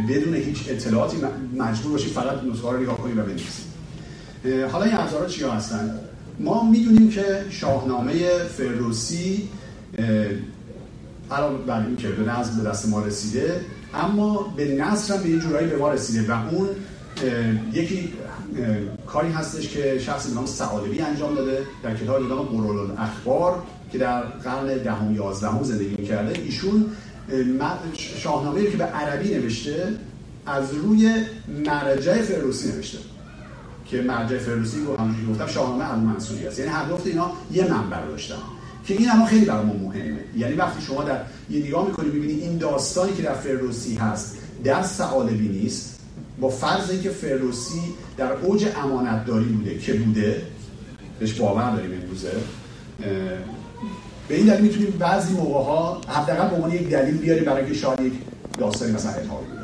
بدون 0.08 0.34
هیچ 0.34 0.64
اطلاعاتی 0.68 1.16
مجبور 1.56 1.92
باشیم 1.92 2.12
فقط 2.12 2.44
نسخه 2.44 2.70
رو 2.70 2.80
نگاه 2.82 2.96
کنیم 2.96 3.18
و 3.18 3.22
بنویسیم. 3.22 3.64
حالا 4.72 4.84
این 4.84 4.96
ابزارها 4.96 5.26
چیا 5.26 5.50
هستن؟ 5.52 6.00
ما 6.40 6.70
می‌دونیم 6.70 7.10
که 7.10 7.44
شاهنامه 7.50 8.12
فردوسی 8.56 9.48
علاوه 11.30 11.64
بر 11.66 11.86
این 11.86 11.96
که 11.96 12.08
به 12.08 12.32
نظم 12.32 12.62
به 12.62 12.68
دست 12.68 12.88
ما 12.88 13.04
رسیده 13.04 13.60
اما 13.94 14.54
به 14.56 14.74
نصر 14.74 15.14
هم 15.14 15.22
به 15.22 15.28
یه 15.28 15.38
جورایی 15.38 15.68
به 15.68 15.76
ما 15.76 15.92
رسیده 15.92 16.32
و 16.32 16.54
اون 16.54 16.68
یکی 17.72 18.12
کاری 19.06 19.30
هستش 19.30 19.68
که 19.68 19.98
شخصی 19.98 20.28
به 20.28 20.34
نام 20.34 20.46
سعادوی 20.46 21.00
انجام 21.00 21.34
داده 21.34 21.62
در 21.82 21.96
کتاب 21.96 22.28
به 22.28 22.34
نام 22.34 22.96
اخبار 22.98 23.62
که 23.92 23.98
در 23.98 24.20
قرن 24.20 24.66
دهم 24.66 25.14
یازدهم 25.14 25.62
زندگی 25.62 25.96
می‌کرده. 25.98 26.40
ایشون 26.40 26.86
شاهنامه 27.94 28.70
که 28.70 28.76
به 28.76 28.84
عربی 28.84 29.34
نوشته 29.34 29.94
از 30.46 30.74
روی 30.74 31.14
مرجع 31.66 32.22
فردوسی 32.22 32.72
نوشته. 32.72 32.98
که 33.86 34.02
مرجع 34.02 34.38
فردوسی 34.38 34.84
رو 34.84 34.96
همونجوری 34.96 35.26
گفتم 35.32 35.46
شاهنامه 35.46 35.92
ابو 35.92 36.00
منصوری 36.00 36.46
است. 36.46 36.58
یعنی 36.58 36.70
هر 36.70 36.84
دو 36.84 36.98
اینا 37.04 37.30
یه 37.52 37.70
منبع 37.70 38.06
داشتن. 38.06 38.34
که 38.84 38.94
این 38.94 39.08
هم 39.08 39.26
خیلی 39.26 39.44
برای 39.44 39.64
ما 39.64 39.72
مهمه. 39.72 40.24
یعنی 40.36 40.54
وقتی 40.54 40.82
شما 40.82 41.04
در 41.04 41.20
یه 41.50 41.66
نگاه 41.66 41.86
می‌کنی 41.86 42.08
ببینی 42.08 42.32
این 42.32 42.58
داستانی 42.58 43.12
که 43.12 43.22
در 43.22 43.34
فردوسی 43.34 43.94
هست 43.94 44.36
در 44.64 44.82
سعالبی 44.82 45.48
نیست. 45.48 45.89
با 46.40 46.48
فرض 46.48 46.90
اینکه 46.90 47.10
فردوسی 47.10 47.82
در 48.16 48.32
اوج 48.32 48.66
امانتداری 48.76 49.44
بوده 49.44 49.78
که 49.78 49.92
بوده 49.92 50.42
بهش 51.18 51.32
باور 51.32 51.76
داریم 51.76 51.90
امروزه 52.02 52.32
به 54.28 54.36
این 54.36 54.46
دلیل 54.46 54.60
می‌تونیم 54.60 54.90
بعضی 54.98 55.32
موقع 55.32 55.64
ها 55.64 56.00
حداقل 56.08 56.48
به 56.48 56.56
عنوان 56.56 56.72
یک 56.72 56.88
دلیل 56.88 57.16
بیاریم 57.16 57.44
برای 57.44 57.64
اینکه 57.64 57.78
شاید 57.78 58.00
یک 58.00 58.12
داستانی 58.58 58.92
مثلا 58.92 59.12
الهامی 59.12 59.46
بوده 59.46 59.60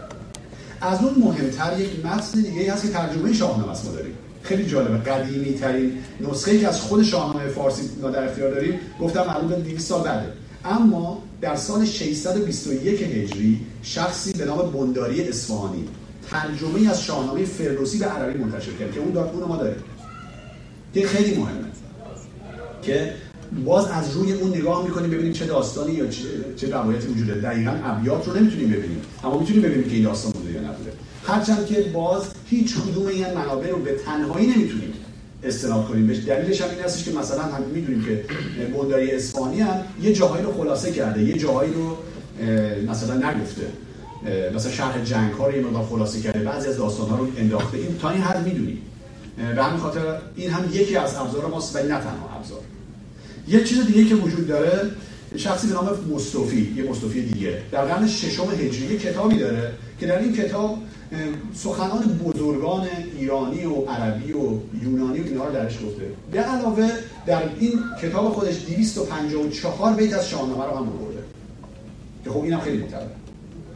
از 0.81 0.99
اون 1.03 1.15
مهمتر 1.19 1.81
یک 1.81 2.07
متن 2.07 2.41
دیگه 2.41 2.73
هست 2.73 2.83
که 2.83 2.89
ترجمه 2.89 3.33
شاهنامه 3.33 3.73
است 3.73 3.85
ما 3.85 3.93
داریم. 3.93 4.15
خیلی 4.43 4.67
جالبه 4.67 5.11
قدیمی 5.11 5.55
ترین 5.55 5.93
نسخه 6.21 6.59
که 6.59 6.69
از 6.69 6.81
خود 6.81 7.03
شاهنامه 7.03 7.49
فارسی 7.49 7.83
در 8.13 8.25
اختیار 8.25 8.51
داریم 8.51 8.81
گفتم 9.01 9.27
معلوم 9.27 9.49
به 9.49 9.57
200 9.57 9.89
سال 9.89 10.03
بعده. 10.03 10.33
اما 10.65 11.23
در 11.41 11.57
سال 11.57 11.85
621 11.85 13.03
هجری 13.03 13.61
شخصی 13.83 14.33
به 14.33 14.45
نام 14.45 14.71
بنداری 14.71 15.29
اصفهانی 15.29 15.85
ترجمه 16.31 16.91
از 16.91 17.03
شاهنامه 17.03 17.45
فردوسی 17.45 17.99
به 17.99 18.05
عربی 18.05 18.39
منتشر 18.39 18.73
کرد 18.73 18.93
که 18.93 19.01
اون 19.01 19.11
دار 19.11 19.31
اون 19.33 19.45
ما 19.45 19.57
داره 19.57 19.77
که 20.95 21.07
خیلی 21.07 21.37
مهمه. 21.37 21.67
که 22.83 23.13
باز 23.65 23.87
از 23.87 24.17
روی 24.17 24.33
اون 24.33 24.51
نگاه 24.51 24.85
می‌کنیم 24.85 25.11
ببینیم 25.11 25.33
چه 25.33 25.47
داستانی 25.47 25.93
یا 25.93 26.07
چه, 26.07 26.23
چه 26.57 26.71
روایتی 26.71 27.07
وجود 27.07 27.27
داره 27.27 27.41
دقیقا 27.41 27.73
ابیات 27.85 28.29
رو 28.29 28.37
نمی‌تونیم 28.37 28.69
ببینیم. 28.69 29.01
اما 29.25 29.39
می‌تونیم 29.39 29.63
ببینیم 29.63 29.89
که 29.89 29.95
این 29.95 30.05
داستان 30.05 30.33
بوده 30.33 30.53
یا 30.53 30.61
نبوده. 30.61 30.93
هرچند 31.27 31.67
که 31.67 31.81
باز 31.83 32.23
هیچ 32.47 32.77
کدوم 32.77 33.07
این 33.07 33.35
منابع 33.35 33.71
رو 33.71 33.79
به 33.79 33.93
تنهایی 33.93 34.47
نمی‌تونیم 34.47 34.93
استناد 35.45 35.89
کنیم. 35.89 36.07
بهش 36.07 36.19
دلیلش 36.19 36.61
هم 36.61 36.71
این 36.71 36.81
هستش 36.85 37.05
که 37.05 37.11
مثلا 37.11 37.43
هم 37.43 37.63
می‌دونیم 37.75 38.05
که 38.05 38.25
بنداری 38.75 39.11
اسپانی 39.11 39.65
یه 40.03 40.13
جاهایی 40.13 40.45
رو 40.45 40.53
خلاصه 40.53 40.93
کرده 40.93 41.23
یه 41.23 41.39
جاهایی 41.39 41.73
رو 41.73 41.97
مثلا 42.91 43.31
نگفته. 43.31 43.63
مثلا 44.55 44.73
شرح 44.73 45.05
جنگ 45.05 45.33
ها 45.33 45.47
رو 45.47 45.57
یه 45.57 45.63
مقدار 45.63 45.85
خلاصه 45.85 46.21
کرده 46.21 46.39
بعضی 46.39 46.69
از 46.69 46.77
داستان 46.77 47.09
ها 47.09 47.17
رو 47.17 47.27
انداخته 47.37 47.79
این 47.79 47.99
تا 47.99 48.11
این 48.11 48.23
حد 48.23 48.47
می‌دونیم. 48.47 48.79
به 49.57 49.65
همین 49.65 49.81
خاطر 49.81 50.01
این 50.37 50.51
هم 50.51 50.65
یکی 50.73 50.97
از 50.97 51.17
ابزار 51.17 51.47
ماست 51.47 51.77
ولی 51.77 51.89
نه 51.89 51.99
تنها 51.99 52.31
ابزار. 52.37 52.61
یه 53.49 53.65
چیز 53.65 53.87
دیگه 53.87 54.05
که 54.05 54.15
وجود 54.15 54.49
داره 54.49 54.91
شخصی 55.37 55.67
به 55.67 55.75
نام 55.75 55.89
مصطفی 56.15 56.75
یه 56.77 56.91
مصطفی 56.91 57.23
دیگه. 57.23 57.63
در 57.73 57.85
قرن 57.85 58.07
ششم 58.07 58.51
هجری 58.51 58.99
کتابی 58.99 59.39
داره 59.39 59.73
که 60.01 60.07
در 60.07 60.19
این 60.19 60.37
کتاب 60.37 60.79
سخنان 61.55 62.21
بزرگان 62.25 62.87
ایرانی 63.19 63.65
و 63.65 63.75
عربی 63.75 64.33
و 64.33 64.59
یونانی 64.83 65.21
و 65.21 65.25
اینا 65.25 65.45
رو 65.45 65.53
درش 65.53 65.75
گفته. 65.75 66.07
به 66.33 66.41
علاوه 66.41 66.91
در 67.27 67.43
این 67.59 67.81
کتاب 68.03 68.33
خودش 68.33 68.55
254 68.67 69.95
بیت 69.95 70.15
از 70.15 70.29
شاهنامه 70.29 70.65
رو 70.65 70.77
هم 70.77 70.85
برده 70.85 71.23
که 72.25 72.31
خب 72.31 72.43
اینم 72.43 72.61
خیلی 72.61 72.79
معتبره 72.79 73.26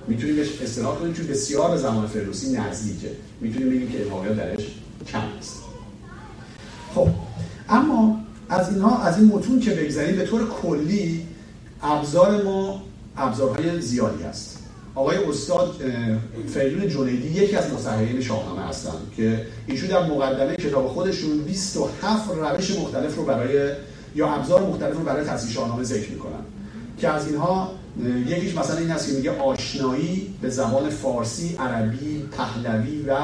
می‌تونیم 0.09 0.37
بهش 0.37 0.63
استناد 0.63 0.99
کنیم 0.99 1.13
چون 1.13 1.27
بسیار 1.27 1.77
زمان 1.77 2.07
فردوسی 2.07 2.53
نزدیکه. 2.53 3.11
می‌تونیم 3.41 3.71
بگیم 3.71 3.91
که 3.93 4.05
الهاقیات 4.05 4.37
درش 4.37 4.67
کم 5.13 5.23
است 5.39 5.57
خب 6.95 7.09
اما 7.69 8.21
از 8.49 8.73
اینها 8.73 9.03
از 9.03 9.19
این 9.19 9.29
متون 9.29 9.61
که 9.61 9.71
بگذاریم 9.71 10.17
به 10.17 10.27
طور 10.27 10.49
کلی 10.49 11.27
ابزار 11.83 12.43
ما 12.43 12.83
ابزارهای 13.17 13.81
زیادی 13.81 14.23
هست. 14.23 14.59
آقای 14.95 15.17
استاد 15.17 15.81
فریدون 16.55 16.89
جنیدی 16.89 17.29
یکی 17.29 17.57
از 17.57 17.73
مصححین 17.73 18.21
شاهنامه 18.21 18.63
هستن 18.63 18.93
که 19.17 19.47
ایشون 19.67 19.89
در 19.89 20.07
مقدمه 20.07 20.57
کتاب 20.57 20.89
خودشون 20.89 21.39
27 21.39 22.31
روش 22.31 22.79
مختلف 22.79 23.17
رو 23.17 23.25
برای 23.25 23.73
یا 24.15 24.29
ابزار 24.29 24.63
مختلف 24.63 24.97
رو 24.97 25.03
برای 25.03 25.25
تصحیح 25.25 25.53
شاهنامه 25.53 25.83
ذکر 25.83 26.11
می‌کنن 26.11 26.41
که 26.99 27.09
از 27.09 27.27
اینها 27.29 27.73
یکیش 28.27 28.57
مثلا 28.57 28.79
این 28.79 28.91
هست 28.91 29.07
که 29.09 29.13
میگه 29.13 29.31
آشنایی 29.31 30.35
به 30.41 30.51
زبان 30.51 30.91
فارسی، 30.91 31.57
عربی، 31.59 32.25
پهلوی 32.33 33.05
و 33.09 33.19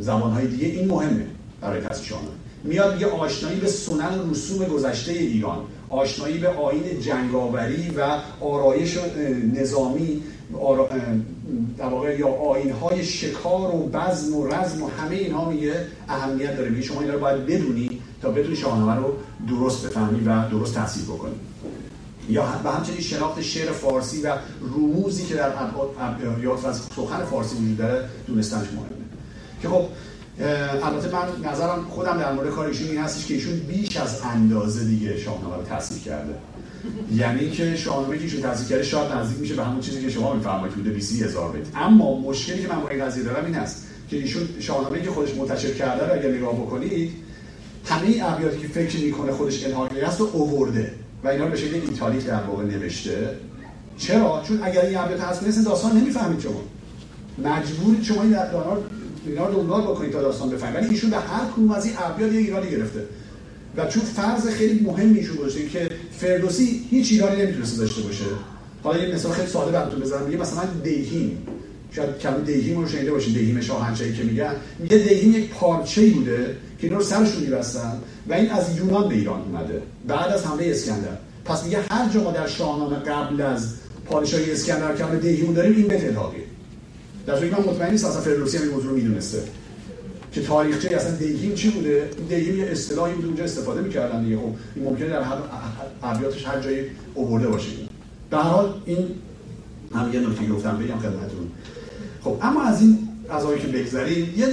زبانهای 0.00 0.46
دیگه. 0.46 0.66
این 0.66 0.88
مهمه 0.88 1.26
برای 1.60 1.80
تصحیح 1.80 2.08
شاهنامه 2.08 2.34
میاد 2.64 2.94
میگه 2.94 3.06
آشنایی 3.06 3.60
به 3.60 3.66
سنن 3.66 4.30
رسوم 4.30 4.66
گذشته 4.66 5.12
ایران. 5.12 5.58
آشنایی 5.90 6.38
به 6.38 6.48
آین 6.48 7.00
جنگاوری 7.00 7.90
و 7.90 8.18
آرایش 8.40 8.98
نظامی 9.54 10.22
در 11.78 11.86
واقع 11.86 12.18
یا 12.18 12.28
های 12.80 13.04
شکار 13.04 13.74
و 13.74 13.90
بزم 13.92 14.36
و 14.36 14.46
رزم 14.46 14.82
و 14.82 14.88
همه 14.88 15.16
اینها 15.16 15.50
میگه 15.50 15.74
اهمیت 16.08 16.56
داره. 16.56 16.70
میگه 16.70 16.82
شما 16.82 17.00
اینا 17.00 17.14
رو 17.14 17.20
باید 17.20 17.46
بدونی 17.46 18.00
تا 18.22 18.30
بتونی 18.30 18.56
شاهنامه 18.56 18.94
رو 18.94 19.14
درست 19.48 19.86
بفهمی 19.86 20.20
و 20.26 20.48
درست 20.48 20.74
تحصیل 20.74 21.04
بکنی. 21.04 21.34
یا 22.28 22.42
به 22.62 22.70
همچنین 22.70 23.00
شناخت 23.00 23.42
شعر 23.42 23.72
فارسی 23.72 24.22
و 24.22 24.36
رموزی 24.62 25.24
که 25.24 25.34
در 25.34 25.52
ابیات 26.00 26.64
و 26.64 26.72
سخن 26.72 27.24
فارسی 27.24 27.56
وجود 27.56 27.76
داره 27.76 28.08
دونستنش 28.26 28.66
مهمه. 28.66 28.88
که 29.62 29.68
خب 29.68 29.84
البته 30.82 31.08
من 31.12 31.50
نظرم 31.50 31.84
خودم 31.90 32.18
در 32.18 32.32
مورد 32.32 32.50
کار 32.50 32.66
ایشون 32.66 32.88
این 32.88 32.98
هستش 32.98 33.26
که 33.26 33.34
ایشون 33.34 33.58
بیش 33.58 33.96
از 33.96 34.20
اندازه 34.20 34.84
دیگه 34.84 35.18
شاهنامه 35.18 35.56
رو 35.56 35.62
تحصیل 35.62 35.98
کرده. 35.98 36.34
یعنی 37.14 37.50
که 37.50 37.76
شاهنامه 37.76 38.16
که 38.16 38.22
ایشون 38.22 38.42
تحصیل 38.42 38.68
کرده 38.68 38.82
شاید 38.82 39.12
نزدیک 39.12 39.38
میشه 39.38 39.54
به 39.54 39.64
همون 39.64 39.80
چیزی 39.80 40.02
که 40.02 40.10
شما 40.10 40.34
میفرمایید 40.34 40.74
بوده 40.74 40.90
20 40.90 41.22
هزار 41.22 41.52
بیت. 41.52 41.66
اما 41.76 42.20
مشکلی 42.20 42.62
که 42.62 42.68
من 42.68 42.80
با 42.80 42.88
این 42.88 43.04
قضیه 43.04 43.24
دارم 43.24 43.44
این 43.44 43.54
است 43.54 43.86
که 44.10 44.16
ایشون 44.16 44.48
شاهنامه 44.60 45.02
که 45.02 45.10
خودش 45.10 45.34
منتشر 45.34 45.74
کرده 45.74 46.06
رو 46.06 46.12
اگر 46.12 46.28
نگاه 46.28 46.54
بکنید 46.54 47.12
همه 47.84 48.32
ابیاتی 48.32 48.58
که 48.58 48.68
فکر 48.68 49.04
می‌کنه 49.04 49.32
خودش 49.32 49.64
الهاقی 49.66 50.00
است 50.00 50.20
رو 50.20 50.30
اوورده. 50.32 50.94
و 51.24 51.28
اینا 51.28 51.46
به 51.46 51.56
شکل 51.56 51.74
ایتالیک 51.74 52.26
در 52.26 52.42
واقع 52.42 52.64
نوشته. 52.64 53.28
چرا؟ 53.98 54.42
چون 54.48 54.60
اگر 54.62 54.80
این 54.80 54.98
ابیات 54.98 55.20
هست 55.20 55.64
داستان 55.64 55.96
نمی‌فهمید 55.96 56.40
شما. 56.40 56.62
مجبورید 57.38 58.02
شما 58.02 58.22
این 58.22 58.36
اینا 59.26 59.46
رو 59.46 59.54
دنبال 59.54 59.82
بکنید 59.82 60.12
تا 60.12 60.22
داستان 60.22 60.50
بفهمید. 60.50 60.76
ولی 60.76 60.88
ایشون 60.88 61.10
به 61.10 61.16
هر 61.16 61.44
کدوم 61.56 61.70
از 61.70 61.84
این 61.84 61.94
ابیات 61.98 62.32
یه 62.32 62.38
ایرادی 62.38 62.70
گرفته. 62.70 63.04
و 63.76 63.86
چون 63.86 64.02
فرض 64.02 64.48
خیلی 64.48 64.80
مهمی 64.84 65.18
ایشون 65.18 65.36
باشه 65.36 65.68
که 65.68 65.90
فردوسی 66.18 66.86
هیچ 66.90 67.12
ایرادی 67.12 67.42
نمی‌تونسته 67.42 67.78
داشته 67.78 68.02
باشه. 68.02 68.24
حالا 68.82 68.98
یه 68.98 69.14
مثال 69.14 69.32
خیلی 69.32 69.48
ساده 69.48 69.72
براتون 69.72 70.00
بزنم. 70.00 70.26
میگه 70.26 70.38
مثلا 70.38 70.64
دیهیم 70.84 71.38
شاید 71.90 72.18
کلمه 72.18 72.44
دیهیم 72.44 72.80
رو 72.80 72.88
شنیده 72.88 73.10
باشید. 73.10 73.34
دیهیم 73.34 73.60
شاهنشاهی 73.60 74.12
که 74.12 74.22
میگن. 74.22 74.54
میگه 74.78 74.98
دیهیم 74.98 75.34
یک 75.34 75.50
پارچه‌ای 75.50 76.10
بوده 76.10 76.56
که 76.78 76.86
اینا 76.86 76.98
رو 76.98 77.04
سرشون 77.04 77.42
میبستن. 77.42 77.98
و 78.28 78.32
این 78.32 78.50
از 78.50 78.76
یونان 78.78 79.08
به 79.08 79.14
ایران 79.14 79.40
اومده. 79.40 79.82
بعد 80.08 80.32
از 80.32 80.46
حمله 80.46 80.66
اسکندر. 80.66 81.16
پس 81.44 81.64
میگه 81.64 81.78
هر 81.90 82.08
جا 82.08 82.24
ما 82.24 82.30
در 82.30 82.46
شاهنامه 82.46 82.96
قبل 82.96 83.40
از 83.40 83.74
پادشاهی 84.04 84.52
اسکندر 84.52 84.96
کلمه 84.96 85.16
دیهیم 85.16 85.54
داریم 85.54 85.76
این 85.76 85.88
به 85.88 86.16
در 87.26 87.36
صورتی 87.36 87.54
من 87.54 87.58
مطمئن 87.58 87.90
نیست 87.90 88.04
اصلا 88.04 88.20
فردوسی 88.20 88.56
هم 88.56 88.62
این 88.62 88.72
موضوع 88.72 88.90
رو 88.90 88.96
می‌دونسته. 88.96 89.42
که 90.32 90.42
تاریخچه 90.42 90.96
اصلا 90.96 91.16
دیهیم 91.16 91.54
چی 91.54 91.70
بوده؟ 91.70 92.10
دیهیم 92.28 92.58
یه 92.58 92.66
اصطلاحی 92.66 93.14
بوده 93.14 93.26
اونجا 93.26 93.44
استفاده 93.44 93.80
می‌کردن 93.80 94.24
دیگه. 94.24 94.36
خب 94.36 94.42
این 94.74 94.84
ممکنه 94.84 95.08
در 95.08 95.22
هر 95.22 95.36
ابیاتش 96.02 96.46
هر 96.46 96.60
جایی 96.60 96.80
آورده 97.16 97.48
باشه. 97.48 97.68
به 98.30 98.36
هر 98.36 98.42
حال 98.42 98.74
این 98.84 99.08
هم 99.94 100.12
یه 100.12 100.20
نکته 100.20 100.46
گفتم 100.46 100.76
بگم 100.76 100.98
خدمتتون. 100.98 101.48
خب 102.24 102.36
اما 102.42 102.62
از 102.62 102.80
این 102.80 103.08
قضایی 103.30 103.60
که 103.60 103.68
بگذریم 103.68 104.34
یه 104.36 104.46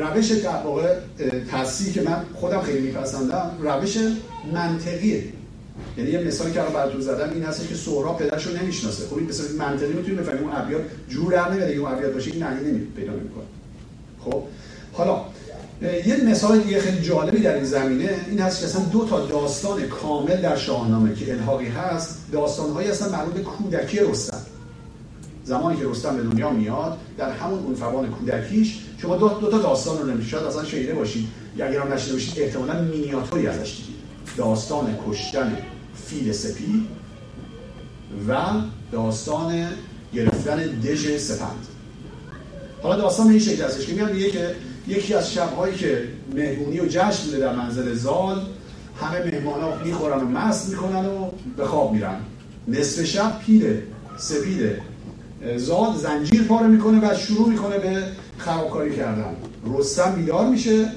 روش 0.00 0.30
در 0.30 0.62
واقع 0.64 0.94
تصحیح 1.52 1.92
که 1.92 2.02
من 2.02 2.24
خودم 2.34 2.60
خیلی 2.60 2.80
میپسندم 2.80 3.50
روش 3.62 3.98
منطقیه. 4.52 5.24
یعنی 5.98 6.10
یه 6.10 6.20
مثالی 6.20 6.52
که 6.52 6.60
الان 6.60 6.72
براتون 6.72 7.00
زدم 7.00 7.30
این 7.30 7.42
هست 7.42 7.68
که 7.68 7.74
سهراب 7.74 8.18
پدرش 8.18 8.46
رو 8.46 8.56
نمی‌شناسه. 8.56 9.06
خب 9.06 9.16
این 9.16 9.28
مثلا 9.28 9.46
منطقی 9.58 9.92
می‌تونیم 9.92 10.16
بفهمیم. 10.16 10.42
اون 10.42 10.56
ابیات 10.56 10.82
جور 11.08 11.32
در 11.32 11.50
نمیاد. 11.50 11.70
اون 11.70 11.92
ابیات 11.92 12.12
باشه 12.12 12.30
این 12.30 12.44
معنی 12.44 12.70
نمی 12.70 12.86
پیدا 12.96 13.12
نمی‌کنه. 13.12 13.44
خب؟ 14.24 14.42
حالا 14.92 15.20
یه 16.06 16.24
مثال 16.24 16.58
دیگه 16.58 16.80
خیلی 16.80 17.00
جالبی 17.00 17.40
در 17.40 17.54
این 17.54 17.64
زمینه 17.64 18.10
این 18.30 18.38
هست 18.38 18.60
که 18.60 18.66
اصلا 18.66 18.82
دو 18.84 19.06
تا 19.06 19.26
داستان 19.26 19.82
کامل 19.82 20.36
در 20.36 20.56
شاهنامه 20.56 21.14
که 21.14 21.32
الحاقی 21.32 21.66
هست 21.66 22.18
داستانهایی 22.32 22.88
هستن 22.88 23.08
مربوط 23.08 23.34
به 23.34 23.40
کودکی 23.40 23.98
رستم. 23.98 24.43
زمانی 25.44 25.80
که 25.80 25.88
رستم 25.88 26.16
به 26.16 26.22
دنیا 26.22 26.50
میاد 26.50 26.98
در 27.18 27.30
همون 27.30 27.58
اون 27.58 27.74
فوان 27.74 28.10
کودکیش 28.10 28.78
شما 28.98 29.16
دو, 29.16 29.28
دو 29.28 29.50
تا 29.50 29.58
داستان 29.58 29.98
رو 29.98 30.06
نمیشه 30.06 30.46
اصلا 30.46 30.64
شنیده 30.64 30.94
باشید. 30.94 31.28
یا 31.56 31.66
اگر 31.66 31.80
هم 31.80 31.92
نشیده 31.92 32.12
باشید 32.12 32.42
احتمالاً 32.42 32.82
مینیاتوری 32.82 33.46
ازش 33.46 33.76
دیدید. 33.76 33.94
داستان 34.36 34.98
کشتن 35.08 35.56
فیل 36.06 36.32
سپید 36.32 36.86
و 38.28 38.36
داستان 38.92 39.68
گرفتن 40.14 40.56
دژ 40.56 41.16
سپند. 41.16 41.66
حالا 42.82 42.96
داستان 42.96 43.28
این 43.28 43.38
شکل 43.38 43.64
هستش 43.64 43.86
که 43.86 43.92
میاد 43.92 44.12
میگه 44.12 44.30
که 44.30 44.54
یکی 44.88 45.14
از 45.14 45.32
شبهایی 45.32 45.74
که 45.74 46.08
مهمونی 46.34 46.80
و 46.80 46.86
جشن 46.86 47.24
بوده 47.24 47.38
در 47.38 47.56
منزل 47.56 47.94
زال 47.94 48.42
همه 49.00 49.18
مهمان 49.24 49.60
ها 49.60 49.74
می‌خورن 49.84 50.20
و 50.20 50.28
مست 50.28 50.68
می‌کنن 50.68 51.06
و 51.06 51.30
به 51.56 51.66
خواب 51.66 51.92
میرن. 51.92 52.16
نصف 52.68 53.04
شب 53.04 53.38
پیله 53.46 53.82
سپیده. 54.18 54.80
زاد 55.56 55.96
زنجیر 55.96 56.42
پاره 56.42 56.66
می‌کنه 56.66 57.10
و 57.10 57.14
شروع 57.14 57.48
می‌کنه 57.48 57.78
به 57.78 58.02
خرابکاری 58.38 58.96
کردن. 58.96 59.36
رستم 59.78 60.12
بیدار 60.12 60.48
میشه 60.48 60.88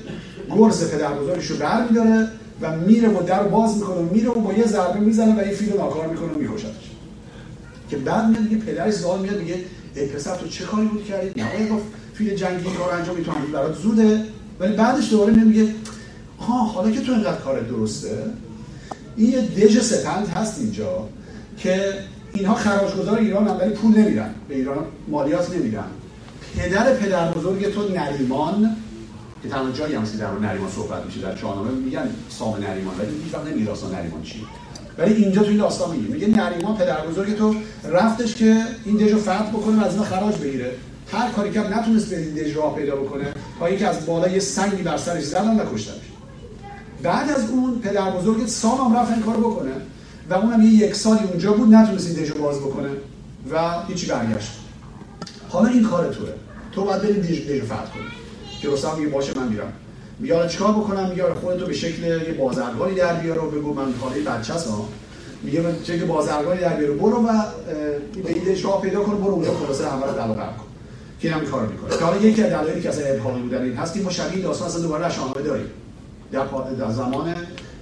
گرز 0.56 0.92
پدر 0.92 1.14
بزرگش 1.14 1.46
رو 1.46 1.58
بر 1.58 1.88
میداره 1.88 2.28
و 2.62 2.78
میره 2.78 3.10
و 3.10 3.24
در 3.24 3.44
باز 3.44 3.78
می‌کنه 3.78 3.96
و 3.96 4.14
میره 4.14 4.30
و 4.30 4.34
با 4.34 4.54
یه 4.54 4.68
ضربه 4.68 5.00
می‌زنه 5.00 5.36
و 5.36 5.40
این 5.40 5.54
فیل 5.54 5.74
ناکار 5.78 6.08
می‌کنه 6.08 6.32
و 6.32 6.58
که 7.90 7.98
بعد 7.98 8.30
میاد 8.30 8.44
دیگه 8.44 8.58
پدرش 8.58 8.94
زال 8.94 9.20
میاد 9.20 9.40
میگه 9.40 9.56
ای 9.96 10.06
پسر 10.06 10.36
تو 10.36 10.48
چه 10.48 10.64
کاری 10.64 10.88
بود 10.88 11.06
کردی؟ 11.06 11.42
نباید 11.42 11.70
گفت 11.72 11.84
فیل 12.14 12.36
جنگی 12.36 12.64
کار 12.78 12.94
انجام 12.94 13.16
تو 13.24 13.32
برات 13.54 13.76
زوده. 13.76 14.24
ولی 14.60 14.76
بعدش 14.76 15.10
دوباره 15.10 15.34
میگه 15.34 15.68
ها 16.40 16.64
حالا 16.64 16.92
که 16.92 17.02
تو 17.02 17.12
اینقدر 17.12 17.38
کار 17.38 17.60
درسته 17.60 18.24
این 19.18 19.32
یه 19.32 19.42
دژ 19.42 19.82
سپند 19.82 20.28
هست 20.28 20.60
اینجا 20.60 21.10
که 21.58 21.94
اینها 22.38 22.56
خراجگذار 22.56 23.18
ایران 23.18 23.48
هم 23.48 23.58
ولی 23.60 23.70
پول 23.70 23.98
نمیرن 23.98 24.30
به 24.48 24.56
ایران 24.56 24.86
مالیات 25.08 25.56
نمیدن. 25.56 25.86
پدر 26.58 26.94
پدر 26.94 27.32
بزرگ 27.32 27.74
تو 27.74 27.88
نریمان 27.88 28.76
که 29.44 29.50
تنها 29.50 29.72
جایی 29.72 29.96
هم 29.96 30.04
در 30.04 30.32
نریمان 30.32 30.72
صحبت 30.72 31.06
میشه 31.06 31.22
در 31.22 31.36
شاهنامه 31.36 31.72
میگن 31.72 32.10
سام 32.30 32.64
نریمان 32.64 32.96
ولی 33.00 33.24
هیچ 33.24 33.34
وقت 33.34 33.44
نریمان 33.94 34.24
چی. 34.24 34.46
ولی 34.98 35.14
اینجا 35.14 35.42
تو 35.42 35.50
این 35.50 35.58
داستان 35.58 35.96
میگه. 35.96 36.14
میگه 36.14 36.28
نریمان 36.28 36.78
پدر 36.78 37.08
بزرگ 37.08 37.38
تو 37.38 37.56
رفتش 37.84 38.36
که 38.36 38.64
این 38.86 38.98
دژ 38.98 39.12
رو 39.12 39.20
فتح 39.20 39.50
بکنه 39.50 39.82
و 39.82 39.86
از 39.86 39.92
اینا 39.92 40.06
خراج 40.06 40.36
بگیره. 40.36 40.72
هر 41.12 41.30
کاری 41.30 41.52
که 41.52 41.60
نتونست 41.60 42.10
به 42.10 42.18
این 42.18 42.34
دژ 42.34 42.58
راه 42.58 42.76
پیدا 42.76 42.96
بکنه 42.96 43.26
تا 43.60 43.66
اینکه 43.66 43.88
از 43.88 44.06
بالا 44.06 44.28
یه 44.28 44.40
سنگی 44.40 44.84
بر 44.84 44.98
سرش 44.98 45.24
زدن 45.24 45.60
و 45.60 45.74
کشتنش. 45.74 45.96
بعد 47.04 47.30
از 47.30 47.50
اون 47.50 47.80
پدر 47.80 48.12
بزرگ 48.12 48.48
سام 48.48 48.78
هم 48.78 49.00
رفت 49.00 49.12
این 49.12 49.22
کارو 49.22 49.52
بکنه. 49.52 49.72
و 50.30 50.34
اونم 50.34 50.62
یه 50.62 50.70
یک 50.70 50.96
سالی 50.96 51.24
اونجا 51.24 51.54
بود 51.54 51.74
نتونست 51.74 52.08
این 52.08 52.24
دژ 52.24 52.30
رو 52.32 52.42
باز 52.42 52.60
بکنه 52.60 52.90
و 53.52 53.84
هیچی 53.88 54.08
برگشت. 54.08 54.52
حالا 55.50 55.68
این 55.68 55.84
کار 55.84 56.14
توه. 56.14 56.30
تو 56.72 56.84
باید 56.84 57.02
بریم 57.02 57.22
دژ 57.22 57.50
رو 57.50 57.66
فتح 57.66 57.76
کنی. 57.76 58.04
که 58.62 58.70
رستم 58.70 58.96
میگه 58.98 59.10
باشه 59.10 59.40
من 59.40 59.48
میرم. 59.48 59.74
میگه 60.20 60.48
چیکار 60.48 60.72
بکنم؟ 60.72 61.10
میگه 61.10 61.34
خودتو 61.34 61.66
به 61.66 61.74
شکل 61.74 62.04
یه 62.04 62.34
بازرگانی 62.40 62.96
در 62.96 63.14
بیار 63.14 63.46
و 63.46 63.52
بگو 63.52 63.74
من 63.74 63.94
خاله 64.02 64.22
بچه‌س 64.22 64.68
ها 64.68 64.90
میگه 65.44 65.62
من 65.62 65.76
چه 65.84 66.06
بازرگانی 66.06 66.62
در 66.62 66.76
بیار 66.76 66.92
برو 66.92 67.28
و 67.28 67.44
به 68.24 68.34
این 68.34 68.56
شاه 68.56 68.82
پیدا 68.82 69.04
کن 69.04 69.18
برو 69.18 69.34
اونجا 69.34 69.54
خلاصه 69.54 69.90
همه 69.90 70.06
رو 70.06 70.14
دلو 70.14 70.34
کن 70.34 70.66
که 71.20 71.36
این 71.36 71.46
کار 71.46 71.68
می‌کنه. 71.68 71.98
که 71.98 72.06
حالا 72.06 72.18
یکی 72.18 72.44
از 72.44 72.50
دلایلی 72.50 72.82
که 72.82 72.90
اصلا 72.90 73.06
ابهامی 73.06 73.42
بودن 73.42 73.64
این 73.64 73.76
هست 73.76 73.94
که 73.94 74.00
ما 74.00 74.10
شبیه 74.10 74.44
داستان 74.44 74.68
اصلا 74.68 74.82
دوباره 74.82 75.10
شاهنامه 75.10 75.42
داریم. 75.42 75.66
در, 76.32 76.46
در 76.80 76.92
زمان 76.92 77.36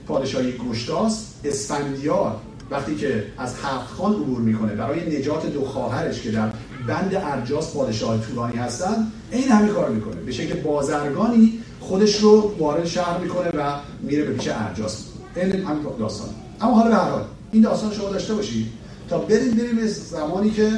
پادشاهی 0.08 0.54
گشتاس 0.70 1.26
اسفندیار 1.44 2.36
وقتی 2.72 2.96
که 2.96 3.24
از 3.38 3.54
هفت 3.64 3.88
خان 3.88 4.14
عبور 4.14 4.40
می‌کنه 4.40 4.76
برای 4.76 5.20
نجات 5.20 5.54
دو 5.54 5.66
خواهرش 5.66 6.22
که 6.22 6.32
در 6.32 6.50
بند 6.88 7.16
ارجاس 7.16 7.74
پادشاه 7.74 8.22
تورانی 8.22 8.58
هستن 8.58 9.12
این 9.32 9.44
همین 9.44 9.74
کار 9.74 9.90
می‌کنه. 9.90 10.16
به 10.16 10.32
شکل 10.32 10.60
بازرگانی 10.60 11.60
خودش 11.80 12.20
رو 12.20 12.56
وارد 12.60 12.86
شهر 12.86 13.18
می‌کنه 13.18 13.50
و 13.50 13.74
میره 14.02 14.24
به 14.24 14.34
پیش 14.34 14.48
ارجاس. 14.48 15.06
این 15.36 15.52
همین 15.52 15.84
داستان. 16.00 16.30
اما 16.62 16.74
حالا 16.76 16.90
به 16.90 16.96
هر 16.96 17.10
حال 17.10 17.24
این 17.52 17.62
داستان 17.62 17.94
شما 17.94 18.10
داشته 18.10 18.34
باشید 18.34 18.68
تا 19.10 19.18
بریم 19.18 19.52
بریم 19.52 19.88
زمانی 19.88 20.50
که 20.50 20.72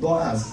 با 0.00 0.20
از 0.20 0.44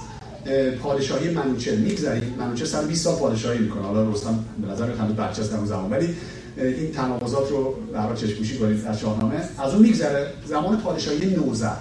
پادشاهی 0.84 1.34
منوچه 1.34 1.76
میگذریم. 1.76 2.36
منوچه 2.40 2.66
سر 2.66 2.82
20 2.82 3.04
سال 3.04 3.16
پادشاهی 3.16 3.60
می‌کنه. 3.60 3.82
حالا 3.82 4.12
رستم 4.12 4.46
به 4.62 4.68
نظر 4.68 4.92
هنوز 4.92 5.16
بچه 5.16 5.42
است 5.42 5.52
در 5.52 5.66
زمان. 5.66 5.92
ولی 5.92 6.16
این 6.58 6.92
تناقضات 6.92 7.50
رو 7.50 7.76
برای 7.94 8.18
چشموشی 8.18 8.58
کنید 8.58 8.86
از 8.88 9.00
شاهنامه. 9.00 9.36
از 9.60 9.74
اون 9.74 9.82
میگذره 9.82 10.28
زمان 10.46 10.78
پادشاهی 10.78 11.36
نوزر 11.36 11.76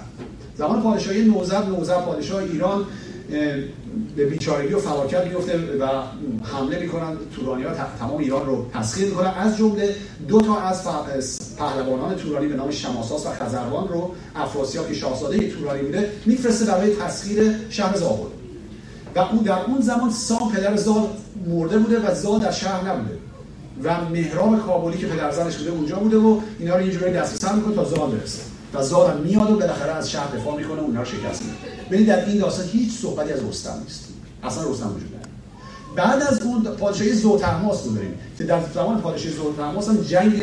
زمان 0.56 0.82
پادشاهی 0.82 1.24
نوزر 1.24 1.64
نوزر 1.64 1.98
پادشاه 1.98 2.42
ایران 2.42 2.84
به 4.16 4.26
بیچارگی 4.26 4.74
و 4.74 4.78
فلاکت 4.78 5.26
میفته 5.26 5.58
و 5.58 5.86
حمله 6.42 6.78
می‌کنن. 6.78 7.16
تورانی 7.36 7.62
ها 7.62 7.70
تمام 7.98 8.18
ایران 8.18 8.46
رو 8.46 8.66
تسخیر 8.74 9.08
می‌کنن. 9.08 9.30
از 9.36 9.56
جمله 9.56 9.94
دو 10.28 10.40
تا 10.40 10.60
از 10.60 10.84
پهلوانان 11.58 12.14
تورانی 12.14 12.46
به 12.46 12.54
نام 12.54 12.70
شماساس 12.70 13.26
و 13.26 13.28
خزروان 13.30 13.88
رو 13.88 14.14
افراسیاب 14.36 14.88
که 14.88 14.94
شاهزاده 14.94 15.50
تورانی 15.50 15.82
بوده 15.82 16.10
میفرسته 16.26 16.64
برای 16.64 16.96
تسخیر 16.96 17.52
شهر 17.70 17.96
زابل. 17.96 18.28
و 19.16 19.18
اون 19.18 19.42
در 19.42 19.58
اون 19.66 19.80
زمان 19.80 20.10
سام 20.10 20.52
پدر 20.52 20.76
زال 20.76 21.06
مرده 21.46 21.78
بوده 21.78 22.10
و 22.10 22.14
زال 22.14 22.40
در 22.40 22.50
شهر 22.50 22.88
نبوده. 22.88 23.18
و 23.84 24.04
مهراب 24.04 24.66
کابلی 24.66 24.98
که 24.98 25.06
پدرزنش 25.06 25.56
بوده 25.56 25.70
اونجا 25.70 25.96
بوده 25.96 26.16
و 26.16 26.40
اینا 26.58 26.76
رو 26.76 26.82
یه 26.82 26.92
جوری 26.92 27.12
دست 27.12 27.52
می‌کنه 27.52 27.74
تا 27.74 27.84
زال 27.84 28.10
برسه. 28.10 28.42
و 28.74 28.82
زال 28.82 29.20
میاد 29.20 29.50
و 29.50 29.56
بالاخره 29.56 29.92
از 29.92 30.10
شهر 30.10 30.36
دفاع 30.36 30.56
می‌کنه 30.56 30.80
اونها 30.80 31.02
رو 31.02 31.08
شکست 31.08 31.42
میده. 31.42 31.56
ببین 31.90 32.06
در 32.06 32.24
این 32.24 32.38
داستان 32.38 32.66
هیچ 32.72 32.92
صحبتی 32.92 33.32
از 33.32 33.44
رستم 33.44 33.78
نیست. 33.82 34.08
اصلا 34.42 34.70
رستم 34.70 34.86
وجود 34.96 35.08
نداره. 35.08 35.32
بعد 35.96 36.22
از 36.22 36.42
اون 36.42 36.62
پادشاهی 36.62 37.12
زوترماس 37.12 37.86
رو 37.86 37.94
داریم 37.94 38.14
که 38.38 38.44
در 38.44 38.60
زمان 38.74 39.00
پادشاهی 39.00 39.34
زوترماس 39.34 39.88
هم 39.88 39.96
جنگ 39.96 40.42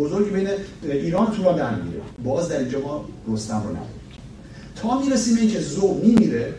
بزرگی 0.00 0.30
بین 0.30 0.48
ایران 0.82 1.26
و 1.26 1.30
توران 1.30 1.56
در 1.56 1.70
میره 1.70 2.00
باز 2.24 2.48
در 2.48 2.58
اینجا 2.58 2.80
ما 2.80 3.04
رستم 3.28 3.56
رو 3.56 3.70
نداریم. 3.70 3.90
تا 4.82 5.00
می‌رسیم 5.00 5.36
این 5.36 5.50
که 5.50 5.60
زو 5.60 5.94
میمیره 5.94 6.54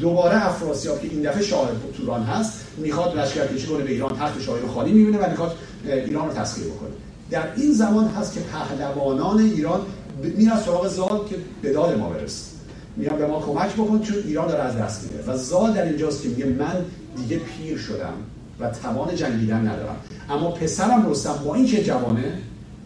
دوباره 0.00 0.46
افراسیاب 0.46 1.00
که 1.00 1.08
این 1.08 1.22
دفعه 1.22 1.42
شاه 1.42 1.70
توران 1.96 2.22
هست 2.22 2.52
می‌خواد 2.76 3.18
لشکرکشی 3.18 3.66
کنه 3.66 3.84
به 3.84 3.90
ایران 3.90 4.16
تحت 4.16 4.40
شاهی 4.40 4.62
رو 4.62 4.68
خالی 4.68 4.92
می‌بینه 4.92 5.18
و 5.18 5.30
می‌خواد 5.30 5.56
ایران 5.84 6.28
رو 6.28 6.34
تسخیر 6.34 6.64
بکنه. 6.64 6.90
در 7.30 7.42
این 7.56 7.72
زمان 7.72 8.08
هست 8.08 8.34
که 8.34 8.40
پهلوانان 8.40 9.40
ایران 9.40 9.80
میرن 10.22 10.60
سراغ 10.60 10.88
زال 10.88 11.28
که 11.30 11.36
به 11.62 11.72
داد 11.72 11.98
ما 11.98 12.08
برس 12.08 12.50
میان 12.96 13.18
به 13.18 13.26
ما 13.26 13.40
کمک 13.40 13.72
بکن 13.72 14.02
چون 14.02 14.16
ایران 14.26 14.48
داره 14.48 14.62
از 14.62 14.76
دست 14.76 15.02
میده 15.02 15.32
و 15.32 15.36
زال 15.36 15.72
در 15.72 15.82
اینجاست 15.82 16.22
که 16.22 16.28
میگه 16.28 16.44
من 16.44 16.84
دیگه 17.16 17.38
پیر 17.38 17.78
شدم 17.78 18.12
و 18.60 18.70
توان 18.70 19.16
جنگیدن 19.16 19.68
ندارم. 19.68 19.96
اما 20.30 20.50
پسرم 20.50 21.10
رستم 21.10 21.34
با 21.44 21.54
این 21.54 21.66
که 21.66 21.84
جوانه 21.84 22.38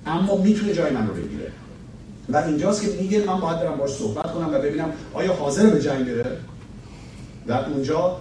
اما 0.07 0.37
می‌تونه 0.37 0.73
جای 0.73 0.93
من 0.93 1.07
رو 1.07 1.15
بگیره. 1.15 1.53
و 2.29 2.37
اینجاست 2.37 2.83
که 2.83 2.89
میگه 3.01 3.25
من 3.27 3.41
باید 3.41 3.61
برم 3.61 3.77
باش 3.77 3.91
صحبت 3.91 4.33
کنم 4.33 4.55
و 4.55 4.59
ببینم 4.59 4.93
آیا 5.15 5.33
حاضر 5.33 5.67
به 5.67 5.81
جنگ 5.81 6.07
بره؟ 6.07 6.37
در 7.47 7.69
اونجا 7.69 8.21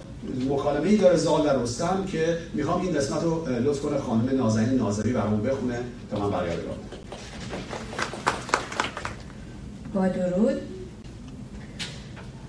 مکالمه 0.50 0.88
ای 0.88 0.96
داره 0.96 1.16
زال 1.16 1.46
و 1.46 1.62
رستم 1.62 2.04
که 2.06 2.38
می‌خوام 2.54 2.80
این 2.80 2.92
قسمت 2.92 3.22
رو 3.22 3.48
لطف 3.48 3.80
کنه 3.80 3.98
خانم 3.98 4.36
نازنین 4.36 4.78
ناظری 4.78 5.12
برامون 5.12 5.42
بخونه 5.42 5.78
تا 6.10 6.18
من 6.18 6.30
برگردم. 6.30 6.62
با 9.94 10.08
درود. 10.08 10.60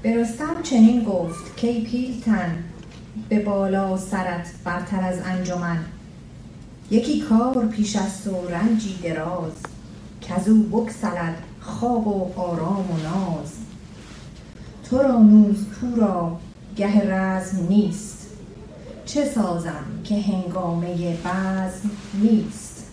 به 0.02 0.16
رستم 0.16 0.62
چنین 0.64 1.04
گفت 1.04 1.56
کی 1.56 1.84
پیلتن 1.84 2.64
به 3.30 3.40
بالا 3.40 3.98
سرت 3.98 4.48
برتر 4.64 5.02
از 5.02 5.20
انجمن. 5.26 5.86
یکی 6.92 7.22
کار 7.22 7.66
پیش 7.66 7.96
است 7.96 8.28
و 8.28 8.48
رنجی 8.50 9.00
دراز 9.04 9.52
کزو 10.22 10.64
بکسلد 10.64 11.36
خواب 11.62 12.08
و 12.08 12.32
آرام 12.36 12.92
و 12.92 12.98
ناز. 12.98 13.54
تو 14.90 14.98
را 14.98 15.20
نوز 15.20 15.66
را 15.98 16.40
گه 16.78 17.14
رزم 17.14 17.68
نیست. 17.70 18.28
چه 19.06 19.26
سازم 19.26 19.86
که 20.04 20.22
هنگامه 20.22 21.18
بزم 21.26 21.92
نیست؟ 22.14 22.86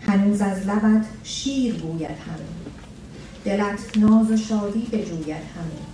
هنوز 0.00 0.40
از 0.40 0.66
لبت 0.66 1.06
شیر 1.22 1.74
بوید 1.74 2.10
همین 2.10 2.74
دلت 3.44 3.98
ناز 3.98 4.30
و 4.30 4.36
شادی 4.36 4.80
بجوید 4.92 5.30
همین 5.30 5.86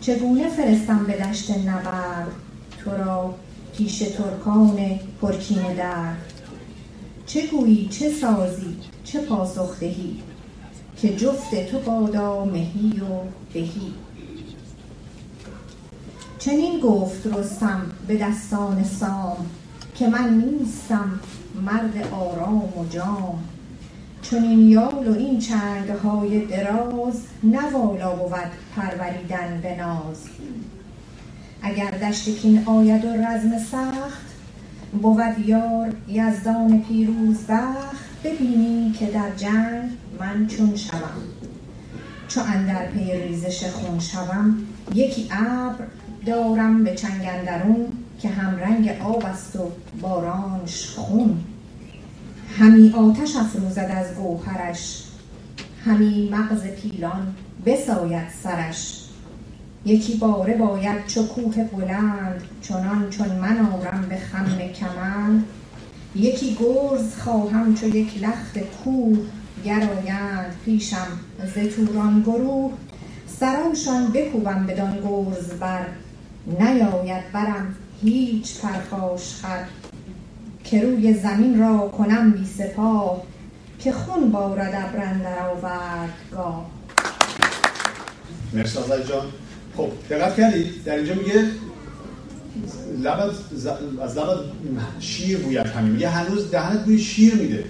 چگونه 0.00 0.48
فرستم 0.48 1.04
به 1.06 1.12
دشت 1.12 1.50
نبرد؟ 1.50 2.32
تو 2.84 2.90
را 2.90 3.34
پیش 3.76 3.98
ترکان 3.98 5.00
پرکین 5.20 5.74
در 5.74 6.12
چه 7.26 7.46
گویی؟ 7.46 7.88
چه 7.88 8.10
سازی؟ 8.10 8.76
چه 9.04 9.20
پاسخ 9.20 9.80
دهی؟ 9.80 10.22
که 10.96 11.16
جفت 11.16 11.70
تو 11.70 11.78
بادا 11.78 12.44
مهی 12.44 13.00
و 13.00 13.04
بهی 13.52 13.92
چنین 16.44 16.80
گفت 16.80 17.26
رستم 17.26 17.82
به 18.08 18.16
دستان 18.16 18.84
سام 18.84 19.36
که 19.94 20.08
من 20.08 20.34
نیستم 20.34 21.20
مرد 21.62 22.08
آرام 22.12 22.78
و 22.78 22.86
جام. 22.90 23.44
چون 24.22 24.42
این 24.42 24.68
یال 24.68 25.08
و 25.08 25.14
این 25.18 25.38
چنگ 25.38 25.88
های 25.88 26.46
دراز 26.46 27.20
نوالا 27.42 28.16
بود 28.16 28.50
پروریدن 28.76 29.60
به 29.62 29.76
ناز. 29.76 30.24
اگر 31.62 31.90
دشت 31.90 32.28
کین 32.28 32.62
آید 32.66 33.04
و 33.04 33.08
رزم 33.08 33.58
سخت 33.58 34.26
بود 35.02 35.48
یار 35.48 35.92
یزدان 36.08 36.82
پیروز 36.82 37.38
بخت. 37.48 37.96
ببینی 38.24 38.92
که 38.92 39.06
در 39.06 39.30
جنگ 39.36 39.90
من 40.20 40.46
چون 40.46 40.76
شوم. 40.76 41.22
چو 42.28 42.40
اندر 42.40 42.86
پی 42.86 43.12
ریزش 43.12 43.64
خون 43.64 43.98
شوم 43.98 44.58
یکی 44.94 45.28
ابر 45.30 45.84
دارم 46.26 46.84
به 46.84 46.94
چنگندرون 46.94 47.86
که 48.20 48.28
هم 48.28 48.56
رنگ 48.56 48.88
آب 48.88 49.24
است 49.26 49.56
و 49.56 49.70
بارانش 50.00 50.86
خون. 50.96 51.40
همی 52.58 52.94
آتش 52.96 53.36
افروزد 53.36 53.90
از 53.96 54.14
گوهرش 54.14 55.04
همی 55.84 56.28
مغز 56.32 56.62
پیلان 56.66 57.34
بساید 57.66 58.28
سرش. 58.42 59.00
یکی 59.84 60.16
باره 60.16 60.56
باید 60.56 61.06
چو 61.06 61.26
کوه 61.26 61.64
بلند 61.64 62.42
چنان 62.62 63.10
چون 63.10 63.28
من 63.28 63.58
آرم 63.58 64.06
به 64.08 64.16
خم 64.16 64.58
کمند. 64.80 65.44
یکی 66.14 66.56
گرز 66.60 67.16
خواهم 67.18 67.74
چو 67.74 67.86
یک 67.86 68.22
لخت 68.22 68.58
کوه 68.58 69.18
گرایند 69.64 70.56
پیشم 70.64 71.06
ز 71.54 71.74
توران 71.76 72.22
گروه. 72.22 72.72
سرانشان 73.40 74.12
بکوبم 74.12 74.66
بدان 74.66 74.98
گرز 75.00 75.48
بر 75.60 75.86
نیاید 76.46 77.32
برم 77.32 77.74
هیچ 78.02 78.60
پرخاش 78.60 79.34
خر. 79.42 79.64
که 80.64 80.82
روی 80.82 81.14
زمین 81.14 81.60
را 81.60 81.78
کنم 81.98 82.30
بی 82.30 82.44
سپاه 82.58 83.22
که 83.78 83.92
خون 83.92 84.30
بارد 84.32 84.74
ابر 84.74 85.04
اندر 85.04 85.38
آوردگاه 85.48 86.70
مرسی 88.52 88.78
آزاد 88.78 89.08
جان. 89.08 89.26
خب 89.76 89.88
دقت 90.10 90.36
کردید 90.36 90.84
در 90.84 90.96
اینجا 90.96 91.14
میگه 91.14 91.44
لبت 93.02 93.30
ز- 93.54 93.66
از 94.02 94.18
لبت 94.18 94.38
شیر 95.00 95.38
بوید 95.38 95.58
همین. 95.66 95.92
میگه 95.92 96.08
هنوز 96.08 96.50
دهنت 96.50 96.84
بوی 96.84 96.98
شیر 96.98 97.34
میده. 97.34 97.64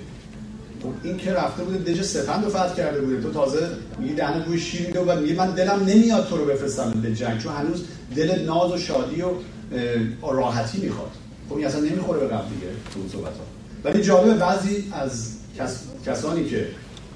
خب 0.82 0.88
این 1.02 1.16
که 1.16 1.32
رفته 1.32 1.64
بوده 1.64 1.78
دژ 1.92 2.02
سپند 2.02 2.44
رو 2.44 2.50
فتح 2.50 2.74
کرده 2.74 3.00
بوده. 3.00 3.20
تو 3.22 3.30
تازه 3.32 3.68
میگه 3.98 4.14
دهنت 4.14 4.44
بوی 4.44 4.58
شیر 4.60 4.86
میده 4.86 5.00
و 5.00 5.20
میگه 5.20 5.34
من 5.34 5.50
دلم 5.50 5.82
نمیاد 5.86 6.28
تو 6.28 6.36
رو 6.36 6.44
بفرستم 6.44 6.90
به 6.90 7.14
جنگ. 7.14 7.38
چون 7.38 7.52
هنوز 7.54 7.84
دل 8.16 8.44
ناز 8.44 8.72
و 8.72 8.78
شادی 8.78 9.22
و 9.22 9.30
راحتی 10.32 10.78
می‌خواد. 10.78 11.10
خب 11.48 11.56
این 11.56 11.66
اصلا 11.66 11.80
نمی‌خوره 11.80 12.20
به 12.20 12.26
قبل 12.26 12.48
دیگه 12.48 12.66
تو 12.94 13.00
اون 13.00 13.08
صحبت 13.08 13.32
ها 13.32 13.44
ولی 13.84 14.02
جالبه 14.02 14.34
بعضی 14.34 14.92
از 14.92 15.28
کس... 15.58 15.78
کسانی 16.06 16.44
که 16.44 16.66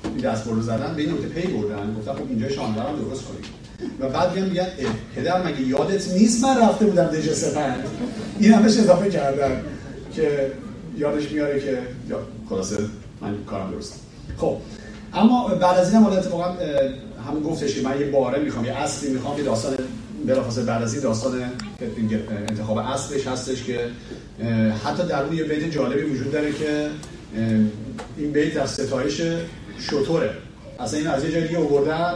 این 0.05 0.17
دستگاه 0.17 0.55
رو 0.55 0.63
زدن 0.63 0.95
به 0.97 1.03
این 1.03 1.13
نکته 1.13 1.29
پی 1.29 1.47
بردن 1.47 1.95
گفتن 1.99 2.13
خب 2.13 2.29
اینجا 2.29 2.49
شانده 2.49 2.83
رو 2.83 2.97
درست 2.97 3.23
کنیم. 3.25 3.41
و 4.01 4.09
بعد 4.09 4.35
میگن 4.35 4.49
میگن 4.49 4.67
پدر 5.17 5.47
مگه 5.47 5.61
یادت 5.61 6.13
نیست 6.13 6.45
من 6.45 6.59
رفته 6.63 6.85
بودم 6.87 7.05
دژ 7.05 7.33
سپند 7.33 7.85
این 8.39 8.53
همش 8.53 8.79
اضافه 8.79 9.11
کردن 9.11 9.63
که 10.15 10.53
یادش 10.99 11.33
میاره 11.33 11.61
که 11.61 11.79
یا 12.09 12.19
خلاصه 12.49 12.77
من 13.21 13.45
کارم 13.47 13.71
درستم 13.71 13.97
خب 14.37 14.57
اما 15.15 15.49
بعد 15.49 15.79
از 15.79 15.89
این 15.89 15.97
هم 15.97 16.05
حالا 16.05 16.17
اتفاقا 16.17 16.57
همون 17.29 17.43
گفتش 17.43 17.75
که 17.75 17.83
من 17.83 18.01
یه 18.01 18.11
باره 18.11 18.43
می‌خوام 18.43 18.65
یه 18.65 18.73
اصلی 18.73 19.11
می‌خوام 19.11 19.39
یه 19.39 19.45
داستان 19.45 19.77
بلافاصله 20.29 20.65
بعد 20.65 20.83
از 20.83 20.95
این 20.95 21.03
داستان 21.03 21.43
انتخاب 22.49 22.79
اصلش 22.79 23.27
هستش 23.27 23.65
که 23.65 23.81
حتی 24.85 25.03
در 25.09 25.23
اون 25.23 25.37
یه 25.37 25.45
بیت 25.45 25.71
جالبی 25.71 26.03
وجود 26.03 26.33
داره 26.33 26.53
که 26.53 26.91
این 28.17 28.33
بیت 28.33 28.57
از 28.57 28.71
ستایش 28.71 29.21
شطوره. 29.79 30.31
اصلا 30.81 30.99
این 30.99 31.09
از 31.09 31.25
یه 31.25 31.33
جای 31.33 31.49
دیگه 31.49 31.59
آوردن 31.59 32.15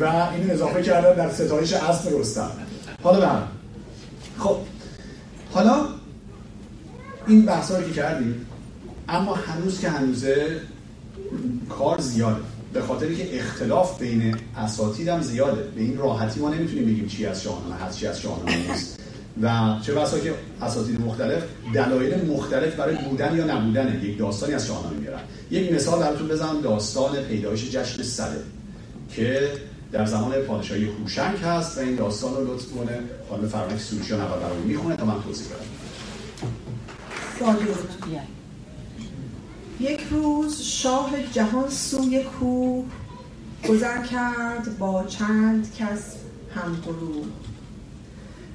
و 0.00 0.04
اینو 0.04 0.52
اضافه 0.52 0.82
کردن 0.82 1.14
در 1.14 1.32
ستایش 1.32 1.72
اسب 1.72 2.18
رستم 2.18 2.50
حالا 3.02 3.20
به. 3.20 3.26
خب. 4.38 4.56
حالا 5.52 5.86
این 7.26 7.44
بحثا 7.46 7.78
رو 7.78 7.84
که 7.84 7.92
کردیم 7.92 8.46
اما 9.08 9.34
هنوز 9.34 9.80
که 9.80 9.88
هنوزه 9.88 10.60
کار 11.78 12.00
زیاده. 12.00 12.40
به 12.72 12.82
خاطر 12.82 13.14
که 13.14 13.38
اختلاف 13.38 13.98
بین 13.98 14.36
اساتید 14.56 15.08
هم 15.08 15.22
زیاده. 15.22 15.62
به 15.62 15.80
این 15.80 15.98
راحتی 15.98 16.40
ما 16.40 16.48
نمی‌تونیم 16.48 16.84
بگیم 16.84 17.06
چی 17.06 17.26
از 17.26 17.42
شاهنامه 17.42 17.74
هست 17.74 17.98
چی 17.98 18.06
از 18.06 18.20
شاهنامه 18.20 18.70
نیست. 18.70 19.00
و 19.42 19.76
چه 19.82 19.94
بسا 19.94 20.18
که 20.18 20.34
اساتید 20.62 21.00
مختلف 21.00 21.42
دلایل 21.74 22.30
مختلف 22.30 22.74
برای 22.74 22.96
بودن 22.96 23.36
یا 23.36 23.44
نبودن 23.44 24.00
یک 24.02 24.18
داستانی 24.18 24.54
از 24.54 24.66
شاهنامه 24.66 24.96
میارن. 24.96 25.20
یک 25.50 25.72
مثال 25.72 26.00
براتون 26.00 26.28
بزنم 26.28 26.60
داستان 26.60 27.16
پیدایش 27.16 27.70
جشن 27.70 28.02
سده 28.02 28.40
که 29.14 29.52
در 29.92 30.06
زمان 30.06 30.32
پادشاهی 30.32 30.84
هوشنگ 30.84 31.38
هست 31.38 31.78
و 31.78 31.80
این 31.80 31.94
داستان 31.94 32.34
رو 32.34 32.54
لطف 32.54 32.66
کنه 32.66 32.98
خانم 33.30 33.48
فرمک 33.48 33.80
سروشیان 33.80 34.20
اول 34.20 34.38
برامون 34.40 34.66
می‌خونه 34.66 34.96
تا 34.96 35.04
من 35.04 35.22
توضیح 35.22 35.46
بدم. 35.46 35.56
یک 39.80 40.00
روز 40.10 40.62
شاه 40.62 41.10
جهان 41.32 41.70
سوی 41.70 42.22
کوه 42.22 42.84
گذر 43.68 44.02
کرد 44.06 44.78
با 44.78 45.04
چند 45.04 45.74
کس 45.78 46.14
همگروه 46.54 47.26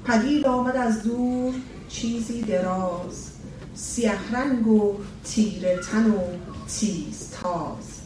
پدید 0.04 0.46
آمد 0.46 0.76
از 0.76 1.02
دور 1.02 1.54
چیزی 1.88 2.42
دراز 2.42 3.30
سیه 3.74 4.32
رنگ 4.32 4.66
و 4.66 4.94
تیره 5.24 5.80
تن 5.92 6.10
و 6.10 6.20
تیز 6.68 7.30
تاز. 7.30 8.00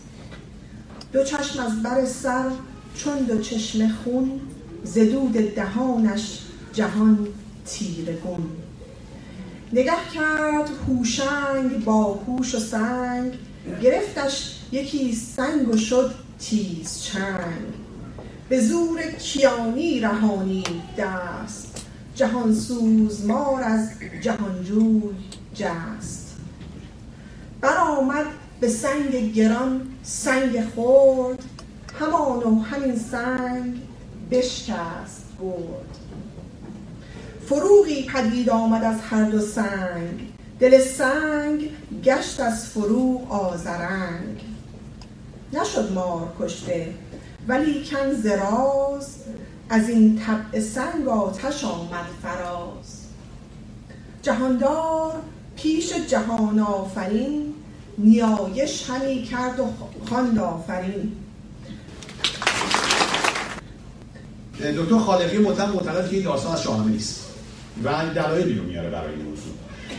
دو 1.12 1.25
چشم 1.25 1.62
از 1.62 1.83
بر 1.83 2.05
سر 2.05 2.51
چون 2.95 3.19
دو 3.19 3.43
چشم 3.43 3.89
خون 3.89 4.41
ز 4.85 4.99
دود 4.99 5.33
دهانش 5.33 6.39
جهان 6.73 7.29
تیره 7.66 8.16
گون. 8.16 8.58
نگه 9.73 9.93
کرد 10.14 10.71
هوشنگ 10.89 11.85
با 11.85 12.05
هوش 12.05 12.55
و 12.55 12.59
سنگ. 12.59 13.33
گرفتش 13.83 14.61
یکی 14.73 15.14
سنگ 15.14 15.69
و 15.69 15.77
شد 15.77 16.14
تیز 16.41 17.03
چنگ. 17.03 17.75
به 18.49 18.61
زور 18.61 19.03
کیانی 19.03 20.01
رهانی 20.01 20.64
دست. 20.99 21.87
جهان 22.14 22.55
سوزمار 22.55 23.62
از 23.62 23.91
جهانجوی 24.23 25.03
جست. 25.55 26.37
برآمد 27.61 28.27
به 28.61 28.69
سنگ 28.69 29.33
گران 29.33 29.81
سنگ 30.03 30.64
خورد 30.75 31.45
همان 32.01 32.43
و 32.43 32.61
همین 32.61 32.99
سنگ 32.99 33.81
بشکست 34.31 35.25
برد. 35.41 35.97
فروغی 37.49 38.03
پدید 38.03 38.51
آمد 38.51 38.84
از 38.84 38.96
هر 39.11 39.24
دو 39.24 39.40
سنگ. 39.40 40.32
دل 40.61 40.80
سنگ 40.80 41.70
گشت 42.05 42.40
از 42.40 42.66
فروغ 42.66 43.32
آزرنگ 43.32 44.40
نشد 45.53 45.92
مار 45.92 46.32
کشته 46.40 46.94
ولی 47.49 47.84
کن 47.84 48.12
زراز 48.12 49.14
از 49.70 49.88
این 49.88 50.18
طبع 50.26 50.61
سنگ 50.61 51.09
آتش 51.09 51.64
آمد 51.64 52.07
فراز. 52.22 53.03
جهاندار 54.22 55.14
پیش 55.57 55.92
جهان 56.09 56.59
آفرین 56.59 57.55
نیایش 57.99 58.90
همی 58.90 59.22
کرد 59.22 59.61
و 59.61 59.66
خواند 60.09 60.38
آفرین. 60.38 61.12
دکتر 64.76 64.99
خالقی 64.99 65.38
مطلق 65.38 65.74
معتقد 65.74 66.11
که 66.11 66.16
این 66.16 66.24
داستان 66.24 66.53
از 66.53 66.62
شاهنامه 66.62 66.90
نیست. 66.90 67.28
و 67.85 67.91
دلایلی 68.14 68.55
رو 68.55 68.64
میاره 68.64 68.91
برای 68.91 69.14
این 69.14 69.22
موضوع. 69.22 69.55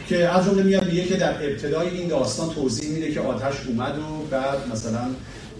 که 0.07 0.29
از 0.29 0.45
جمله 0.45 0.63
میاد 0.63 0.85
میگه 0.87 1.05
که 1.05 1.17
در 1.17 1.33
ابتدای 1.45 1.89
این 1.89 2.07
داستان 2.07 2.49
توضیح 2.49 2.89
میده 2.89 3.11
که 3.11 3.19
آتش 3.19 3.55
اومد 3.67 3.99
و 3.99 4.27
بعد 4.31 4.57
مثلا 4.71 5.01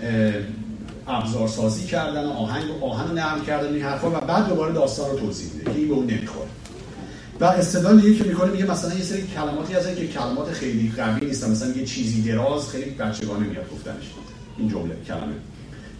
اه، 0.04 0.34
ابزار 1.08 1.48
سازی 1.48 1.86
کردن 1.86 2.26
و 2.26 2.30
آهنگ 2.30 2.64
آهن 2.82 3.08
رو 3.08 3.14
نرم 3.14 3.46
کردن 3.48 3.74
این 3.74 3.84
حرفا 3.84 4.12
و 4.12 4.14
بعد 4.14 4.48
دوباره 4.48 4.74
داستان 4.74 5.12
رو 5.12 5.20
توضیح 5.20 5.54
میده 5.54 5.72
که 5.72 5.78
این 5.78 5.88
به 5.88 5.94
اون 5.94 6.06
نمی‌خوره. 6.06 6.48
و 7.40 7.46
استدلال 7.46 8.02
دیگه 8.02 8.16
که 8.16 8.24
می‌کنه 8.24 8.52
میگه 8.52 8.72
مثلا 8.72 8.94
یه 8.94 9.04
سری 9.04 9.28
کلماتی 9.36 9.74
هستن 9.74 9.96
که 9.96 10.08
کلمات 10.08 10.52
خیلی 10.52 10.94
قوی 10.98 11.26
نیستن 11.26 11.52
مثلا 11.52 11.70
یه 11.70 11.86
چیزی 11.86 12.22
دراز 12.22 12.70
خیلی 12.70 12.90
بچگانه 12.90 13.46
میاد 13.46 13.70
گفتنش. 13.72 14.04
این 14.58 14.70
جمله 14.70 14.96
کلمه. 15.08 15.34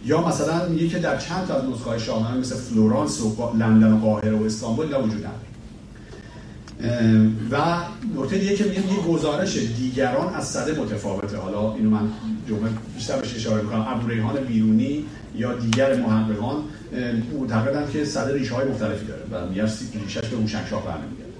یا 0.04 0.28
مثلا 0.28 0.68
میگه 0.68 0.88
که 0.88 0.98
در 0.98 1.18
چند 1.18 1.46
تا 1.46 1.54
از 1.54 1.64
نسخه‌های 1.64 2.00
شاهنامه 2.00 2.36
مثل 2.36 2.54
فلورانس 2.54 3.20
و 3.20 3.52
لندن 3.58 3.92
و 3.92 4.00
قاهره 4.00 4.36
و 4.36 4.44
استانبول 4.44 4.86
اینا 4.86 5.02
وجود 5.02 5.18
نداره. 5.18 5.49
و 7.50 7.56
نکته 8.16 8.38
دیگه 8.38 8.54
که 8.56 8.64
میگه 8.64 8.92
یه 8.92 9.00
گزارش 9.00 9.56
دیگران 9.56 10.34
از 10.34 10.48
صده 10.48 10.80
متفاوته. 10.80 11.36
حالا 11.36 11.74
اینو 11.74 11.90
من 11.90 12.08
جمله 12.48 12.70
بیشتر 12.94 13.16
بهش 13.16 13.36
اشاره 13.36 13.62
می‌کنم. 13.62 13.86
ابو 13.88 14.08
ریحان 14.08 14.36
بیرونی 14.36 15.04
یا 15.36 15.54
دیگر 15.54 15.94
محققان 15.94 16.56
معتقدن 17.34 17.90
که 17.92 18.04
صده 18.04 18.34
ریشه 18.34 18.54
های 18.54 18.68
مختلفی 18.68 19.06
داره 19.06 19.22
و 19.32 19.48
میگه 19.48 19.62
ریشش 20.04 20.28
به 20.28 20.36
موشنگشاه 20.36 20.84
برنمیگرده 20.84 21.30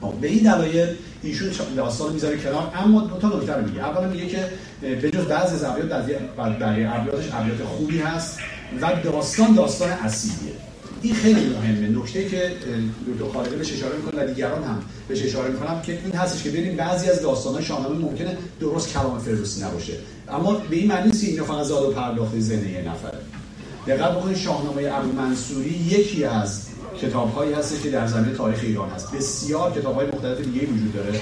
خب، 0.00 0.12
به 0.12 0.28
این 0.28 0.42
دلایل 0.42 0.88
ایشون 1.22 1.48
داستان 1.76 2.06
رو 2.06 2.12
می‌ذاره 2.14 2.36
کنار. 2.36 2.72
اما 2.76 3.00
دو 3.00 3.18
تا 3.18 3.38
نکته 3.38 3.54
رو 3.54 3.66
میگه. 3.66 3.80
اولا 3.80 4.08
میگه 4.08 4.26
که 4.26 4.48
به 4.82 5.10
جز 5.10 5.24
بعضی 5.24 5.54
از 5.54 5.64
ابیات 5.64 5.88
بقیه 6.38 6.94
ابیاتش 6.94 7.24
ابیات 7.32 7.62
خوبی 7.62 7.98
هست 7.98 8.38
و 8.80 8.92
داستان 9.04 9.54
داستان 9.54 9.90
اصیلیه. 9.90 10.52
این 11.02 11.14
خیلی 11.14 11.48
مهمه. 11.48 11.98
نکته 11.98 12.28
که 12.28 12.52
دکتر 13.12 13.32
خالقی 13.32 13.56
بهش 13.56 13.72
اشاره 13.72 13.96
می‌کنه 13.96 14.24
و 14.24 14.26
دیگران 14.26 14.64
هم 14.64 14.82
بهش 15.08 15.22
اشاره 15.22 15.50
می‌کنم 15.50 15.82
که 15.82 15.98
این 16.04 16.12
هستش 16.12 16.42
که 16.42 16.50
ببینیم 16.50 16.76
بعضی 16.76 17.10
از 17.10 17.22
داستان‌های 17.22 17.64
شاهنامه 17.64 17.98
ممکنه 17.98 18.36
درست 18.60 18.92
کلام 18.92 19.18
فردوسی 19.18 19.64
نباشه. 19.64 19.92
اما 20.28 20.52
به 20.70 20.76
این 20.76 20.88
معنی 20.88 21.06
نیست 21.06 21.24
که 21.24 21.30
اینا 21.30 21.44
فقط 21.44 21.66
زاد 21.66 21.88
و 21.88 21.92
پرداخت 21.92 22.40
ذهن 22.40 22.68
یه 22.68 22.84
نفره 22.88 23.18
دقت 23.86 24.16
بکنید 24.16 24.36
شاهنامه 24.36 24.82
ابو 24.92 25.12
منصوری 25.12 25.70
یکی 25.70 26.24
از 26.24 26.66
کتاب‌هایی 27.02 27.52
هست 27.52 27.82
که 27.82 27.90
در 27.90 28.06
زمینه 28.06 28.34
تاریخ 28.36 28.60
ایران 28.62 28.88
هست. 28.90 29.12
بسیار 29.12 29.72
کتاب‌های 29.72 30.06
مختلف 30.06 30.40
دیگه 30.40 30.66
وجود 30.66 30.94
داره. 30.94 31.20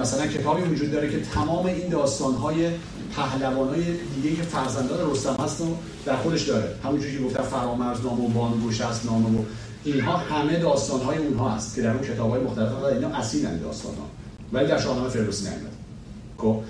مثلا 0.00 0.26
کتابی 0.26 0.62
وجود 0.62 0.92
داره 0.92 1.10
که 1.10 1.20
تمام 1.34 1.66
این 1.66 1.88
داستان‌های 1.88 2.68
پهلوانای 3.16 3.84
دیگه 4.22 4.36
که 4.36 4.42
فرزندان 4.42 5.10
رستم 5.10 5.36
هست 5.44 5.60
و 5.60 5.76
در 6.06 6.16
خودش 6.16 6.42
داره. 6.42 6.74
همونجوری 6.84 7.18
که 7.18 7.24
گفتم 7.24 7.42
فرامرز 7.42 8.00
نام 8.04 8.24
و 8.24 8.28
بانو 8.28 8.68
گشست 8.68 9.06
نام 9.06 9.36
و 9.36 9.44
اینها 9.84 10.16
همه 10.16 10.58
داستان 10.58 11.00
های 11.00 11.18
اونها 11.18 11.48
هست 11.48 11.74
که 11.74 11.82
در 11.82 11.90
اون 11.90 12.02
کتاب 12.02 12.30
های 12.30 12.40
مختلف 12.40 12.68
هست 12.72 12.84
اینا 12.84 13.08
اصیل 13.08 13.46
داستان 13.46 13.94
ها 13.94 14.06
ولی 14.52 14.66
در 14.66 14.78
شاهنامه 14.78 15.08
فردوسی 15.08 15.44
نیامد 15.44 15.72
خب 16.38 16.60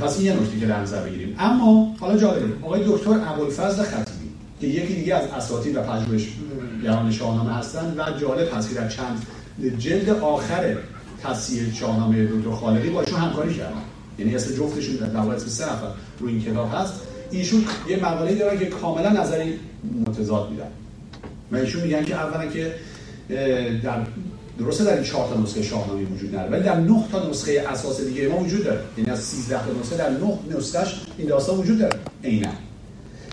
پس 0.00 0.18
این 0.18 0.26
یه 0.26 0.32
نکته 0.32 0.60
که 0.60 0.66
در 0.66 0.80
نظر 0.80 1.02
بگیریم. 1.02 1.36
اما 1.38 1.94
حالا 2.00 2.18
جالبه 2.18 2.66
آقای 2.66 2.82
دکتر 2.86 3.10
ابوالفضل 3.10 3.82
خطیبی 3.82 4.28
که 4.60 4.66
یکی 4.66 4.94
دیگه 4.94 5.14
از 5.14 5.28
اساتید 5.30 5.76
و 5.76 5.80
پژوهشگران 5.80 7.12
شاهنامه 7.12 7.54
هستند 7.54 7.98
و 7.98 8.02
جالب 8.20 8.54
هست 8.54 8.68
که 8.68 8.74
در 8.74 8.88
چند 8.88 9.26
جلد 9.78 10.08
آخر 10.08 10.76
تصحیح 11.22 11.74
شاهنامه 11.74 12.26
دکتر 12.26 12.50
خالقی 12.50 12.90
با 12.90 13.00
ایشون 13.00 13.20
همکاری 13.20 13.54
کردن. 13.54 13.82
یعنی 14.18 14.34
اسم 14.34 14.54
جفتشون 14.54 14.96
در 14.96 15.20
واقع 15.20 15.34
اسم 15.34 15.46
سه 15.46 15.64
نفر 15.64 15.86
روی 16.20 16.32
این 16.32 16.42
کتاب 16.42 16.70
هست. 16.74 16.92
ایشون 17.30 17.64
یه 17.88 18.04
مقاله 18.04 18.34
دارن 18.34 18.58
که 18.58 18.66
کاملا 18.66 19.22
نظری 19.22 19.58
متضاد 20.06 20.50
میدن. 20.50 20.68
و 21.52 21.56
ایشون 21.56 21.82
میگن 21.82 22.04
که 22.04 22.14
اولا 22.14 22.46
که 22.46 22.74
در 23.82 24.06
درسته 24.58 24.84
در 24.84 24.94
این 24.94 25.04
چهار 25.04 25.28
تا 25.34 25.40
نسخه 25.40 25.62
شاهنامه 25.62 26.04
وجود 26.04 26.36
نداره 26.36 26.50
ولی 26.50 26.62
در 26.62 26.80
نه 26.80 27.04
تا 27.12 27.30
نسخه 27.30 27.64
اساس 27.68 28.00
دیگه 28.00 28.28
ما 28.28 28.36
وجود 28.36 28.64
داره. 28.64 28.80
یعنی 28.98 29.10
از 29.10 29.20
13 29.20 29.58
تا 29.66 29.80
نسخه 29.80 29.96
در 29.96 30.10
نه 30.10 30.58
نسخهش 30.58 31.00
این 31.18 31.28
داستان 31.28 31.58
وجود 31.58 31.78
داره. 31.78 31.98
عینا. 32.24 32.50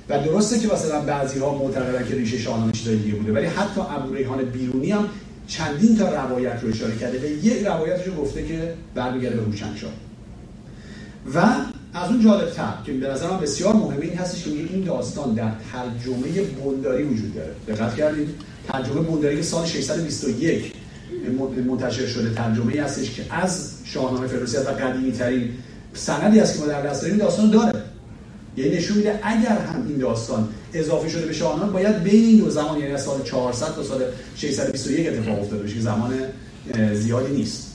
و 0.10 0.20
درسته 0.20 0.60
که 0.60 0.74
مثلا 0.74 1.02
بعضی 1.02 1.40
ها 1.40 1.58
معتقدن 1.58 2.08
که 2.08 2.16
ریشه 2.16 2.38
شاهنامه 2.38 2.72
چیزای 2.72 2.96
دیگه 2.96 3.16
بوده 3.16 3.34
ولی 3.34 3.46
حتی 3.46 3.82
ابو 3.82 4.14
ریحان 4.14 4.44
بیرونی 4.44 4.92
هم 4.92 5.10
چندین 5.48 5.98
تا 5.98 6.10
روایت 6.10 6.60
رو 6.64 6.70
اشاره 6.70 6.96
کرده 6.96 7.20
و 7.20 7.46
یک 7.46 7.66
روایتش 7.66 8.08
رو 8.08 8.14
گفته 8.14 8.48
که 8.48 8.74
برمیگرده 8.96 9.36
به 9.36 9.44
هوشنگشاه 9.44 9.92
و 11.36 11.40
از 11.94 12.10
اون 12.10 12.24
جالبتر 12.24 12.74
که 12.86 12.94
به 12.94 13.08
نظر 13.08 13.28
بسیار 13.28 13.74
مهمه 13.74 14.06
این 14.06 14.18
هستش 14.18 14.44
که 14.44 14.50
این 14.50 14.84
داستان 14.84 15.34
در 15.34 15.52
ترجمه 15.72 16.42
بنداری 16.42 17.04
وجود 17.04 17.36
داره. 17.36 17.52
دقت 17.68 17.96
کردید؟ 17.96 18.30
ترجمه 18.68 19.02
بنداری 19.02 19.36
که 19.36 19.42
سال 19.42 19.66
621 19.66 20.74
منتشر 21.68 22.08
شده 22.08 22.34
ترجمه 22.34 22.74
ای 22.74 22.80
هستش 22.80 23.12
که 23.12 23.24
از 23.30 23.72
شاهنامه 23.84 24.28
فردوسی 24.28 24.58
و 24.58 24.60
قدیمی 24.60 25.12
ترین 25.12 25.50
سندی 25.94 26.40
است 26.40 26.54
که 26.54 26.60
ما 26.60 26.68
در 26.68 26.82
دست 26.82 27.02
داریم 27.02 27.18
داستان 27.18 27.52
داره. 27.52 27.84
یعنی 28.58 28.78
نشون 28.78 28.98
میده 28.98 29.20
اگر 29.24 29.58
هم 29.58 29.88
این 29.88 29.98
داستان 29.98 30.50
اضافه 30.74 31.10
شده 31.10 31.26
به 31.26 31.34
شاهنامه 31.34 31.72
باید 31.72 32.04
بین 32.04 32.26
این 32.26 32.38
دو 32.38 32.50
زمان 32.50 32.80
یعنی 32.80 32.92
از 32.92 33.04
سال 33.04 33.24
400 33.24 33.76
تا 33.76 33.84
سال 33.84 34.04
621 34.36 35.08
اتفاق 35.08 35.40
افتاده 35.40 35.62
باشه 35.62 35.76
که 35.76 35.82
زمان 35.82 36.14
زیادی 36.94 37.34
نیست. 37.34 37.68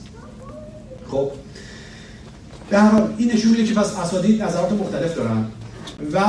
خب؟ 1.11 1.31
به 2.71 2.79
هر 2.79 2.89
حال 2.89 3.15
این 3.19 3.33
نشون 3.33 3.51
میده 3.51 3.65
که 3.65 3.75
پس 3.75 3.97
اساتید 3.97 4.43
نظرات 4.43 4.73
مختلف 4.73 5.15
دارن. 5.15 5.45
و 6.13 6.21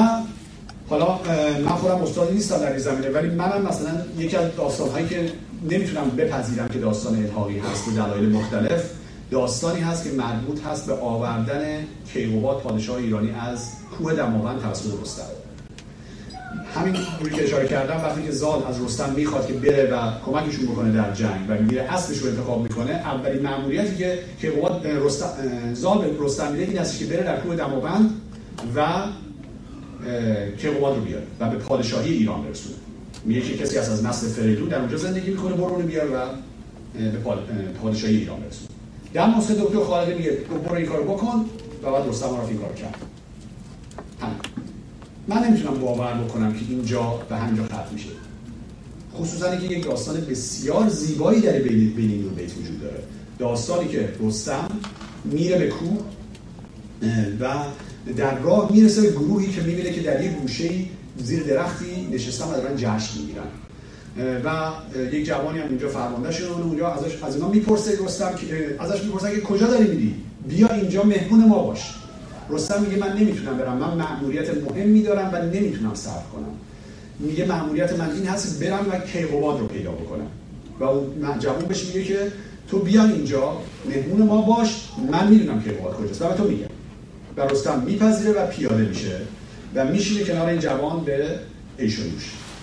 حالا 0.89 1.19
من 1.65 1.71
خودم 1.71 2.01
استادی 2.01 2.33
نیستم 2.33 2.57
در 2.57 2.69
این 2.69 2.79
زمینه 2.79 3.09
ولی 3.09 3.29
منم 3.29 3.61
مثلا 3.61 3.91
یکی 4.17 4.37
از 4.37 4.55
داستانهایی 4.57 5.07
که 5.07 5.31
نمی‌تونم 5.69 6.09
بپذیرم 6.09 6.67
که 6.67 6.79
داستان 6.79 7.15
الحاقی 7.15 7.59
هست 7.59 7.85
به 7.85 7.91
دلایل 7.91 8.29
مختلف 8.29 8.89
داستانی 9.31 9.79
هست 9.79 10.03
که 10.03 10.09
مربوط 10.11 10.61
هست 10.61 10.87
به 10.87 10.93
آوردن 10.93 11.83
کیقوباد 12.13 12.61
پادشاه 12.61 12.97
ایرانی 12.97 13.31
از 13.31 13.69
کوه 13.97 14.13
دماوند 14.13 14.61
توسط 14.61 15.01
رستم 15.01 15.23
همین 16.75 16.95
روی 17.21 17.31
که 17.31 17.43
اشاره 17.43 17.67
کردم 17.67 17.95
وقتی 18.03 18.23
که 18.23 18.31
زال 18.31 18.63
از 18.63 18.83
رستم 18.83 19.13
می‌خواد 19.15 19.47
که 19.47 19.53
بره 19.53 19.89
و 19.91 20.11
کمکشون 20.25 20.65
بکنه 20.65 20.91
در 20.91 21.13
جنگ 21.13 21.45
و 21.49 21.61
میره 21.61 21.81
اسبش 21.81 22.17
رو 22.17 22.29
انتخاب 22.29 22.63
می‌کنه 22.63 22.91
اولین 22.91 23.41
مأموریتی 23.41 23.95
که 23.95 24.19
کیقوباد 24.41 24.87
رستم 24.87 25.27
زال 25.73 25.97
به 25.97 26.25
رستم 26.25 26.51
میده 26.51 26.63
این 26.63 26.79
است 26.79 26.99
که 26.99 27.05
بره 27.05 27.23
در 27.23 27.39
کوه 27.39 27.55
دماوند 27.55 28.21
و 28.75 28.85
کیقوباد 30.57 30.95
رو 30.95 31.01
بیاره 31.01 31.23
و 31.39 31.49
به 31.49 31.57
پادشاهی 31.57 32.13
ایران 32.13 32.43
برسونه. 32.43 32.75
میگه 33.25 33.41
که 33.41 33.57
کسی 33.57 33.77
از 33.77 34.05
نسل 34.05 34.27
فریدون 34.27 34.69
در 34.69 34.79
اونجا 34.79 34.97
زندگی 34.97 35.31
می‌کنه 35.31 35.53
برو 35.53 35.75
بیار 35.75 36.05
و 36.05 36.17
به 36.93 37.19
پادشاهی 37.81 38.15
ایران 38.15 38.39
برسونه. 38.39 38.69
در 39.13 39.27
نسخه 39.27 39.53
دکتر 39.53 39.79
خالقی 39.79 40.13
میگه 40.13 40.31
برو 40.65 40.75
این 40.75 40.85
کارو 40.85 41.03
بکن 41.03 41.45
و 41.83 41.91
بعد 41.91 42.07
رستم 42.09 42.27
رو 42.27 42.47
این 42.47 42.59
کرد. 42.75 42.95
من 45.27 45.43
نمی‌تونم 45.43 45.79
باور 45.79 46.13
بکنم 46.13 46.53
که 46.53 46.59
اینجا 46.69 47.19
به 47.29 47.35
همینجا 47.35 47.63
ختم 47.63 47.85
میشه. 47.93 48.09
خصوصا 49.15 49.55
که 49.55 49.65
یک 49.67 49.85
داستان 49.85 50.21
بسیار 50.21 50.89
زیبایی 50.89 51.41
در 51.41 51.59
بین 51.59 51.93
این 51.97 52.21
دو 52.21 52.29
بیت 52.29 52.51
وجود 52.57 52.81
داره. 52.81 53.03
داستانی 53.39 53.89
که 53.89 54.13
رستم 54.19 54.67
میره 55.23 55.57
به 55.57 55.67
کوه 55.67 55.99
و 57.39 57.47
در 58.17 58.39
راه 58.39 58.71
می‌رسه 58.71 59.01
به 59.01 59.11
گروهی 59.11 59.51
که 59.51 59.61
می‌بینه 59.61 59.91
که 59.91 60.01
در 60.01 60.23
یک 60.23 60.31
گوشه 60.31 60.69
زیر 61.17 61.43
درختی 61.43 62.07
نشستن 62.11 62.45
و 62.45 62.51
دارن 62.51 62.75
جشن 62.75 63.19
می‌گیرن. 63.19 63.47
و 64.45 64.71
یک 65.15 65.25
جوانی 65.25 65.59
هم 65.59 65.67
اونجا 65.67 65.89
فرمانده 65.89 66.31
شده 66.31 66.51
اونجا 66.51 66.87
ازش 66.87 67.23
از 67.23 67.35
اینا 67.35 67.49
می‌پرسه 67.49 67.99
رستم 68.05 68.35
که 68.35 68.75
ازش 68.79 69.03
می‌پرسه 69.03 69.35
که 69.35 69.41
کجا 69.41 69.67
داری 69.67 69.87
میری؟ 69.87 70.15
بیا 70.47 70.67
اینجا 70.67 71.03
مهمون 71.03 71.47
ما 71.47 71.63
باش. 71.63 71.79
رستم 72.49 72.81
میگه 72.81 72.97
من 72.97 73.17
نمی‌تونم 73.17 73.57
برم. 73.57 73.77
من 73.77 73.93
مأموریت 73.97 74.49
مهمی 74.57 75.03
دارم 75.03 75.29
و 75.33 75.37
نمی‌تونم 75.45 75.95
صبر 75.95 76.23
کنم. 76.33 76.53
میگه 77.19 77.45
مأموریت 77.45 77.99
من 77.99 78.11
این 78.11 78.27
هست 78.27 78.63
برم 78.63 78.85
و 78.91 78.99
کیقوباد 78.99 79.59
رو 79.59 79.67
پیدا 79.67 79.91
بکنم. 79.91 80.27
و 80.79 80.83
اون 80.83 81.39
جوان 81.39 81.65
بهش 81.65 81.85
میگه 81.85 82.03
که 82.03 82.31
تو 82.67 82.79
بیا 82.79 83.03
اینجا 83.03 83.57
مهمون 83.85 84.27
ما 84.27 84.41
باش 84.41 84.89
من 85.11 85.27
می‌دونم 85.27 85.63
کیقوباد 85.63 85.95
کجاست. 85.95 86.21
و 86.21 86.33
تو 86.33 86.43
میگم. 86.43 86.67
و 87.37 87.41
رستم 87.41 87.83
میپذیره 87.85 88.31
و 88.31 88.47
پیاده 88.47 88.83
میشه 88.83 89.21
و 89.75 89.85
میشینه 89.85 90.23
کنار 90.23 90.47
این 90.49 90.59
جوان 90.59 91.03
به 91.03 91.39
ایش 91.77 91.99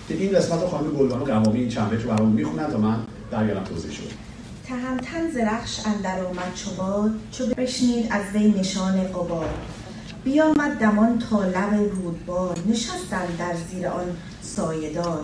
که 0.07 0.13
این 0.13 0.31
قسمت 0.31 0.61
رو 0.61 0.67
خانم 0.67 0.91
گلبانو 0.91 1.25
قوامی 1.25 1.59
این 1.59 1.69
چند 1.69 1.93
رو 1.93 2.09
برامون 2.09 2.33
می‌خونن 2.33 2.67
تا 2.71 2.77
من 2.77 2.99
برگردم 3.31 3.63
توضیح 3.63 3.91
شد. 3.91 4.25
تهمتن 4.67 5.31
زرخش 5.33 5.79
اندر 5.85 6.19
اومد 6.19 6.53
چوباد 6.55 7.11
چو 7.31 7.45
بشنید 7.57 8.05
از 8.11 8.23
وی 8.33 8.53
نشان 8.59 9.03
قباد. 9.03 9.49
بیامد 10.25 10.79
دمان 10.79 11.19
تا 11.19 11.43
لب 11.43 11.73
رودبار 11.73 12.57
نشستن 12.67 13.25
در 13.39 13.55
زیر 13.71 13.87
آن 13.87 14.17
سایدار. 14.41 15.23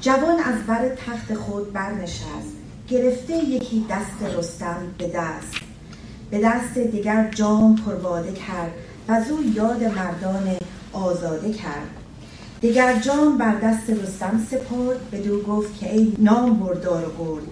جوان 0.00 0.40
از 0.40 0.66
بر 0.66 0.88
تخت 0.88 1.34
خود 1.34 1.72
برنشست 1.72 2.52
گرفته 2.88 3.36
یکی 3.36 3.86
دست 3.90 4.36
رستم 4.36 4.76
به 4.98 5.08
دست. 5.08 5.54
به 6.30 6.40
دست 6.40 6.78
دیگر 6.78 7.30
جام 7.34 7.76
پرباده 7.76 8.32
کرد 8.32 8.72
و 9.08 9.24
زو 9.24 9.42
یاد 9.54 9.84
مردان 9.84 10.56
آزاده 10.92 11.52
کرد. 11.52 11.90
دیگر 12.60 12.98
جام 12.98 13.38
بر 13.38 13.54
دست 13.54 13.90
رستم 13.90 14.46
سپرد 14.50 15.10
بدو 15.12 15.42
گفت 15.42 15.78
که 15.78 15.92
ای 15.94 16.12
نام 16.18 16.56
بردار 16.56 17.08
و 17.08 17.24
برد 17.24 17.44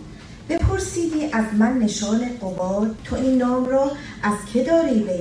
بپرسیدی 0.48 1.24
از 1.32 1.44
من 1.58 1.78
نشان 1.78 2.20
قباد 2.42 2.96
تو 3.04 3.16
این 3.16 3.38
نام 3.38 3.64
را 3.64 3.90
از 4.22 4.34
که 4.52 4.64
داری 4.64 5.00
به 5.00 5.20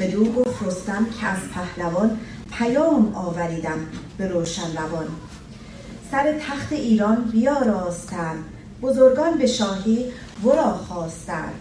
بدو 0.00 0.24
گفت 0.32 0.62
رستم 0.62 1.06
که 1.20 1.26
از 1.26 1.38
پهلوان 1.54 2.18
پیام 2.58 3.14
آوریدم 3.14 3.78
به 4.18 4.28
روشن 4.28 4.76
روان 4.76 5.06
سر 6.10 6.38
تخت 6.38 6.72
ایران 6.72 7.16
بیاراستند 7.32 8.44
بزرگان 8.82 9.38
به 9.38 9.46
شاهی 9.46 10.04
ورا 10.44 10.72
خواستند 10.72 11.54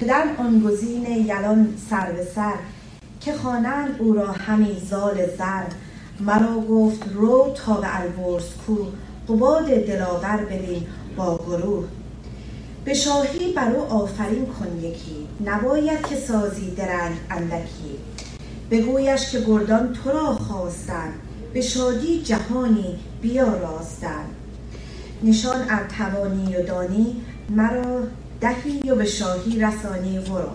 پدر 0.00 0.24
آن 0.38 0.60
گزین 0.60 1.06
یلان 1.06 1.74
سر 1.90 2.12
به 2.12 2.24
سر 2.34 2.54
که 3.24 3.32
خوانند 3.32 3.96
او 3.98 4.14
را 4.14 4.32
همی 4.32 4.82
زال 4.90 5.26
زر. 5.38 5.64
مرا 6.20 6.60
گفت 6.60 7.02
رو 7.14 7.54
تا 7.54 7.74
به 7.80 8.00
البرز 8.00 8.44
کو 8.66 8.76
قباد 9.28 9.66
دلاور 9.66 10.36
ببین 10.36 10.86
با 11.16 11.38
گروه. 11.38 11.84
به 12.84 12.94
شاهی 12.94 13.52
بر 13.52 13.72
او 13.72 13.82
آفرین 13.82 14.46
کن 14.46 14.78
یکی. 14.82 15.23
نباید 15.40 16.06
که 16.06 16.16
سازی 16.16 16.70
درنگ 16.70 17.16
اندکی. 17.30 17.98
بگویش 18.70 19.30
که 19.30 19.40
گردان 19.40 19.92
تو 19.92 20.10
را 20.10 20.34
خواستند 20.34 21.14
به 21.52 21.60
شادی 21.60 22.22
جهانی 22.22 22.98
بیاراستند 23.22 24.34
نشان 25.22 25.56
ار 25.70 25.86
توانی 25.98 26.56
و 26.56 26.62
دانی 26.62 27.16
مرا 27.50 28.00
دهی 28.40 28.90
و 28.90 28.94
به 28.94 29.04
شاهی 29.04 29.60
رسانی 29.60 30.18
ورا 30.18 30.52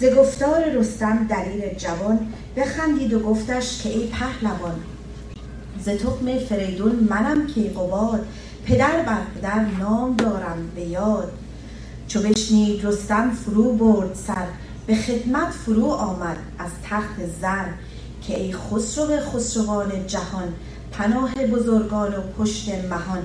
ز 0.00 0.04
گفتار 0.04 0.64
رستم 0.64 1.26
دلیل 1.30 1.74
جوان 1.74 2.32
بخندید 2.56 3.12
و 3.12 3.18
گفتش 3.18 3.82
که 3.82 3.88
ای 3.88 4.06
پهلوان 4.06 4.74
ز 5.84 5.88
تخم 5.88 6.38
فریدون 6.38 7.08
منم 7.10 7.46
کیقوباد 7.46 8.26
پدر 8.64 9.02
بر 9.02 9.20
پدر 9.34 9.64
نام 9.80 10.16
دارم 10.16 10.70
به 10.74 10.82
یاد. 10.82 11.32
چو 12.08 12.20
بشنید 12.20 12.86
رستم 12.86 13.30
فرو 13.30 13.72
برد 13.72 14.14
سر 14.14 14.46
به 14.86 14.94
خدمت 14.94 15.48
فرو 15.48 15.86
آمد 15.86 16.36
از 16.58 16.70
تخت 16.84 17.26
زر 17.40 17.64
که 18.26 18.40
ای 18.40 18.52
خسرو 18.52 19.20
خسروان 19.20 20.06
جهان 20.06 20.54
پناه 20.92 21.34
بزرگان 21.34 22.14
و 22.14 22.20
پشت 22.38 22.68
مهان 22.68 23.22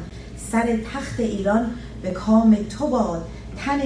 سر 0.51 0.79
تخت 0.93 1.19
ایران 1.19 1.71
به 2.01 2.11
کام 2.11 2.57
تو 2.77 2.87
باد 2.87 3.27
تن 3.57 3.81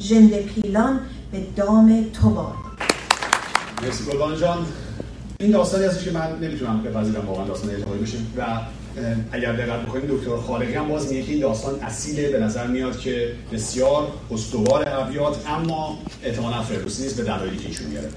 ژنده 0.00 0.42
پیلان 0.42 1.00
به 1.32 1.40
دام 1.56 2.04
تو 2.12 2.30
باد. 2.30 2.54
مرسی 3.82 4.04
جان. 4.40 4.66
این 5.38 5.50
داستانی 5.50 5.84
هستش 5.84 6.04
که 6.04 6.10
من 6.10 6.38
نمی‌تونم 6.40 6.82
بپذیرم 6.82 7.28
واقعا 7.28 7.46
داستان 7.46 7.70
الهایی 7.70 8.02
بشه 8.02 8.18
و 8.36 8.42
اگر 9.32 9.52
دقت 9.52 9.80
بکنید 9.80 10.10
دکتر 10.10 10.36
خالقی 10.36 10.74
هم 10.74 10.88
باز 10.88 11.12
میگه 11.12 11.30
این 11.30 11.40
داستان 11.40 11.80
اصیله 11.80 12.30
به 12.30 12.38
نظر 12.38 12.66
میاد 12.66 12.98
که 12.98 13.32
بسیار 13.52 14.12
استوار 14.30 14.88
ابیات 14.88 15.36
اما 15.48 15.98
احتمالاً 16.22 16.62
فردوسی 16.62 17.02
نیست 17.02 17.16
به 17.16 17.22
دلایلی 17.22 17.56
که 17.56 17.68
ایشون 17.68 17.86
میاره. 17.86 18.08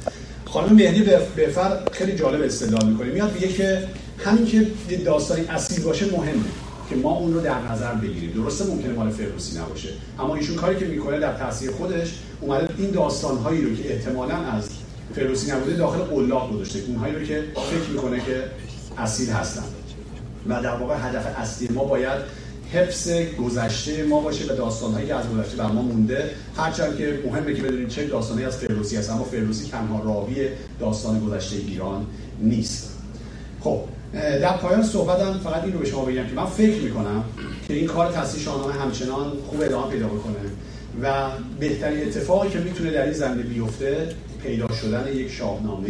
خانم 0.45 0.75
مهدی 0.75 1.01
به 1.35 1.47
فرق 1.47 1.93
خیلی 1.93 2.15
جالب 2.15 2.41
استدلال 2.41 2.85
می‌کنه. 2.89 3.07
میاد 3.07 3.33
میگه 3.33 3.47
که 3.47 3.83
همین 4.17 4.45
که 4.45 4.67
داستانی 5.05 5.45
اصیل 5.45 5.83
باشه 5.83 6.05
مهمه 6.05 6.43
که 6.89 6.95
ما 6.95 7.11
اون 7.17 7.33
رو 7.33 7.41
در 7.41 7.71
نظر 7.71 7.93
بگیریم. 7.93 8.31
درسته 8.31 8.65
ممکنه 8.65 8.93
مال 8.93 9.09
فردوسی 9.09 9.59
نباشه 9.59 9.89
اما 10.19 10.35
ایشون 10.35 10.55
کاری 10.55 10.79
که 10.79 10.85
می‌کنه 10.85 11.19
در 11.19 11.37
تاثیر 11.37 11.71
خودش 11.71 12.13
اومده 12.41 12.67
این 12.77 12.91
داستانهایی 12.91 13.61
رو 13.61 13.75
که 13.75 13.93
احتمالاً 13.93 14.35
از 14.35 14.69
فردوسی 15.15 15.51
نبوده 15.51 15.75
داخل 15.75 15.99
قلاق 15.99 16.53
گذاشته. 16.53 16.79
اونهایی 16.87 17.15
رو 17.15 17.25
که 17.25 17.43
فکر 17.71 17.89
می‌کنه 17.91 18.19
که 18.19 18.43
اصیل 18.97 19.29
هستن. 19.29 19.63
و 20.49 20.61
در 20.61 20.75
واقع 20.75 20.95
هدف 20.95 21.39
اصلی 21.39 21.67
ما 21.67 21.83
باید 21.83 22.21
حفظ 22.73 23.09
گذشته 23.39 24.03
ما 24.03 24.21
باشه 24.21 24.53
و 24.53 24.55
داستانهایی 24.55 25.07
که 25.07 25.15
از 25.15 25.29
گذشته 25.29 25.57
بر 25.57 25.67
ما 25.67 25.81
مونده. 25.81 26.29
هرچند 26.57 26.97
که 26.97 27.19
مهمه 27.25 27.53
که 27.53 27.61
بدونید 27.61 27.89
چه 27.89 28.07
داستانی 28.07 28.43
از 28.43 28.57
فردوسی 28.57 28.97
هست 28.97 29.09
اما 29.09 29.23
فردوسی 29.23 29.69
تنها 29.69 30.03
راوی 30.03 30.47
داستان 30.79 31.19
گذشته 31.25 31.55
ایران 31.55 32.05
نیست. 32.41 32.89
خب 33.59 33.79
در 34.13 34.57
پایان 34.57 34.83
صحبتم 34.83 35.39
فقط 35.43 35.63
این 35.63 35.73
رو 35.73 35.79
به 35.79 35.85
شما 35.85 36.05
بگم 36.05 36.27
که 36.27 36.33
من 36.35 36.45
فکر 36.45 36.81
می‌کنم 36.81 37.23
که 37.67 37.73
این 37.73 37.87
کار 37.87 38.11
تصحیح 38.11 38.43
شاهنامه 38.43 38.73
همچنان 38.73 39.31
خوب 39.47 39.61
ادامه 39.61 39.91
پیدا 39.91 40.07
بکنه 40.07 40.35
و 41.01 41.29
بهترین 41.59 42.07
اتفاقی 42.07 42.49
که 42.49 42.59
می‌تونه 42.59 42.91
در 42.91 43.03
این 43.03 43.13
زمینه 43.13 43.43
بیفته 43.43 44.09
پیدا 44.43 44.67
شدن 44.81 45.07
یک 45.15 45.31
شاهنامه 45.31 45.87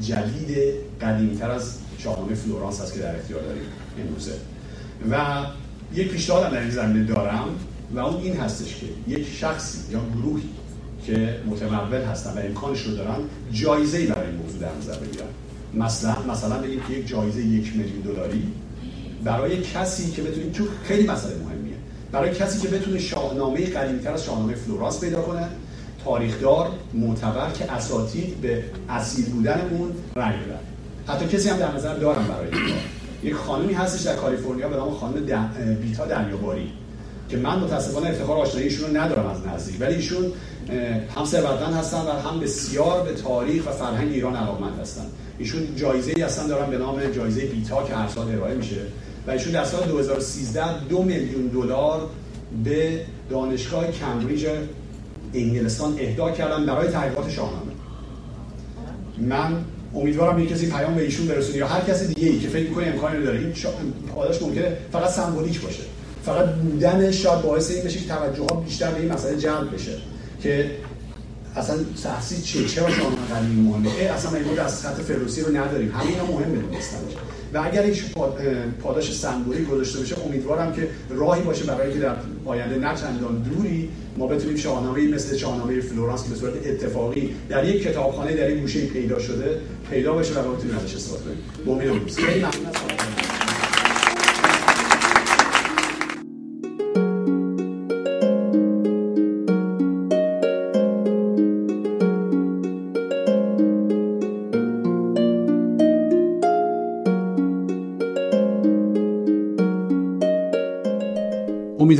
جدید 0.00 0.58
قدیمیتر 1.02 1.50
از 1.50 1.78
شاهنامه 1.98 2.34
فلورانس 2.34 2.80
هست 2.80 2.94
که 2.94 3.00
در 3.00 3.16
اختیار 3.16 3.42
داریم. 3.42 3.62
امروزه 4.00 4.34
و 5.10 5.44
یک 5.94 6.08
پیشنهاد 6.08 6.52
در 6.52 6.60
این 6.60 6.70
زمینه 6.70 7.04
دارم 7.04 7.48
و 7.94 7.98
اون 7.98 8.22
این 8.22 8.36
هستش 8.36 8.76
که 8.76 8.86
یک 9.08 9.26
شخصی 9.28 9.92
یا 9.92 10.00
گروهی 10.14 10.48
که 11.06 11.40
متمول 11.46 12.00
هستن 12.00 12.30
و 12.30 12.38
امکانش 12.46 12.82
رو 12.82 12.96
دارن 12.96 13.16
جایزه 13.52 13.98
ای 13.98 14.06
برای 14.06 14.26
این 14.26 14.36
موضوع 14.36 14.60
در 14.60 14.74
نظر 14.78 14.96
بگیرن. 14.96 15.26
مثلا 15.74 16.16
مثلا 16.32 16.58
بگیم 16.58 16.80
که 16.88 16.94
یک 16.94 17.08
جایزه 17.08 17.40
یک 17.40 17.76
میلیون 17.76 18.00
دلاری 18.00 18.52
برای 19.24 19.62
کسی 19.62 20.10
که 20.10 20.22
بتونه 20.22 20.50
چون 20.50 20.66
خیلی 20.84 21.08
مسئله 21.08 21.34
مهمیه. 21.34 21.74
برای 22.12 22.34
کسی 22.34 22.60
که 22.60 22.68
بتونه 22.68 22.98
شاهنامه 22.98 23.66
قدیمیتر 23.66 24.12
از 24.12 24.24
شاهنامه 24.24 24.54
فلورانس 24.54 25.00
پیدا 25.00 25.22
کنه 25.22 25.48
تاریخدار 26.04 26.70
معتبر 26.94 27.50
که 27.50 27.72
اساتید 27.72 28.40
به 28.40 28.64
اصیل 28.88 29.24
بودن 29.24 29.60
اون 29.70 29.92
رنگ 30.16 30.34
بدن 30.34 30.58
حتی 31.06 31.26
کسی 31.26 31.48
هم 31.48 31.56
در 31.56 31.74
نظر 31.74 31.94
دارم 31.94 32.24
برای 32.28 32.44
این 32.44 32.68
کار. 32.68 33.03
یک 33.24 33.34
خانمی 33.34 33.72
هستش 33.72 34.00
در 34.00 34.16
کالیفرنیا 34.16 34.68
به 34.68 34.76
نام 34.76 34.90
خانم 34.90 35.14
بیتا 35.82 36.06
دریاباری 36.06 36.72
که 37.28 37.36
من 37.36 37.58
متاسفانه 37.58 38.08
افتخار 38.08 38.36
آشنایی 38.36 38.66
ایشون 38.66 38.90
رو 38.90 38.96
ندارم 38.96 39.26
از 39.26 39.46
نزدیک 39.46 39.80
ولی 39.80 39.94
ایشون 39.94 40.32
هم 41.16 41.24
ثروتمند 41.24 41.74
هستن 41.74 41.98
و 41.98 42.10
هم 42.10 42.40
بسیار 42.40 43.02
به 43.02 43.12
تاریخ 43.12 43.66
و 43.66 43.70
فرهنگ 43.70 44.12
ایران 44.12 44.36
علاقمند 44.36 44.80
هستن. 44.80 45.04
ایشون 45.38 45.76
جایزه 45.76 46.12
ای 46.16 46.22
هستن 46.22 46.46
دارن 46.46 46.70
به 46.70 46.78
نام 46.78 47.10
جایزه 47.10 47.46
بیتا 47.46 47.82
که 47.82 47.94
هر 47.94 48.08
سال 48.08 48.34
ارائه 48.34 48.54
میشه 48.54 48.80
و 49.26 49.30
ایشون 49.30 49.52
در 49.52 49.64
سال 49.64 49.88
2013 49.88 50.84
دو 50.88 51.02
میلیون 51.02 51.46
دلار 51.46 52.08
به 52.64 53.00
دانشگاه 53.30 53.90
کمبریج 53.90 54.46
انگلستان 55.34 55.94
اهدا 55.98 56.30
کردن 56.30 56.66
برای 56.66 56.88
تحقیقات 56.88 57.30
شاهنامه. 57.30 57.72
من 59.18 59.64
امیدوارم 59.94 60.40
یک 60.40 60.48
کسی 60.48 60.70
پیام 60.70 60.94
به 60.94 61.02
ایشون 61.02 61.26
برسونه 61.26 61.58
یا 61.58 61.66
هر 61.66 61.80
کسی 61.80 62.06
دیگه 62.06 62.28
ای 62.28 62.38
که 62.38 62.48
فکر 62.48 62.68
می‌کنه 62.68 62.86
امکانی 62.86 63.24
داره. 63.24 63.38
این 63.38 63.52
پاداش 64.14 64.42
ممکنه 64.42 64.76
فقط 64.92 65.10
سمبولیک 65.10 65.60
باشه. 65.60 65.82
فقط 66.24 66.48
بودنش 66.48 67.22
شاید 67.22 67.42
باعث 67.42 67.70
این 67.70 67.84
بشه 67.84 67.98
که 67.98 68.08
توجه 68.08 68.42
ها 68.42 68.60
بیشتر 68.60 68.90
به 68.90 69.00
این 69.00 69.12
مسئله 69.12 69.36
جلب 69.36 69.74
بشه 69.74 69.92
که 70.42 70.70
اصلا 71.56 71.76
تحصیل 72.02 72.42
چه 72.42 72.68
چرا 72.68 72.90
شاهنامه 72.90 73.16
قدیمی 73.34 73.62
مهمه؟ 73.62 73.90
اصلا 73.90 74.30
ما 74.30 74.62
از 74.62 74.82
خط 74.82 75.00
فردوسی 75.00 75.40
رو 75.40 75.56
نداریم. 75.56 75.92
اینا 76.08 76.24
مهمه 76.24 76.56
دونستنش 76.56 77.12
و 77.54 77.62
اگر 77.64 77.82
ایش 77.82 78.04
پاداش 78.82 79.16
سمبولیک 79.16 79.68
گذاشته 79.68 80.00
بشه 80.00 80.16
امیدوارم 80.26 80.72
که 80.72 80.88
راهی 81.10 81.42
باشه 81.42 81.64
برای 81.64 81.92
که 81.92 81.98
در 81.98 82.16
آینده 82.44 82.76
نه 82.76 82.94
چندان 82.94 83.42
دوری 83.42 83.88
ما 84.16 84.26
بتونیم 84.26 84.56
شاهنامه 84.56 85.08
مثل 85.08 85.36
شاهنامه 85.36 85.80
فلورانس 85.80 86.22
که 86.22 86.30
به 86.30 86.36
صورت 86.36 86.66
اتفاقی 86.66 87.34
در 87.48 87.68
یک 87.68 87.82
کتابخانه 87.82 88.36
در 88.36 88.46
این 88.46 88.60
گوشه 88.60 88.86
پیدا 88.86 89.18
شده 89.18 89.60
پیدا 89.90 90.12
بشه 90.12 90.40
و 90.40 90.54
بتونیم 90.54 90.76
ازش 90.76 90.94
استفاده 90.94 91.22
کنیم 91.24 92.00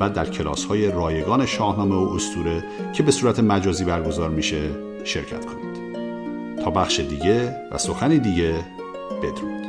و 0.00 0.10
در 0.10 0.24
کلاس 0.24 0.64
های 0.64 0.90
رایگان 0.90 1.46
شاهنامه 1.46 1.94
و 1.94 2.14
استوره 2.14 2.64
که 2.92 3.02
به 3.02 3.10
صورت 3.10 3.40
مجازی 3.40 3.84
برگزار 3.84 4.30
میشه 4.30 4.70
شرکت 5.04 5.46
کنید. 5.46 5.70
تا 6.64 6.70
بخش 6.70 7.00
دیگه 7.00 7.56
و 7.72 7.78
سخنی 7.78 8.18
دیگه 8.18 8.54
بدرود. 9.22 9.59